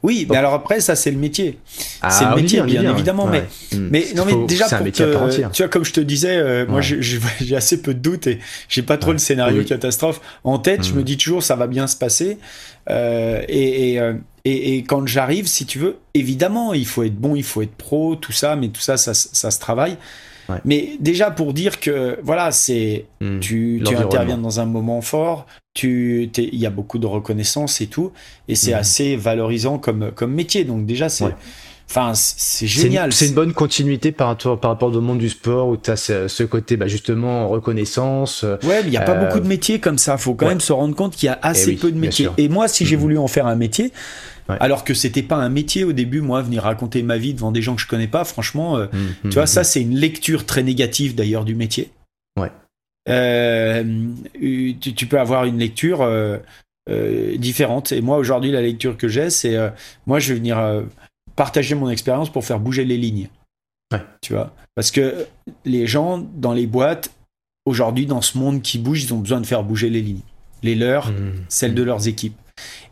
[0.02, 0.34] oui, Bon.
[0.34, 1.58] mais alors après, ça c'est le métier.
[2.02, 3.44] Ah, C'est le métier, bien évidemment, ouais.
[3.72, 3.88] mais- Mm.
[3.92, 5.50] Mais non, mais Faut- déjà c'est un pour métier à part te- entière.
[5.52, 6.82] tu vois, comme je te disais, euh, moi Ouais.
[7.40, 9.14] j'ai- assez peu de doutes et j'ai pas trop Ouais.
[9.14, 9.64] le scénario Oui.
[9.64, 10.84] catastrophe en tête.
[10.84, 12.38] Je me dis toujours ça va bien se passer.
[12.90, 17.14] Euh, et, et, euh, et- et quand j'arrive, si tu veux, évidemment, il faut être
[17.16, 19.96] bon, il faut être pro, tout ça, mais tout ça, ça, se- ça se travaille.
[20.64, 23.38] Mais déjà pour dire que voilà, c'est Mm.
[23.40, 25.46] tu, tu interviens dans un moment fort,
[25.86, 28.12] il y a beaucoup de reconnaissance et tout,
[28.48, 28.78] et c'est Mhm.
[28.78, 30.64] assez valorisant comme comme métier.
[30.64, 31.34] Donc déjà c'est Ouais.
[31.90, 33.06] Enfin, c'est génial.
[33.06, 35.90] une, c'est une bonne continuité par rapport, par rapport au monde du sport où tu
[35.90, 38.44] as ce, ce côté bah, justement reconnaissance.
[38.44, 40.18] euh, Ouais, mais il n'y a pas Euh, beaucoup de métiers comme ça.
[40.18, 40.52] faut quand ouais.
[40.52, 42.28] même se rendre compte qu'il y a assez oui, peu de métiers.
[42.36, 43.00] Et moi, si j'ai Mhm.
[43.02, 43.90] voulu en faire un métier,
[44.50, 44.56] Ouais.
[44.60, 47.62] alors que c'était pas un métier au début, moi, venir raconter ma vie devant des
[47.62, 48.84] gens que je connais pas, franchement, euh,
[49.24, 51.88] mm, tu vois, ça, c'est une lecture très négative d'ailleurs du métier.
[53.08, 53.84] Euh,
[54.34, 56.38] tu, tu peux avoir une lecture euh,
[56.90, 57.92] euh, différente.
[57.92, 59.56] Et moi, aujourd'hui, la lecture que j'ai, c'est
[60.06, 60.84] moi, je vais venir
[61.36, 63.28] partager mon expérience pour faire bouger les lignes.
[63.92, 64.00] Ouais.
[64.20, 64.52] Tu vois?
[64.74, 65.26] Parce que
[65.64, 67.10] les gens dans les boîtes,
[67.64, 70.20] aujourd'hui, dans ce monde qui bouge, ils ont besoin de faire bouger les lignes.
[70.62, 72.36] Les leurs, mm, celles de leurs équipes.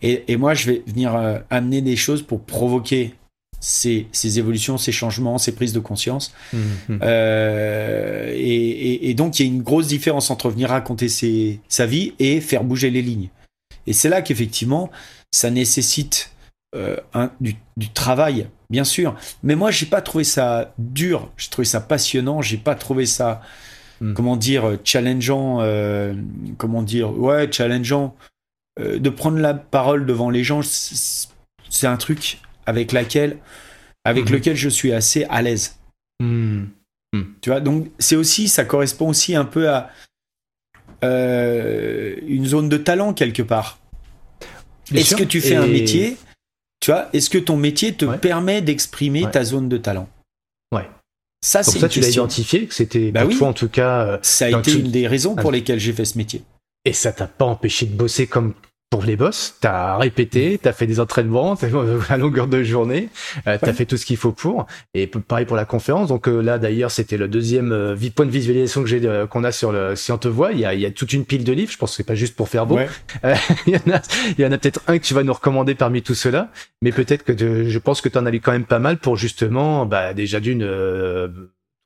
[0.02, 3.14] Et, et moi, je vais venir euh, amener des choses pour provoquer
[3.60, 6.32] ces, ces évolutions, ces changements, ces prises de conscience.
[6.52, 6.98] mm, mm.
[7.02, 11.60] Euh, et, et- et donc, il y a une grosse différence entre venir raconter ses-
[11.68, 13.28] sa vie et faire bouger les lignes.
[13.86, 14.90] Et c'est là qu'effectivement,
[15.32, 16.30] ça nécessite
[16.74, 19.14] euh, un- du, du travail, bien sûr.
[19.42, 21.30] Mais moi, j'ai pas trouvé ça dur.
[21.38, 22.42] J'ai trouvé ça passionnant.
[22.42, 23.40] J'ai pas trouvé ça,
[24.02, 24.12] Mm.
[24.12, 25.60] comment dire, challengeant.
[25.62, 26.12] euh,
[26.58, 28.14] comment dire, ouais, challengeant.
[28.78, 33.38] De prendre la parole devant les gens, c'est un truc avec laquelle,
[34.04, 34.32] avec Mhm.
[34.34, 35.76] lequel je suis assez à l'aise.
[36.20, 36.64] Mm.
[37.40, 39.90] Tu vois, donc c'est aussi, ça correspond aussi un peu à
[41.04, 43.78] euh, une zone de talent quelque part.
[44.94, 46.16] Est-ce que tu fais un métier
[46.80, 48.18] Tu vois, est-ce que ton métier te Ouais.
[48.18, 49.30] permet d'exprimer Ouais.
[49.30, 50.08] ta zone de talent?
[50.72, 50.88] Ouais.
[51.42, 53.38] Ça, c'est ça, tu l'as identifié, que c'était Bah pour oui.
[53.38, 55.52] toi en tout cas, euh, Ça a été une des raisons pour Ah.
[55.52, 56.42] lesquelles j'ai fait ce métier.
[56.84, 58.54] et ça t'a pas empêché de bosser comme
[58.90, 59.54] pour les boss.
[59.60, 61.66] T'as répété, t'as fait des entraînements t'as-
[62.08, 63.08] à longueur de journée,
[63.46, 63.72] euh, t'as Ouais.
[63.72, 64.66] fait tout ce qu'il faut pour.
[64.94, 66.08] Et pareil pour la conférence.
[66.08, 69.42] Donc euh, là, d'ailleurs, c'était le deuxième euh, point de visualisation que j'ai euh, qu'on
[69.44, 69.96] a sur le.
[69.96, 71.72] Si on te voit, il y a, y a toute une pile de livres.
[71.72, 72.76] Je pense que c'est pas juste pour faire beau.
[72.76, 72.88] Ouais.
[73.24, 73.34] Euh,
[73.66, 74.00] il y en a,
[74.38, 76.92] il y en a peut-être un que tu vas nous recommander parmi tout cela, mais
[76.92, 79.16] peut-être que de- je pense que tu en as lu quand même pas mal pour
[79.16, 81.28] justement, bah, déjà d'une, euh,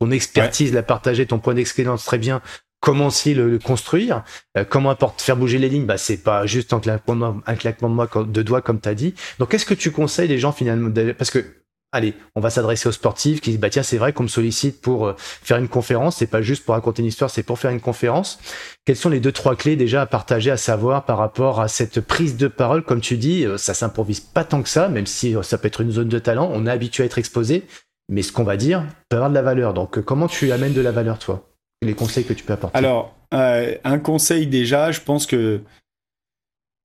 [0.01, 2.41] ton expertise, la partager, ton point d'excellence très bien.
[2.81, 4.25] Comment aussi le, construire
[4.57, 8.43] Euh, Comment apporte faire bouger les lignes Bah c'est pas juste un claquement de, de,
[8.43, 9.15] doigts, comme tu as dit.
[9.39, 11.45] Donc qu'est-ce que tu conseilles les gens finalement Parce que
[11.93, 14.81] allez, on va s'adresser aux sportifs qui disent, bah tiens, c'est vrai qu'on me sollicite
[14.81, 17.71] pour euh, faire une conférence, c'est pas juste pour raconter une histoire, c'est pour faire
[17.71, 18.39] une conférence.
[18.85, 22.01] Quelles sont les deux, trois clés déjà à partager, à savoir par rapport à cette
[22.01, 25.35] prise de parole, comme tu dis, euh, ça s'improvise pas tant que ça, même si
[25.43, 27.67] ça peut être une zone de talent, on est habitué à être exposé,
[28.09, 29.75] mais ce qu'on va dire peut avoir de la valeur.
[29.75, 31.50] Donc, comment tu amènes de la valeur, toi?
[31.83, 35.63] Les conseils que tu peux apporter Alors, un conseil déjà, je pense que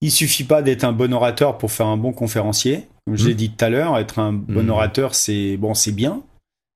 [0.02, 2.88] il suffit pas d'être un bon orateur pour faire un bon conférencier.
[3.06, 3.38] Comme je l'ai mmh.
[3.38, 4.70] dit tout à l'heure, être un bon mmh.
[4.70, 6.22] orateur, c'est bon, c'est bien,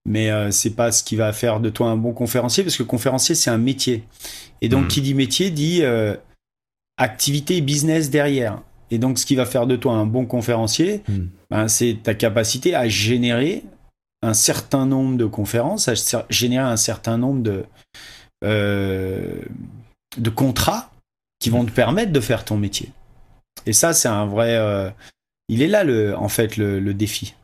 [0.06, 2.84] mais euh, c'est pas ce qui va faire de toi un bon conférencier, parce que
[2.84, 4.04] conférencier, c'est un métier.
[4.62, 4.88] Et donc, mmh.
[4.88, 6.16] qui dit métier dit euh,
[6.98, 8.62] activité et business derrière.
[8.92, 11.04] Et donc, ce qui va faire de toi un bon conférencier,
[11.52, 13.64] ben, c'est ta capacité à générer
[14.22, 15.94] un certain nombre de conférences, à
[16.30, 17.66] générer un certain nombre de,
[18.44, 19.42] euh,
[20.18, 20.92] de contrats
[21.40, 22.92] qui vont te permettre de faire ton métier.
[23.66, 24.56] Et ça, c'est un vrai.
[24.58, 24.90] Euh,
[25.48, 27.36] il est là, le, en fait, le, défi.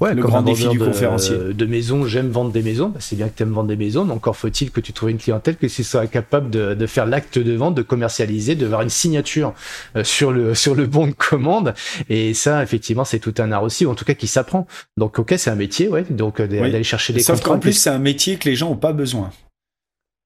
[0.00, 1.36] Ouais, le grand défi du conférencier.
[1.36, 2.88] De maison, j'aime vendre des maisons.
[2.88, 5.10] Bah, c'est bien que tu aimes vendre des maisons, mais encore faut-il que tu trouves
[5.10, 8.82] une clientèle que tu sois capable de, faire l'acte de vente, de commercialiser, de voir
[8.82, 9.52] une signature
[9.96, 11.74] euh, sur le sur le bon de commande.
[12.08, 14.66] Et ça, effectivement, c'est tout un art aussi, ou en tout cas qui s'apprend.
[14.96, 16.04] Donc, ok, c'est un métier, ouais.
[16.08, 17.20] Donc euh, d'aller chercher des.
[17.20, 19.30] Sauf qu'en plus, c'est un métier que les gens ont pas besoin.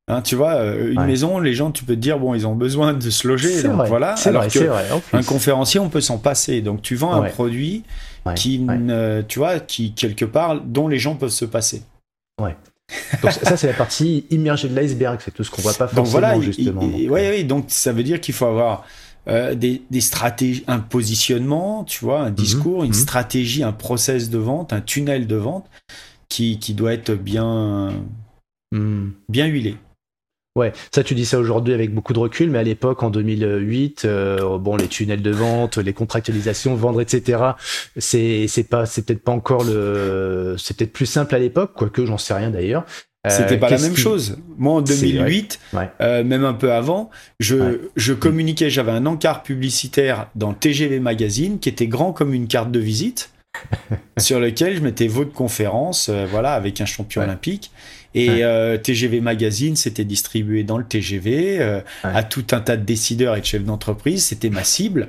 [0.07, 2.55] Hein, tu vois, euh, une maison, les gens, tu peux te dire, bon, ils ont
[2.55, 3.63] besoin de se loger.
[3.63, 4.15] Donc voilà.
[4.27, 6.61] Alors que un conférencier, on peut s'en passer.
[6.61, 7.85] Donc tu vends un produit
[8.35, 8.67] qui,
[9.29, 11.83] tu vois, qui quelque part, dont les gens peuvent se passer.
[12.41, 12.57] Ouais.
[13.23, 15.19] Donc ça, c'est la partie immergée de l'iceberg.
[15.25, 16.83] C'est tout ce qu'on voit pas forcément donc voilà, justement.
[16.83, 17.45] Oui, oui.
[17.45, 18.85] Donc ça veut dire qu'il faut avoir
[19.27, 22.95] euh, des, des, stratégies, un positionnement, tu vois, un mhm, discours, une mhm.
[22.95, 25.67] stratégie, un process de vente, un tunnel de vente
[26.29, 27.95] qui, qui doit être bien,
[28.73, 29.09] hmm.
[29.31, 29.77] bien huilé.
[30.57, 34.05] Ouais, ça tu dis ça aujourd'hui avec beaucoup de recul, mais à l'époque en 2008,
[34.05, 37.43] euh, bon les tunnels de vente, les contractualisations, vendre, etc.
[37.97, 42.07] C'est c'est pas c'est peut-être pas encore le c'est peut-être plus simple à l'époque, quoique
[42.07, 42.85] j'en sais rien d'ailleurs.
[43.27, 44.39] Euh, C'était pas la même chose.
[44.57, 45.59] Moi en 2008,
[46.01, 47.11] euh, même un peu avant,
[47.41, 52.47] je je communiquais, j'avais un encart publicitaire dans TGV Magazine qui était grand comme une
[52.47, 53.31] carte de visite.
[54.19, 57.71] sur lequel je mettais votre conférence, voilà, avec un champion olympique.
[58.15, 62.85] Et euh, TGV Magazine, c'était distribué dans le TGV euh, à tout un tas de
[62.85, 64.25] décideurs et de chefs d'entreprise.
[64.25, 65.09] C'était ma cible.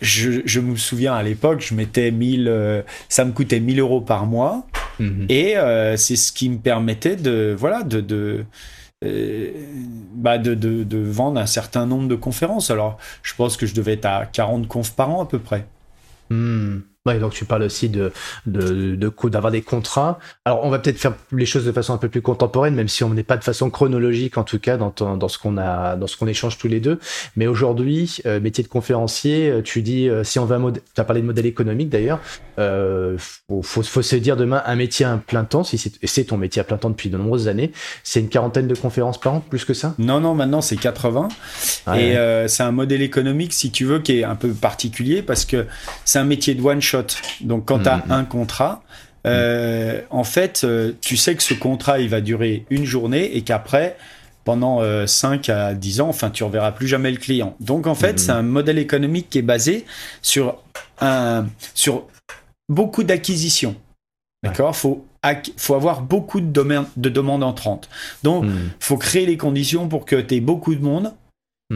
[0.00, 4.00] Je, je, me souviens à l'époque, je mettais 1000, euh, ça me coûtait 1000 euros
[4.00, 4.66] par mois.
[4.98, 5.26] Mhm.
[5.28, 5.54] Et
[5.96, 8.44] c'est ce qui me permettait de, voilà, de, de
[10.14, 12.70] bah de, de, de, vendre un certain nombre de conférences.
[12.70, 15.66] Alors, je pense que je devais être à 40 confs par an à peu près.
[16.30, 16.80] Hmm.
[17.04, 18.12] Ouais, donc tu parles aussi de
[18.46, 20.20] de, de d'avoir des contrats.
[20.44, 23.02] Alors on va peut-être faire les choses de façon un peu plus contemporaine, même si
[23.02, 26.06] on n'est pas de façon chronologique en tout cas dans dans ce qu'on a dans
[26.06, 27.00] ce qu'on échange tous les deux.
[27.34, 30.60] Mais aujourd'hui, euh, métier de conférencier, euh, tu dis euh, si on va
[30.94, 32.20] tu as parlé de modèle économique d'ailleurs,
[32.60, 36.36] euh, faut, faut, faut, se dire demain un métier à plein temps, si c'est ton
[36.36, 37.72] métier à plein temps depuis de nombreuses années,
[38.04, 39.96] c'est une quarantaine de conférences par an, plus que ça?
[39.98, 41.30] Non non, maintenant c'est 80
[41.96, 42.14] et
[42.46, 45.66] c'est un modèle économique si tu veux qui est un peu particulier parce que
[46.04, 46.91] c'est un métier de one shot
[47.40, 48.12] donc quand tu as mm-hmm.
[48.12, 48.82] un contrat,
[49.26, 53.42] euh, en fait, euh, tu sais que ce contrat, il va durer une journée et
[53.42, 53.96] qu'après,
[54.44, 57.56] pendant 5 euh, à 10 ans, enfin, tu reverras plus jamais le client.
[57.60, 58.18] Donc, en fait, mm-hmm.
[58.18, 59.84] c'est un modèle économique qui est basé
[60.22, 60.58] sur,
[61.00, 62.06] un, sur
[62.68, 63.76] beaucoup d'acquisitions.
[64.42, 64.74] D'accord?
[64.74, 65.06] Faut,
[65.56, 66.50] faut avoir beaucoup de,
[66.96, 67.88] de demandes entrantes.
[68.24, 68.70] Donc, il mm.
[68.80, 71.14] faut créer les conditions pour que tu aies beaucoup de monde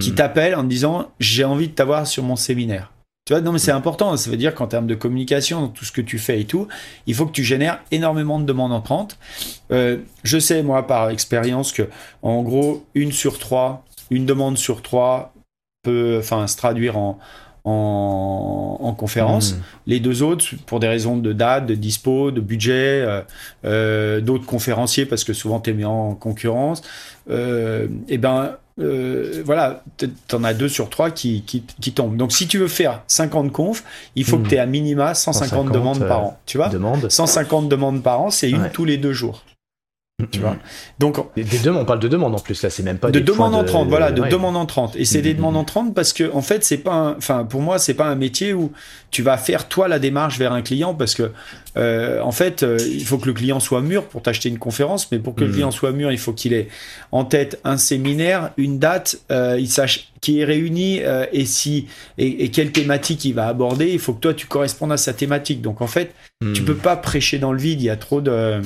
[0.00, 0.14] qui mm.
[0.16, 2.90] t'appelle en disant j'ai envie de t'avoir sur mon séminaire.
[3.26, 4.16] Tu vois, non, mais c'est important.
[4.16, 6.68] Ça veut dire qu'en termes de communication, tout ce que tu fais et tout,
[7.08, 9.18] il faut que tu génères énormément de demandes entrantes.
[9.72, 11.88] Euh, je sais, moi, par expérience, que
[12.22, 15.34] en gros, une sur trois, une demande sur trois
[15.82, 17.18] peut enfin, se traduire en,
[17.64, 19.54] en, conférence.
[19.54, 19.62] Mm.
[19.88, 23.22] Les deux autres, pour des raisons de date, de dispo, de budget, euh,
[23.64, 26.80] euh, d'autres conférenciers, parce que souvent tu es mis en concurrence,
[27.28, 29.82] et eh ben euh, voilà,
[30.28, 32.16] t'en as deux sur trois qui, qui, qui, tombent.
[32.16, 33.82] Donc, si tu veux faire 50 confs,
[34.16, 34.48] il faut que hmm.
[34.48, 36.40] tu aies à minima 150, demandes par an.
[36.44, 36.70] Tu vois?
[37.08, 39.42] 150 demandes par an, c'est une tous les deux jours.
[40.30, 40.56] Tu vois
[40.98, 43.54] Donc des, demandes, on parle de demandes en plus là, c'est même pas de demandes
[43.54, 44.96] entrantes, voilà, de demandes entrantes.
[44.96, 47.92] Et c'est des demandes entrantes parce que en fait, c'est pas, enfin pour moi, c'est
[47.92, 48.72] pas un métier où
[49.10, 51.32] tu vas faire toi la démarche vers un client parce que
[51.76, 55.12] euh, en fait, euh, il faut que le client soit mûr pour t'acheter une conférence,
[55.12, 56.68] mais pour que le client soit mûr, il faut qu'il ait
[57.12, 62.44] en tête un séminaire, une date, euh, il sache qui est réuni et si et,
[62.44, 63.92] et, quelle thématique il va aborder.
[63.92, 65.60] Il faut que toi tu correspondes à sa thématique.
[65.60, 66.14] Donc en fait,
[66.54, 67.82] tu peux pas prêcher dans le vide.
[67.82, 68.62] Il y a trop de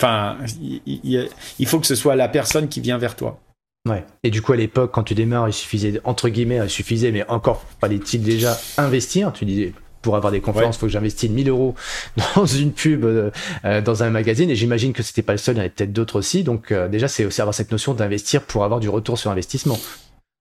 [0.00, 0.38] Enfin,
[0.86, 3.38] il, faut que ce soit la personne qui vient vers toi.
[3.86, 4.04] Ouais.
[4.22, 7.28] Et du coup, à l'époque, quand tu démarres, il suffisait, entre guillemets, il suffisait, mais
[7.28, 11.48] encore fallait-il déjà investir Tu disais, pour avoir des conférences, il faut que j'investisse 1000
[11.48, 11.74] euros
[12.36, 13.30] dans une pub, euh,
[13.64, 14.50] euh, dans un magazine.
[14.50, 16.44] Et j'imagine que c'était pas le seul, il y en avait peut-être d'autres aussi.
[16.44, 19.78] Donc euh, déjà, c'est aussi avoir cette notion d'investir pour avoir du retour sur investissement.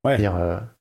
[0.06, 0.18] Ouais.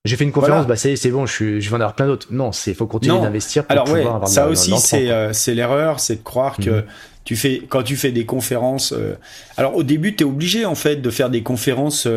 [0.05, 2.29] j'ai fait une conférence, bah c'est bon, je, suis, je vais en avoir plein d'autres.
[2.31, 6.23] Non, c'est faut continuer d'investir pour Alors, pouvoir avoir ça aussi, c'est l'erreur, c'est de
[6.23, 6.85] croire que mhm.
[7.29, 8.95] Tu fais quand tu fais des conférences.
[9.59, 12.09] alors au début, tu es obligé en fait de faire des conférences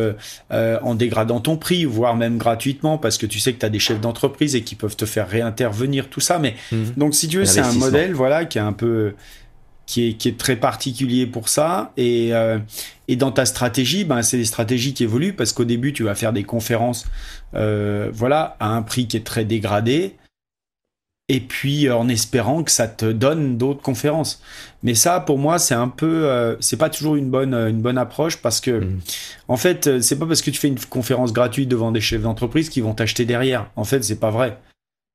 [0.50, 3.78] en dégradant ton prix, voire même gratuitement, parce que tu sais que tu as des
[3.78, 6.38] chefs d'entreprise et qui peuvent te faire réintervenir tout ça.
[6.38, 6.94] Mais mhm.
[6.96, 9.12] donc si tu veux, c'est un modèle, voilà, qui est un peu
[9.86, 11.92] qui est, qui est, très particulier pour ça.
[11.96, 12.58] Et, euh,
[13.08, 16.14] et dans ta stratégie, ben, c'est des stratégies qui évoluent parce qu'au début, tu vas
[16.14, 17.06] faire des conférences
[17.54, 20.16] euh, voilà, à un prix qui est très dégradé.
[21.32, 24.42] Et puis en espérant que ça te donne d'autres conférences.
[24.82, 27.96] Mais ça, pour moi, c'est un peu, euh, c'est pas toujours une bonne, une bonne
[27.96, 29.00] approche parce que, mmh.
[29.48, 32.68] en fait, c'est pas parce que tu fais une conférence gratuite devant des chefs d'entreprise
[32.68, 33.70] qu'ils vont t'acheter derrière.
[33.76, 34.58] En fait, c'est pas vrai.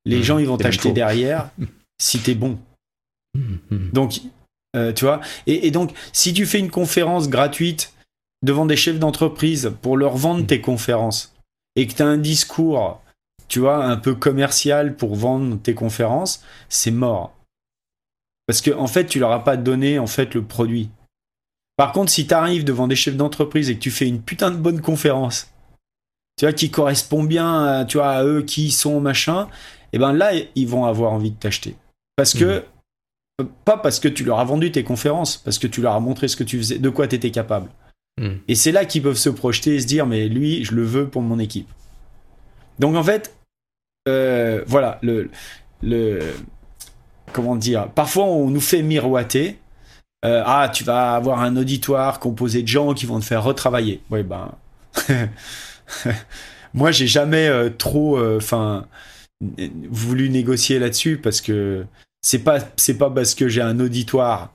[0.06, 0.22] Les mmh.
[0.24, 1.50] gens, ils vont t'acheter derrière
[2.02, 2.58] si t'es bon.
[3.36, 3.90] Mmh.
[3.92, 4.20] Donc,
[4.74, 7.92] euh, tu vois et, donc, si tu fais une conférence gratuite
[8.44, 11.32] devant des chefs d'entreprise pour leur vendre tes conférences
[11.76, 13.00] et que tu as un discours,
[13.48, 17.34] tu vois, un peu commercial pour vendre tes conférences, c'est mort.
[18.46, 20.90] Parce que en fait, tu leur as pas donné en fait le produit.
[21.76, 24.50] Par contre, si tu arrives devant des chefs d'entreprise et que tu fais une putain
[24.50, 25.52] de bonne conférence,
[26.36, 29.48] tu vois, qui correspond bien, à, tu vois, à eux qui sont machin,
[29.92, 31.76] et eh ben là, ils vont avoir envie de t'acheter.
[32.16, 32.64] Parce que mmh
[33.64, 36.28] pas parce que tu leur as vendu tes conférences, parce que tu leur as montré
[36.28, 37.70] ce que tu faisais, de quoi tu étais capable.
[38.20, 38.38] Hmm.
[38.48, 41.08] Et c'est là qu'ils peuvent se projeter et se dire, mais lui, je le veux
[41.08, 41.68] pour mon équipe.
[42.78, 43.36] Donc en fait,
[44.08, 45.30] euh, voilà, le,
[45.82, 46.20] le,
[47.32, 49.58] comment dire, parfois on nous fait miroiter.
[50.24, 54.00] Euh, ah, tu vas avoir un auditoire composé de gens qui vont te faire retravailler.
[54.10, 54.52] Oui, ben,
[56.74, 58.86] moi j'ai jamais euh, trop, enfin,
[59.90, 61.86] voulu négocier là-dessus parce que
[62.20, 64.52] c'est pas c'est pas parce que j'ai un auditoire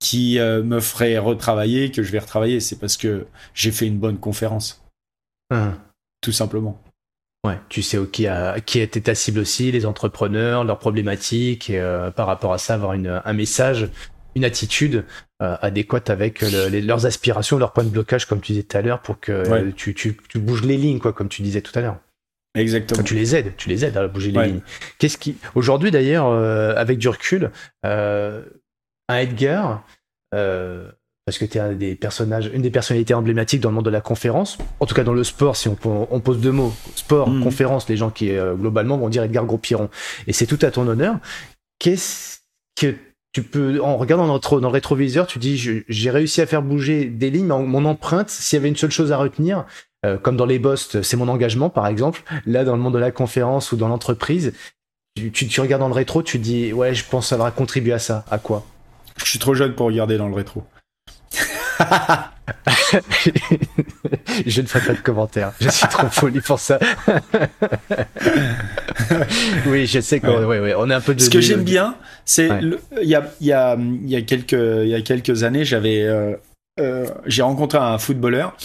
[0.00, 2.60] qui me ferait retravailler que je vais retravailler.
[2.60, 4.82] C'est parce que j'ai fait une bonne conférence.
[5.50, 5.78] Hein.
[6.22, 6.80] Tout simplement.
[7.44, 11.80] Ouais, tu sais qui, a, qui était ta cible aussi, les entrepreneurs, leurs problématiques, et
[11.80, 13.88] euh, par rapport à ça, avoir une, un message,
[14.36, 15.04] une attitude
[15.42, 19.02] euh, adéquate avec leurs aspirations, leurs points de blocage, comme tu disais tout à l'heure,
[19.02, 21.98] pour que tu, tu, tu, bouges les lignes, quoi, comme tu disais tout à l'heure.
[22.54, 23.02] Exactement.
[23.02, 24.62] tu les aides, tu les aides à bouger les lignes.
[24.98, 27.50] Qu'est-ce qui, aujourd'hui d'ailleurs, euh, avec du recul,
[27.86, 28.44] euh,
[29.08, 29.86] un Edgar,
[30.34, 30.90] euh,
[31.24, 34.00] parce que tu es des personnages, une des personnalités emblématiques dans le monde de la
[34.00, 37.42] conférence, en tout cas dans le sport, si on, on pose deux mots, sport, mhm.
[37.42, 39.88] conférence, les gens qui globalement vont dire Edgar Gros-Piron,
[40.26, 41.16] et c'est tout à ton honneur.
[41.78, 42.40] Qu'est-ce
[42.74, 42.94] que
[43.32, 47.30] tu peux, en regardant dans le, rétroviseur, tu dis j'ai réussi à faire bouger des
[47.30, 49.64] lignes, mais mon empreinte, s'il y avait une seule chose à retenir,
[50.04, 52.22] euh, comme dans les boss, c'est mon engagement par exemple.
[52.44, 54.52] Là, dans le monde de la conférence ou dans l'entreprise,
[55.16, 57.94] tu, tu, regardes dans le rétro, tu dis ouais, je pense que ça va contribuer
[57.94, 58.24] à ça.
[58.30, 58.66] À quoi?
[59.16, 60.64] Je suis trop jeune pour regarder dans le rétro.
[64.46, 65.52] je ne ferai pas de commentaires.
[65.60, 66.78] Je suis trop folie pour ça.
[69.66, 70.74] oui, je sais qu'on ouais.
[70.76, 71.14] on est un peu.
[71.14, 72.48] De, Ce que j'aime bien, c'est
[73.02, 76.34] il y a, y, a, y a quelques il y a quelques années, j'avais euh,
[76.80, 78.56] euh, j'ai rencontré un footballeur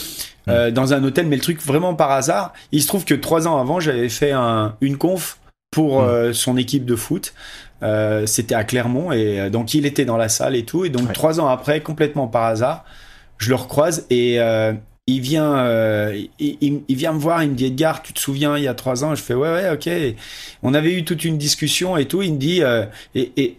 [0.47, 2.53] euh, dans un hôtel, mais le truc vraiment par hasard.
[2.71, 5.39] Il se trouve que trois ans avant, j'avais fait un, une conf
[5.71, 6.05] pour mm.
[6.05, 7.33] euh, son équipe de foot.
[7.83, 10.85] Euh, C'était à Clermont et euh, donc il était dans la salle et tout.
[10.85, 12.85] Et donc trois ans après, complètement par hasard,
[13.37, 14.73] je le recroise et euh,
[15.05, 15.65] il vient,
[16.39, 17.41] il, il, vient me voir.
[17.43, 19.15] Il me dit Edgar, tu te souviens il y a trois ans?
[19.15, 19.89] Je fais ouais ouais ok.
[20.63, 22.21] On avait eu toute une discussion et tout.
[22.21, 22.61] Il me dit
[23.15, 23.57] et, et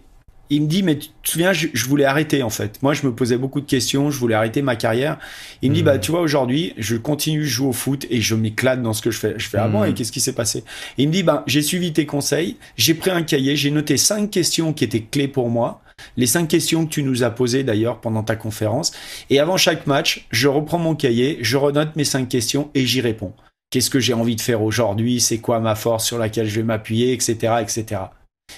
[0.49, 2.81] il me dit, mais tu te souviens, je, voulais arrêter en fait.
[2.81, 5.19] Moi, je me posais beaucoup de questions, je voulais arrêter ma carrière.
[5.61, 6.01] Il me dit, bah hmm.
[6.01, 9.11] tu vois, aujourd'hui, je continue, je joue au foot et je m'éclate dans ce que
[9.11, 9.35] je fais.
[9.37, 10.63] Je fais, ah bon, et qu'est-ce qui s'est passé?
[10.97, 14.31] Il me dit, bah j'ai suivi tes conseils, j'ai pris un cahier, j'ai noté cinq
[14.31, 15.81] questions qui étaient clés pour moi.
[16.17, 18.91] Les cinq questions que tu nous as posées d'ailleurs pendant ta conférence.
[19.29, 23.01] Et avant chaque match, je reprends mon cahier, je renote mes cinq questions et j'y
[23.01, 23.33] réponds.
[23.69, 25.19] Qu'est-ce que j'ai envie de faire aujourd'hui?
[25.19, 28.01] C'est quoi ma force sur laquelle je vais m'appuyer, etc., etc.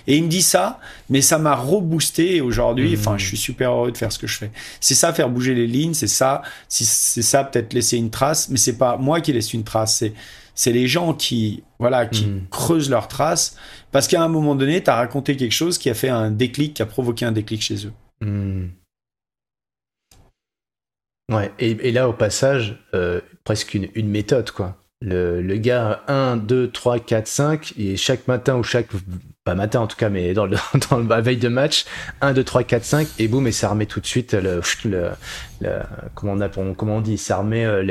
[0.07, 2.95] Et il me dit ça, mais ça m'a reboosté aujourd'hui.
[2.95, 2.99] Mmh.
[2.99, 4.51] Enfin, je suis super heureux de faire ce que je fais.
[4.79, 5.93] C'est ça, faire bouger les lignes.
[5.93, 6.85] C'est ça, c'est
[7.21, 8.49] ça, peut-être laisser une trace.
[8.49, 9.97] Mais c'est pas moi qui laisse une trace.
[9.97, 10.13] C'est,
[10.55, 12.47] c'est les gens qui, voilà, qui mmh.
[12.49, 13.55] creusent leur trace.
[13.91, 16.75] Parce qu'à un moment donné, tu as raconté quelque chose qui a fait un déclic,
[16.75, 17.93] qui a provoqué un déclic chez eux.
[18.25, 18.67] Mmh.
[21.31, 21.51] Ouais.
[21.59, 24.77] Et, là, au passage, euh, presque une, une méthode, quoi.
[25.03, 28.89] Le, le, gars 1, 2, 3, 4, 5, et chaque matin ou chaque
[29.43, 30.57] pas matin en tout cas, mais dans le,
[30.89, 31.85] dans le la veille de match,
[32.21, 35.09] 1, 2, 3, 4, 5, et boum, et ça remet tout de suite le, le,
[35.61, 35.69] le
[36.15, 37.81] comment, on a, comment on dit, ça remet euh,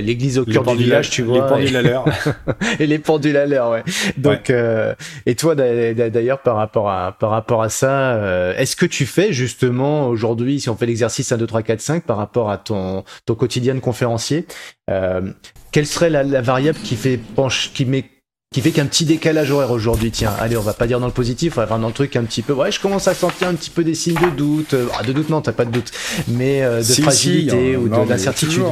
[0.00, 1.36] l'église au cœur du village, tu vois.
[1.36, 2.04] Les pendules à l'heure.
[2.78, 3.82] et les pendules à l'heure, ouais.
[4.16, 4.94] Donc, Euh,
[5.26, 9.32] et toi d'ailleurs, par rapport à, par rapport à ça, euh, est-ce que tu fais
[9.32, 13.04] justement aujourd'hui, si on fait l'exercice 1, 2, 3, 4, 5, par rapport à ton,
[13.26, 14.46] ton quotidien de conférencier,
[14.90, 15.32] euh,
[15.70, 18.04] quelle serait la, la variable qui fait penche, qui met
[18.52, 21.12] qui fait qu'un petit décalage horaire aujourd'hui, tiens, allez, on va pas dire dans le
[21.12, 23.54] positif, on va dans le truc un petit peu, ouais, je commence à sentir un
[23.54, 25.90] petit peu des signes de doute, euh, ah, de doute non, t'as pas de doute,
[26.28, 28.62] mais euh, de fragilité ou d'incertitude.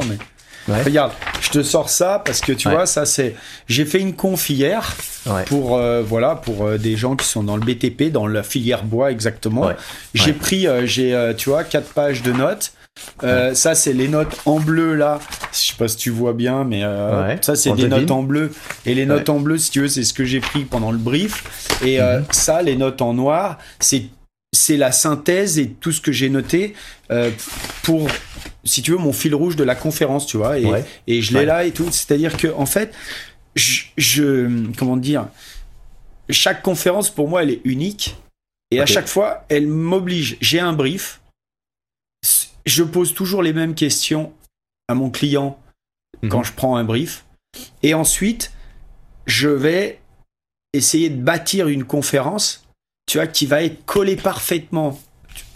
[0.67, 0.83] Ouais.
[0.83, 3.35] Regarde, je te sors ça parce que tu vois, ça c'est.
[3.67, 4.95] J'ai fait une conf hier
[5.25, 5.43] ouais.
[5.45, 8.83] pour euh, voilà pour euh, des gens qui sont dans le BTP, dans la filière
[8.83, 9.67] bois exactement.
[9.67, 9.75] Ouais.
[10.13, 12.73] J'ai pris, euh, j'ai tu vois, quatre pages de notes.
[13.23, 15.19] Euh, ça, c'est les notes en bleu là.
[15.51, 18.23] Je sais pas si tu vois bien, mais euh, ouais, ça, c'est des notes en
[18.23, 18.51] bleu.
[18.85, 19.35] Et les notes ouais.
[19.35, 21.43] en bleu, si tu veux, c'est ce que j'ai pris pendant le brief.
[21.83, 24.05] Et euh, ça, les notes en noir, c'est
[24.53, 26.73] c'est la synthèse et tout ce que j'ai noté
[27.83, 28.09] pour,
[28.65, 30.59] si tu veux, mon fil rouge de la conférence, tu vois.
[30.59, 30.83] Et, ouais.
[31.07, 31.89] et je l'ai là et tout.
[31.89, 32.93] C'est-à-dire que, en fait,
[33.55, 35.27] je, je, comment dire,
[36.29, 38.17] chaque conférence pour moi, elle est unique.
[38.71, 38.83] Et okay.
[38.83, 40.37] à chaque fois, elle m'oblige.
[40.41, 41.20] J'ai un brief
[42.65, 44.33] je pose toujours les mêmes questions
[44.87, 45.59] à mon client
[46.21, 46.29] mmh.
[46.29, 47.25] quand je prends un brief.
[47.83, 48.51] Et ensuite,
[49.25, 49.99] je vais
[50.73, 52.65] essayer de bâtir une conférence,
[53.07, 54.99] tu vois, qui va être collée parfaitement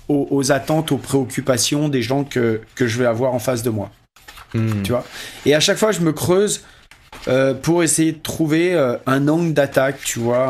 [0.07, 3.69] aux, aux attentes, aux préoccupations des gens que, que, je vais avoir en face de
[3.69, 3.91] moi.
[4.53, 4.83] Mmh.
[4.83, 5.05] Tu vois.
[5.45, 6.63] Et à chaque fois, je me creuse
[7.27, 10.47] euh, pour essayer de trouver euh, un angle d'attaque, tu vois,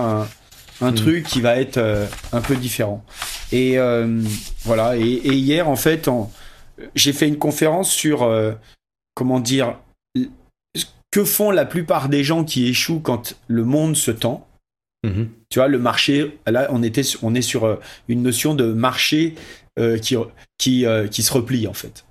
[0.82, 0.96] un, un mmh.
[0.96, 3.04] truc qui va être euh, un peu différent.
[3.52, 3.78] Et
[4.66, 4.98] voilà.
[4.98, 6.32] Et, et, hier, en fait, en,
[6.96, 8.54] j'ai fait une conférence sur euh,
[9.14, 9.80] comment dire
[11.12, 14.48] que font la plupart des gens qui échouent quand le monde se tend.
[15.04, 15.24] Mmh.
[15.50, 17.76] Tu vois, le marché, là, on, était, on est sur euh,
[18.08, 19.36] une notion de marché
[19.80, 20.16] euh, qui,
[20.58, 22.05] qui, qui se replie, en fait.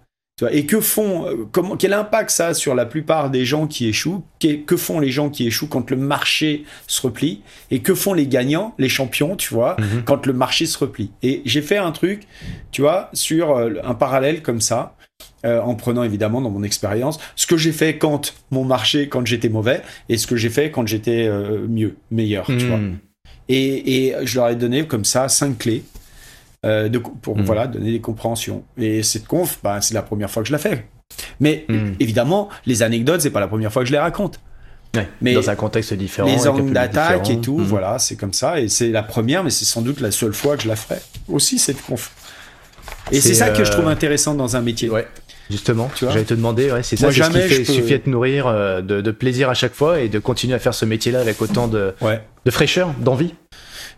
[0.53, 4.25] Et que font, comment, quel impact ça a sur la plupart des gens qui échouent?
[4.41, 7.43] Que, que, font les gens qui échouent quand le marché se replie?
[7.71, 10.03] Et que font les gagnants, les champions, tu vois, mmh.
[10.05, 11.11] quand le marché se replie?
[11.23, 12.23] Et j'ai fait un truc,
[12.71, 14.97] tu vois, sur un parallèle comme ça,
[15.45, 19.27] euh, en prenant évidemment dans mon expérience ce que j'ai fait quand mon marché, quand
[19.27, 22.81] j'étais mauvais, et ce que j'ai fait quand j'étais euh, mieux, meilleur, tu vois.
[23.49, 25.83] Et, et je leur ai donné comme ça cinq clés
[26.65, 27.43] euh, de, pour mmh.
[27.43, 28.65] voilà, donner des compréhensions.
[28.79, 30.87] Et cette conf, bah, c'est la première fois que je la fais.
[31.41, 31.93] Mais mmh.
[32.01, 34.41] évidemment, les anecdotes, c'est pas la première fois que je les raconte.
[34.95, 36.29] Ouais, mais dans un contexte différent.
[36.29, 37.65] Les angles d'attaque et tout, mmh.
[37.65, 38.61] voilà, c'est comme ça.
[38.61, 41.01] Et c'est la première, mais c'est sans doute la seule fois que je la ferai.
[41.29, 42.13] Aussi, cette conf.
[43.11, 43.53] Et c'est ça euh...
[43.53, 44.89] que je trouve intéressant dans un métier.
[44.89, 45.07] Ouais.
[45.51, 47.65] Justement, tu vois j'allais te demander, ouais, c'est ça, c'est ce qui fait, peux...
[47.65, 50.73] suffit de nourrir euh, de, de, plaisir à chaque fois et de continuer à faire
[50.73, 52.23] ce métier-là avec autant de, ouais.
[52.47, 53.35] de fraîcheur, d'envie.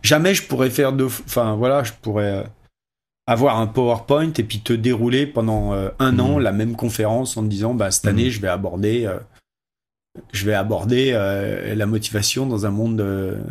[0.02, 2.46] Jamais je pourrais faire de, enfin voilà, je pourrais
[3.26, 6.20] avoir un PowerPoint et puis te dérouler pendant euh, un mmh.
[6.20, 8.30] an la même conférence en te disant bah cette année mmh.
[8.30, 9.18] je vais aborder euh,
[10.32, 13.04] je vais aborder euh, la motivation dans un monde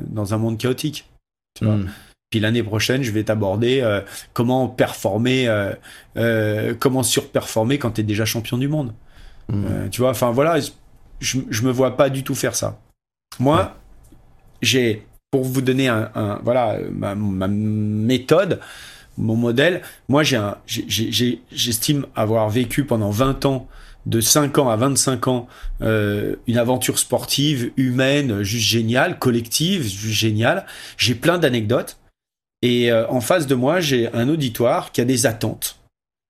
[0.08, 1.10] dans un monde chaotique
[1.60, 1.90] tu vois mmh.
[2.30, 4.02] puis l'année prochaine je vais t'aborder
[4.34, 5.50] comment performer
[6.80, 8.94] comment surperformer quand tu es déjà champion du monde
[9.92, 10.60] tu vois enfin voilà
[11.20, 12.80] je, je me vois pas du tout faire ça
[13.40, 14.18] moi ouais.
[14.62, 18.62] j'ai pour vous donner un, un voilà ma, ma méthode
[19.18, 19.82] mon modèle.
[20.10, 20.24] Moi,
[20.66, 23.68] j'estime avoir vécu pendant 20 ans,
[24.06, 25.48] de 5 ans à 25 ans,
[25.82, 30.66] euh, une aventure sportive, humaine, juste géniale, collective, juste géniale.
[30.98, 31.98] J'ai plein d'anecdotes.
[32.62, 35.80] Et euh, en face de moi, j'ai un auditoire qui a des attentes,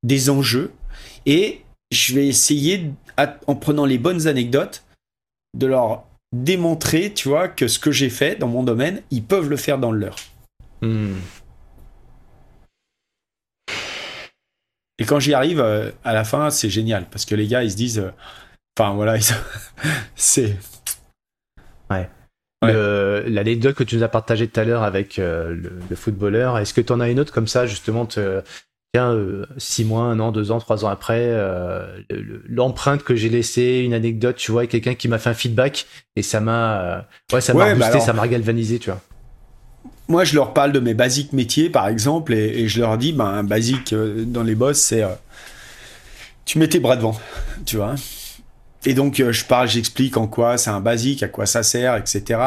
[0.03, 0.71] des enjeux.
[1.25, 2.91] Et je vais essayer,
[3.47, 4.83] en prenant les bonnes anecdotes,
[5.55, 6.03] de leur
[6.33, 9.77] démontrer, tu vois, que ce que j'ai fait dans mon domaine, ils peuvent le faire
[9.77, 10.15] dans le leur.
[10.81, 11.13] Mmh.
[14.97, 17.71] Et quand j'y arrive, euh, à la fin, c'est génial parce que les gars, ils
[17.71, 18.11] se disent,
[18.77, 19.17] enfin euh, voilà,
[20.15, 20.55] c'est.
[21.89, 22.09] Ouais.
[22.63, 23.29] ouais.
[23.29, 26.73] L'anecdote que tu nous as partagée tout à l'heure avec euh, le, le, footballeur, est-ce
[26.73, 28.41] que tu en as une autre comme ça, justement, te,
[28.93, 31.29] tiens, euh, six mois, un an, deux ans, trois ans après,
[32.47, 35.85] l'empreinte que j'ai laissée, une anecdote, tu vois, quelqu'un qui m'a fait un feedback
[36.15, 38.01] et ça m'a, ouais, ça m'a ouais, boosté, bah alors...
[38.01, 39.01] ça m'a galvanisé, tu vois
[40.07, 43.25] moi, je leur parle de mes basiques métiers, par exemple, et, je leur dis, ben,
[43.25, 45.09] un basique euh, dans les boss, c'est euh,
[46.45, 47.19] tu mets tes bras devant,
[47.65, 47.95] tu vois.
[48.85, 51.95] Et donc, euh, je parle, j'explique en quoi c'est un basique, à quoi ça sert,
[51.97, 52.39] etc.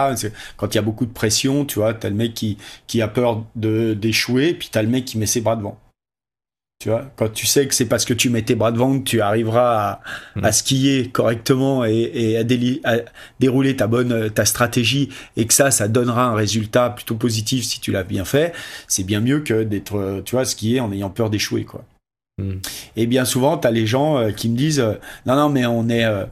[0.57, 3.09] Quand il y a beaucoup de pression, tu vois, t'as le mec qui, qui a
[3.09, 5.79] peur d'échouer, puis t'as le mec qui met ses bras devant.
[6.81, 9.03] Tu vois, quand tu sais que c'est parce que tu mets tes bras devant que
[9.05, 10.01] tu arriveras à,
[10.37, 10.53] Mm.
[10.53, 12.99] skier correctement et, et à, déli- à
[13.41, 17.81] dérouler ta bonne ta stratégie et que ça, ça donnera un résultat plutôt positif si
[17.81, 18.53] tu l'as bien fait,
[18.87, 21.85] c'est bien mieux que d'être, tu vois, skier en ayant peur d'échouer, quoi.
[22.41, 22.59] Mm.
[22.95, 24.95] Et bien souvent, tu as les gens euh, qui me disent, euh,
[25.27, 26.27] non, non, mais on est euh,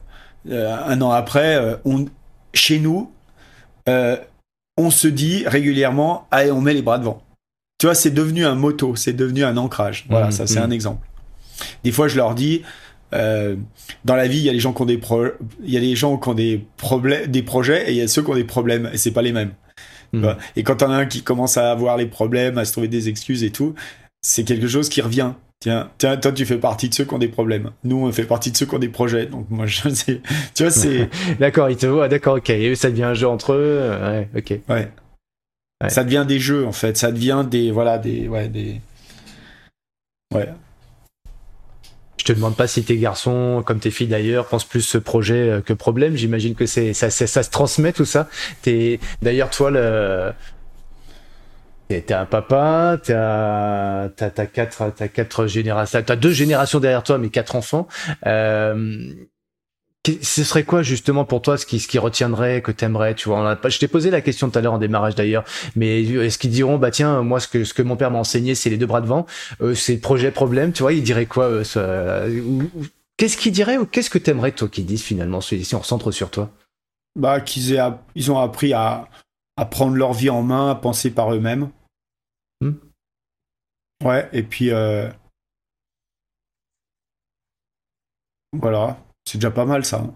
[0.49, 2.05] euh, un an après, on,
[2.53, 3.11] chez nous,
[3.85, 7.21] on se dit régulièrement, allez, on met les bras devant.
[7.79, 10.05] Tu vois, c'est devenu un moto, c'est devenu un ancrage.
[10.09, 10.65] Voilà, Mhm, ça c'est mhm.
[10.65, 11.07] un exemple.
[11.83, 12.63] Des fois, je leur dis,
[13.13, 13.55] euh,
[14.05, 15.25] dans la vie, il y a les gens qui ont des pro-
[15.63, 18.07] il y a des gens qui ont des problèmes, des projets, et il y a
[18.07, 19.51] ceux qui ont des problèmes, et c'est pas les mêmes.
[20.13, 20.37] Vois?
[20.55, 23.09] Et quand on a un qui commence à avoir les problèmes, à se trouver des
[23.09, 23.75] excuses et tout,
[24.21, 25.33] c'est quelque chose qui revient.
[25.59, 27.71] Tiens, tiens, toi, tu fais partie de ceux qui ont des problèmes.
[27.83, 29.25] Nous, on fait partie de ceux qui ont des projets.
[29.27, 30.21] Donc, moi, je sais,
[30.55, 31.09] tu vois, c'est,
[31.39, 32.49] D'accord, ils te voient, d'accord, ok.
[32.51, 33.57] Et ça devient un jeu entre eux.
[33.81, 34.59] euh, Ouais, ok.
[34.69, 34.91] ouais.
[35.83, 35.89] Ouais.
[35.89, 36.97] Ça devient des jeux, en fait.
[36.97, 38.81] Ça devient des, voilà, des, ouais, des,
[40.33, 40.49] ouais.
[42.17, 45.49] Je te demande pas si tes garçons, comme tes filles d'ailleurs, pensent plus ce projet
[45.49, 46.15] euh, que problème.
[46.15, 48.27] J'imagine que c'est ça, ça, ça se transmet tout ça.
[48.61, 50.33] T'es d'ailleurs toi le
[51.87, 57.29] t'es un papa, t'as t'as quatre t'as quatre générations, t'as deux générations derrière toi, mais
[57.29, 57.87] quatre enfants.
[58.25, 59.13] Euh,
[60.21, 63.39] ce serait quoi justement pour toi ce qui ce qui retiendrait que t'aimerais tu vois
[63.39, 65.43] on a pas je t'ai posé la question tout à l'heure en démarrage d'ailleurs
[65.75, 68.55] mais est-ce qu'ils diront bah tiens moi ce que ce que mon père m'a enseigné
[68.55, 69.25] c'est les deux bras devant
[69.61, 71.63] euh, c'est projet problème tu vois ils diraient quoi euh,
[73.17, 76.31] qu'est-ce qu'ils diraient ou qu'est-ce que t'aimerais toi qu'ils disent finalement si on recentre sur
[76.31, 76.49] toi?
[77.15, 77.81] Bah, qu'ils aient,
[78.15, 79.09] ils ont appris à,
[79.57, 81.71] à prendre leur vie en main, à penser par eux-mêmes.
[82.61, 82.73] Hmm.
[84.03, 85.09] Ouais, et puis, euh,
[88.53, 88.97] voilà.
[89.27, 89.99] C'est déjà pas mal, ça.
[89.99, 90.15] hein.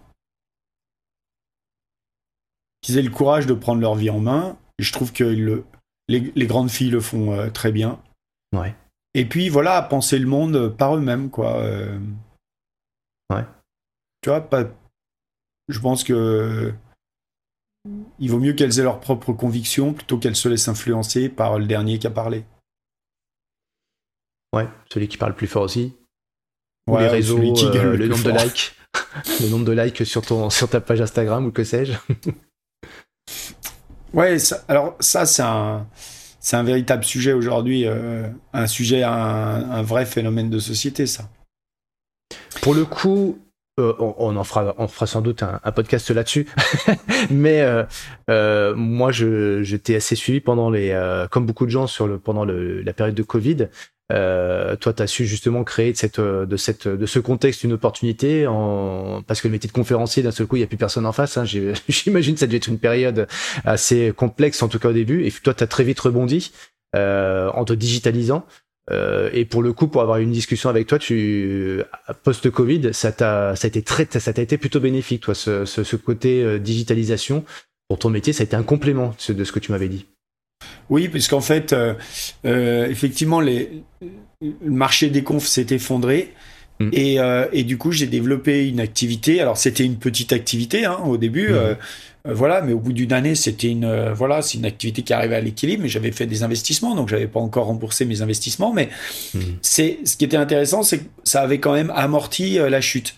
[2.81, 4.57] Qu'ils aient le courage de prendre leur vie en main.
[4.79, 5.65] Et je trouve que le,
[6.07, 8.01] les, les grandes filles le font euh, très bien.
[8.55, 8.73] Ouais.
[9.13, 11.57] Et puis, voilà, à penser le monde par eux-mêmes, quoi.
[11.61, 11.99] euh.
[13.29, 13.45] Ouais.
[14.21, 14.63] Tu vois, pas...
[15.67, 16.73] je pense que
[18.19, 21.65] il vaut mieux qu'elles aient leurs propres convictions plutôt qu'elles se laissent influencer par le
[21.65, 22.45] dernier qui a parlé.
[24.53, 25.95] ouais celui qui parle plus fort aussi
[26.87, 28.75] ou Ouais, les réseaux celui qui gueule euh, le nombre de likes
[29.41, 31.93] le nombre de likes sur ton sur ta page Instagram ou que sais-je
[34.13, 35.87] Ouais, ça- alors ça, c'est un,
[36.39, 41.29] c'est un véritable sujet aujourd'hui, euh, un sujet, un, un vrai phénomène de société, ça.
[42.61, 43.39] Pour le coup,
[43.79, 46.45] euh, on, on en fera, on fera sans doute un, un podcast là-dessus.
[47.31, 47.83] Mais euh,
[48.29, 49.11] euh, moi,
[49.77, 50.91] t'ai assez suivi pendant les,
[51.31, 53.69] comme beaucoup de gens sur le, pendant le, la période de Covid.
[54.11, 57.63] Euh, toi, tu as su justement créer de, cette, euh, de, cette, de ce contexte
[57.63, 59.23] une opportunité, en...
[59.25, 61.11] parce que le métier de conférencier, d'un seul coup, il n'y a plus personne en
[61.11, 61.37] face.
[61.37, 61.45] Hein.
[61.89, 63.27] J'imagine que ça devait être une période
[63.63, 65.25] assez complexe, en tout cas au début.
[65.25, 66.51] Et toi, tu as très vite rebondi
[66.95, 68.45] euh, en te digitalisant.
[68.89, 71.81] Euh, et pour le coup, pour avoir une discussion avec toi, tu
[72.23, 75.83] post-Covid, ça t'a, ça a été très, ça t'a été plutôt bénéfique, toi, ce, ce,
[75.83, 77.45] ce côté euh, digitalisation
[77.87, 80.05] pour ton métier, ça a été un complément de ce que tu m'avais dit.
[80.89, 81.93] Oui, puisqu'en fait, euh,
[82.45, 83.83] euh, effectivement, les,
[84.41, 86.33] le marché des confs s'est effondré.
[86.79, 86.89] Mm.
[86.93, 89.39] Et, euh, et du coup, j'ai développé une activité.
[89.39, 91.75] Alors, c'était une petite activité hein, au début, euh,
[92.25, 92.61] voilà.
[92.61, 95.83] Mais au bout d'une année, c'était une, voilà, c'est une activité qui arrivait à l'équilibre.
[95.83, 98.73] Mais j'avais fait des investissements, donc j'avais pas encore remboursé mes investissements.
[98.73, 98.89] Mais
[99.61, 103.15] c'est ce qui était intéressant, c'est que ça avait quand même amorti la chute.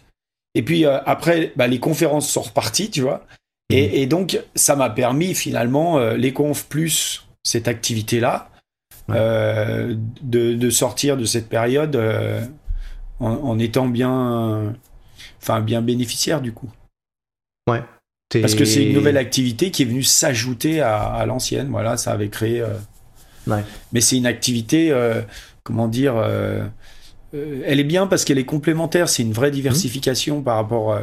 [0.56, 3.26] Et puis après, bah, les conférences sont reparties, tu vois.
[3.72, 8.50] Et, et donc, ça m'a permis finalement les confs plus cette activité-là
[9.10, 9.16] Ouais.
[9.20, 12.42] euh, de, de sortir de cette période euh,
[13.20, 14.74] en, en étant bien,
[15.42, 16.72] enfin bien bénéficiaire du coup.
[18.30, 21.68] T'es- Parce que c'est une nouvelle activité qui est venue s'ajouter à, à l'ancienne.
[21.70, 22.62] Voilà, ça avait créé.
[22.62, 22.70] euh,
[23.46, 23.64] Ouais.
[23.92, 24.92] Mais c'est une activité,
[25.64, 26.16] comment dire,
[27.34, 29.10] elle est bien parce qu'elle est complémentaire.
[29.10, 30.98] C'est une vraie diversification par rapport,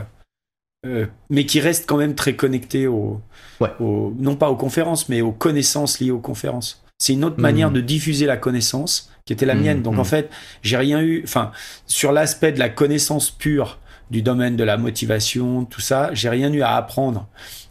[0.86, 3.20] euh, mais qui reste quand même très connectée au,
[3.60, 3.70] Ouais.
[3.80, 6.82] au- non pas aux conférences, mais aux connaissances liées aux conférences.
[6.98, 7.42] C'est une autre Mhm.
[7.42, 9.82] manière de diffuser la connaissance qui était la Mhm, mienne.
[9.82, 10.30] Donc en fait,
[10.62, 11.22] j'ai rien eu.
[11.24, 11.50] Enfin,
[11.86, 13.78] sur l'aspect de la connaissance pure
[14.10, 17.28] du domaine de la motivation, tout ça, j'ai rien eu à apprendre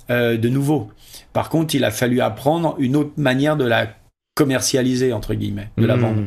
[0.10, 0.90] euh, de nouveau.
[1.34, 3.94] Par contre, il a fallu apprendre une autre manière de la
[4.36, 6.24] commercialiser entre guillemets, de la vendre.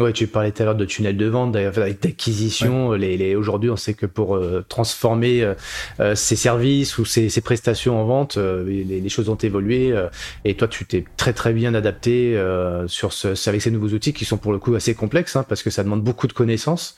[0.00, 2.92] Ouais, tu parlais tout à l'heure de tunnel de vente, d'ailleurs, avec d'acquisition.
[2.92, 5.54] Les, les, Aujourd'hui, on sait que pour euh, transformer euh,
[6.00, 9.92] euh, ses services ou ses, ses prestations en vente, euh, les, les choses ont évolué.
[9.92, 10.08] euh,
[10.46, 14.14] et toi, tu t'es très très bien adapté euh, sur ce, avec ces nouveaux outils
[14.14, 16.96] qui sont pour le coup assez complexes, hein, parce que ça demande beaucoup de connaissances.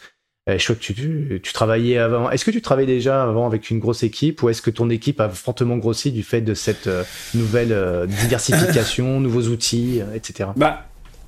[0.49, 2.31] Euh, je crois que tu, tu, tu travaillais avant.
[2.31, 5.21] Est-ce que tu travaillais déjà avant avec une grosse équipe ou est-ce que ton équipe
[5.21, 7.03] a fortement grossi du fait de cette euh,
[7.35, 10.51] nouvelle euh, diversification, nouveaux outils, euh, etc.
[10.57, 10.87] Bah,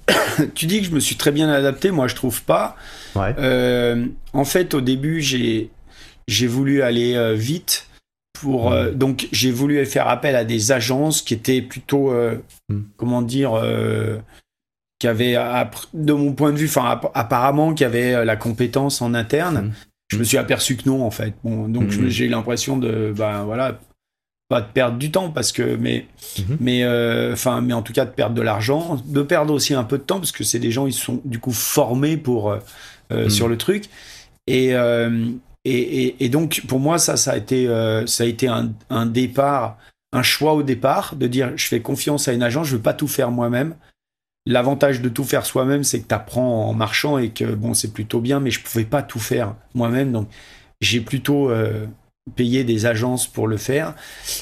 [0.54, 2.76] tu dis que je me suis très bien adapté, moi je trouve pas.
[3.16, 5.70] Euh, en fait, au début, j'ai
[6.28, 7.88] j'ai voulu aller euh, vite
[8.32, 8.94] pour euh, mm.
[8.94, 12.12] donc j'ai voulu faire appel à des agences qui étaient plutôt
[12.68, 12.76] mm.
[12.96, 13.60] comment dire
[14.98, 15.36] qui avaient
[15.94, 19.68] de mon point de vue, enfin apparemment qui avaient la compétence en interne.
[19.68, 19.72] Mm.
[20.08, 21.34] Je me suis aperçu que non en fait.
[21.42, 23.80] Bon, donc j'ai l'impression de ben voilà
[24.48, 26.06] pas de perdre du temps parce que mais
[26.38, 26.56] mhm.
[26.60, 29.84] mais euh, enfin mais en tout cas de perdre de l'argent de perdre aussi un
[29.84, 32.58] peu de temps parce que c'est des gens ils sont du coup formés pour euh,
[33.12, 33.30] euh, mhm.
[33.30, 33.86] sur le truc
[34.46, 34.74] et,
[35.64, 37.66] et, et donc pour moi ça ça a été
[38.06, 39.76] ça a été un, un, départ
[40.12, 42.94] un choix au départ de dire je fais confiance à une agence je veux pas
[42.94, 43.74] tout faire moi-même
[44.48, 47.92] L'avantage de tout faire soi-même, c'est que tu apprends en marchant et que bon, c'est
[47.92, 50.12] plutôt bien, mais je pouvais pas tout faire moi-même.
[50.12, 50.28] Donc,
[50.80, 51.50] j'ai plutôt
[52.34, 53.94] payer des agences pour le faire.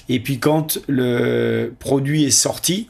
[0.08, 2.88] Et puis quand le produit est sorti,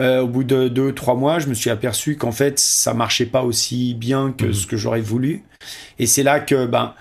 [0.00, 3.26] euh, au bout de deux, trois mois, je me suis aperçu qu'en fait, ça marchait
[3.26, 4.54] pas aussi bien que mhm.
[4.54, 5.42] ce que j'aurais voulu.
[5.98, 6.94] Et c'est là que ben,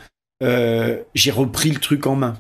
[0.44, 2.38] euh, j'ai repris le truc en main.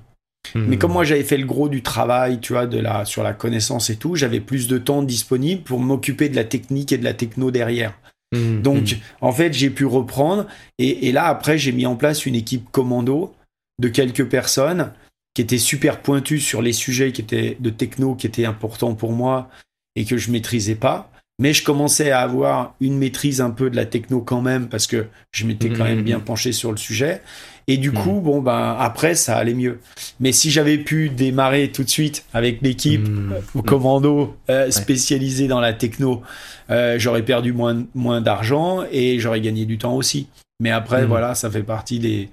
[0.55, 0.65] Mhm.
[0.67, 3.33] Mais comme moi, j'avais fait le gros du travail, tu vois, de la, sur la
[3.33, 7.05] connaissance et tout, j'avais plus de temps disponible pour m'occuper de la technique et de
[7.05, 7.93] la techno derrière.
[8.35, 8.61] Mhm.
[8.61, 10.45] Donc, en fait, j'ai pu reprendre.
[10.77, 13.33] Et, et là, après, j'ai mis en place une équipe commando
[13.79, 14.91] de quelques personnes
[15.33, 19.11] qui étaient super pointues sur les sujets qui étaient de techno qui étaient importants pour
[19.11, 19.49] moi
[19.95, 21.11] et que je maîtrisais pas.
[21.41, 24.87] Mais je commençais à avoir une maîtrise un peu de la techno quand même parce
[24.87, 26.03] que je m'étais quand même mmh.
[26.03, 27.21] bien penché sur le sujet.
[27.67, 27.93] Et du mmh.
[27.93, 29.79] coup, bon, ben, après, ça allait mieux.
[30.19, 33.33] Mais si j'avais pu démarrer tout de suite avec l'équipe mmh.
[33.55, 36.23] au commando euh, spécialisée dans la techno,
[36.71, 40.27] euh, j'aurais perdu moins, moins d'argent et j'aurais gagné du temps aussi.
[40.59, 42.29] Mais après, voilà, ça fait partie des,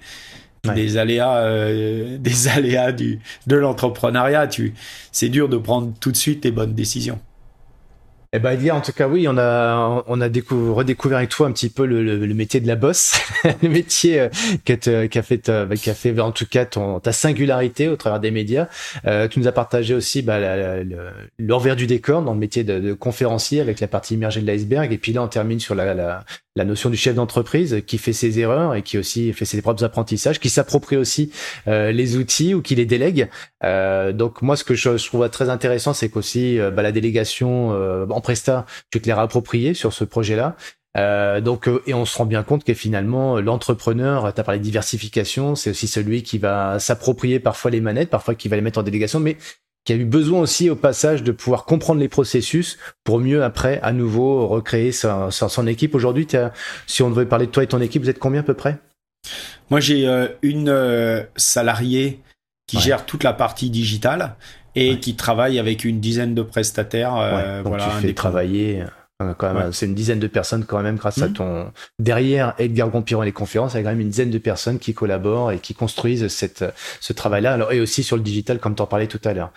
[0.75, 4.47] des aléas, euh, des aléas du, de l'entrepreneuriat.
[4.49, 4.75] Tu,
[5.13, 7.19] c'est dur de prendre tout de suite les bonnes décisions.
[8.37, 11.71] Eh ben, en tout cas, oui, on a, on a redécouvert avec toi un petit
[11.71, 13.15] peu le, le, métier de la bosse,
[13.63, 14.29] le métier euh,
[14.65, 17.89] qui, a, qui, a fait, euh, qui a fait, en tout cas, ton, ta singularité
[17.89, 18.69] au travers des médias.
[19.07, 20.39] Euh, tu nous as partagé aussi bah,
[21.39, 24.93] l'envers du décor dans le métier de, de, conférencier avec la partie immergée de l'iceberg.
[24.93, 26.25] Et puis là, on termine sur la, la,
[26.57, 29.85] la notion du chef d'entreprise qui fait ses erreurs et qui aussi fait ses propres
[29.85, 31.31] apprentissages, qui s'approprie aussi
[31.69, 33.29] euh, les outils ou qui les délègue.
[33.63, 36.93] Euh, donc moi, ce que je, je trouve très intéressant, c'est qu'aussi euh, bah, la
[36.93, 40.57] délégation euh, en presta, tu te l'es approprié sur ce projet-là.
[40.97, 44.65] Euh, donc, et on se rend bien compte que finalement, l'entrepreneur, tu as parlé de
[44.65, 48.79] diversification, c'est aussi celui qui va s'approprier parfois les manettes, parfois qui va les mettre
[48.79, 49.37] en délégation, mais
[49.87, 53.81] qui a eu besoin aussi au passage de pouvoir comprendre les processus pour mieux après
[53.83, 55.95] à nouveau recréer son, son, équipe.
[55.95, 56.27] Aujourd'hui,
[56.89, 58.79] si on devait parler de toi et ton équipe, vous êtes combien à peu près?
[59.71, 62.21] Moi, j'ai euh, une euh, salariée
[62.67, 64.35] qui gère toute la partie digitale
[64.75, 67.15] et qui travaille avec une dizaine de prestataires.
[67.17, 68.83] Euh, voilà, tu fais travailler
[69.19, 71.33] quand même, c'est une dizaine de personnes quand même grâce à mmh.
[71.33, 74.37] ton derrière Edgar Gompiron et les conférences, il y a quand même une dizaine de
[74.37, 76.65] personnes qui collaborent et qui construisent cette
[77.01, 77.55] ce travail-là.
[77.55, 79.53] Alors et aussi sur le digital comme tu en parlais tout à l'heure.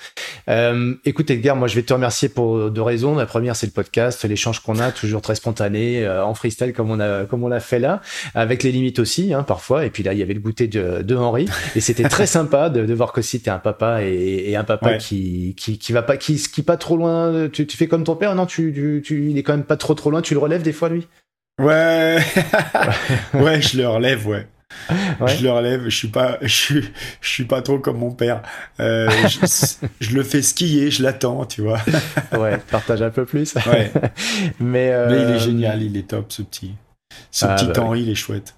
[0.47, 3.15] Euh, écoute Edgar, moi je vais te remercier pour deux raisons.
[3.15, 6.89] La première c'est le podcast, l'échange qu'on a toujours très spontané euh, en freestyle comme
[6.89, 8.01] on a comme on l'a fait là,
[8.35, 9.85] avec les limites aussi hein, parfois.
[9.85, 12.69] Et puis là il y avait le goûter de, de Henri et c'était très sympa
[12.69, 16.01] de, de voir qu'aussi t'es un papa et, et un papa qui, qui qui va
[16.01, 17.49] pas qui qui pas trop loin.
[17.51, 18.35] Tu, tu fais comme ton père?
[18.35, 20.21] Non tu tu, tu il est quand même pas trop trop loin.
[20.21, 21.07] Tu le relèves des fois, lui?
[21.59, 22.19] Ouais,
[23.33, 24.47] ouais, je le relève, ouais.
[25.25, 26.89] Je le relève, je suis pas, je suis,
[27.19, 28.43] je suis pas trop comme mon père.
[28.79, 29.09] Euh,
[29.99, 31.79] je, le fais skier, je l'attends, tu vois.
[32.37, 33.55] ouais, partage un peu plus.
[33.55, 33.91] Ouais.
[34.59, 36.75] Mais, euh, Mais il est génial, il est top, ce petit,
[37.31, 38.53] ce ah, petit bah Henri, il est chouette.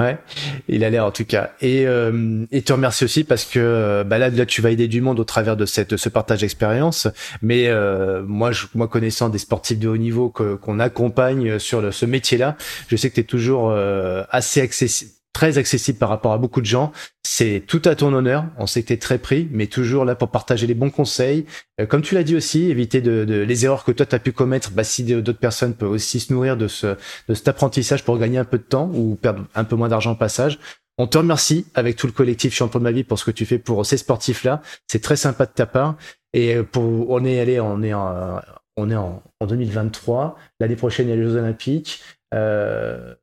[0.00, 0.18] Ouais,
[0.66, 1.52] il a l'air en tout cas.
[1.60, 4.88] Et, euh, et te remercie aussi parce que euh, bah là, là, tu vas aider
[4.88, 7.06] du monde au travers de cette ce partage d'expérience.
[7.42, 12.06] Mais euh, moi, je, moi, connaissant des sportifs de haut niveau qu'on accompagne sur ce
[12.06, 12.56] métier-là,
[12.88, 16.66] je sais que tu toujours euh, assez accessible très accessible par rapport à beaucoup de
[16.66, 16.92] gens.
[17.22, 18.46] C'est tout à ton honneur.
[18.56, 21.44] On sait que tu très pris, mais toujours là pour partager les bons conseils.
[21.80, 24.18] Euh, comme tu l'as dit aussi, éviter de, de, les erreurs que toi tu as
[24.18, 24.70] pu commettre.
[24.70, 26.96] Bah, si d'autres personnes peuvent aussi se nourrir de, ce,
[27.28, 30.12] de cet apprentissage pour gagner un peu de temps ou perdre un peu moins d'argent
[30.12, 30.58] au passage.
[30.96, 33.44] On te remercie avec tout le collectif Champion de ma vie pour ce que tu
[33.44, 34.62] fais pour ces sportifs-là.
[34.86, 35.96] C'est très sympa de ta part.
[36.32, 38.40] Et pour, on est allé, on est en,
[38.76, 40.36] on est en, en 2023.
[40.60, 42.00] L'année prochaine, il y a les Jeux Olympiques.
[42.32, 43.14] Euh,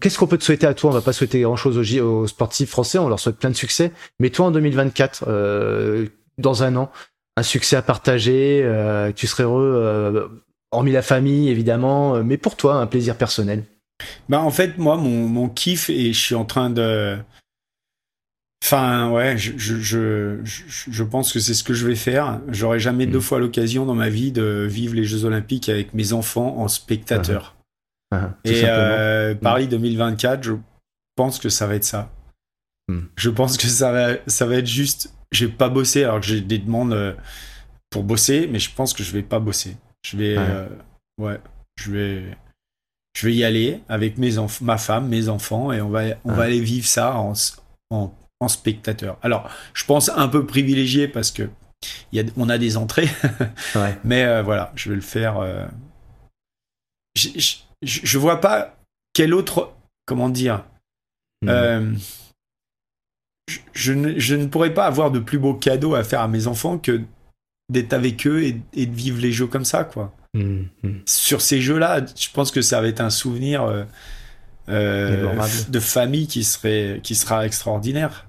[0.00, 0.90] Qu'est-ce qu'on peut te souhaiter à toi?
[0.90, 3.92] On va pas souhaiter grand-chose aux, sportifs français, on leur souhaite plein de succès.
[4.20, 6.06] Mais toi, en 2024, euh,
[6.38, 6.90] dans un an,
[7.36, 10.28] un succès à partager, euh, tu serais heureux, euh,
[10.70, 13.64] hormis la famille évidemment, mais pour toi, un plaisir personnel.
[14.28, 17.18] Bah en fait, moi, mon, mon kiff, et je suis en train de...
[18.64, 22.40] Enfin, ouais, je, je, je, je pense que c'est ce que je vais faire.
[22.48, 23.22] J'aurai jamais deux mm.
[23.22, 27.54] fois l'occasion dans ma vie de vivre les Jeux Olympiques avec mes enfants en spectateur.
[27.56, 27.61] Uh-huh.
[28.12, 28.30] Uh-huh.
[28.44, 30.52] Et euh, Paris 2024, je
[31.16, 32.10] pense que ça va être ça.
[32.88, 33.00] Mm.
[33.16, 35.14] Je pense que ça va, ça va être juste.
[35.32, 37.14] J'ai pas bossé alors que j'ai des demandes euh,
[37.90, 39.76] pour bosser, mais je pense que je vais pas bosser.
[40.04, 40.68] Je vais, euh,
[41.18, 41.40] ouais,
[41.76, 42.36] je vais,
[43.16, 46.44] je vais y aller avec mes ma femme, mes enfants, et on va, on va
[46.44, 47.32] aller vivre ça en,
[47.90, 49.18] en en spectateur.
[49.22, 51.48] Alors, je pense un peu privilégié parce que
[52.12, 53.08] y a, on a des entrées,
[54.04, 55.38] mais euh, voilà, je vais le faire.
[55.38, 55.66] Euh,
[57.82, 58.76] je, je, vois pas
[59.12, 59.72] quel autre,
[60.06, 60.64] comment dire.
[61.42, 61.48] Hmm.
[61.48, 61.92] Euh,
[63.72, 66.46] je, ne, je, ne, pourrais pas avoir de plus beau cadeau à faire à mes
[66.46, 67.00] enfants que
[67.68, 70.14] d'être avec eux et, de vivre les jeux comme ça, quoi.
[70.34, 71.00] Hmm, hmm.
[71.06, 73.86] Sur ces jeux-là, je pense que ça va être un souvenir
[74.68, 78.26] de famille qui serait qui sera extraordinaire.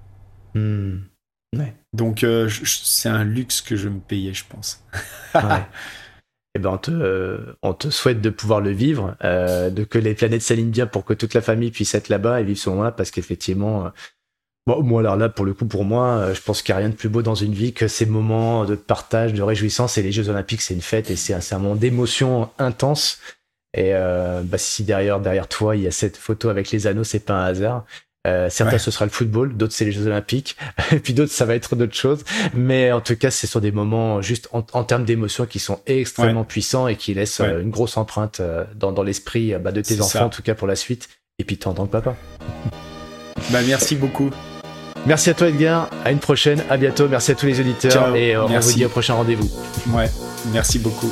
[1.93, 4.83] Donc euh, c'est un luxe que je me payais, je pense.
[6.55, 9.97] Eh ben, on te, euh, on te souhaite de pouvoir le vivre, euh, de que
[9.97, 12.69] les planètes s'alignent bien pour que toute la famille puisse être là-bas et vivre ce
[12.69, 13.91] moment-là, parce qu'effectivement,
[14.67, 16.89] bon, moi alors là, pour le coup, pour moi, je pense qu'il n'y a rien
[16.89, 19.97] de plus beau dans une vie que ces moments de partage, de réjouissance.
[19.97, 23.19] Et les Jeux Olympiques, c'est une fête et c'est un, moment d'émotion intense.
[23.75, 27.19] Et bah, si derrière, derrière toi, il y a cette photo avec les anneaux, c'est
[27.25, 27.85] pas un hasard.
[28.25, 30.55] Euh, certains ce sera le football, d'autres c'est les Jeux Olympiques,
[30.91, 32.23] et puis d'autres ça va être d'autres choses.
[32.53, 36.45] Mais en tout cas, ce sont des moments juste en, termes d'émotion qui sont extrêmement
[36.45, 39.99] puissants et qui laissent euh, une grosse empreinte euh, dans, dans l'esprit bah, de tes
[39.99, 42.15] enfants, en tout cas pour la suite, et puis toi en tant que papa.
[43.49, 44.29] Bah merci beaucoup.
[45.05, 48.15] Merci à toi Edgar, à une prochaine, à bientôt, merci à tous les auditeurs.
[48.15, 49.51] Et on vous dit au prochain rendez-vous.
[49.91, 50.09] Ouais,
[50.53, 51.11] merci beaucoup.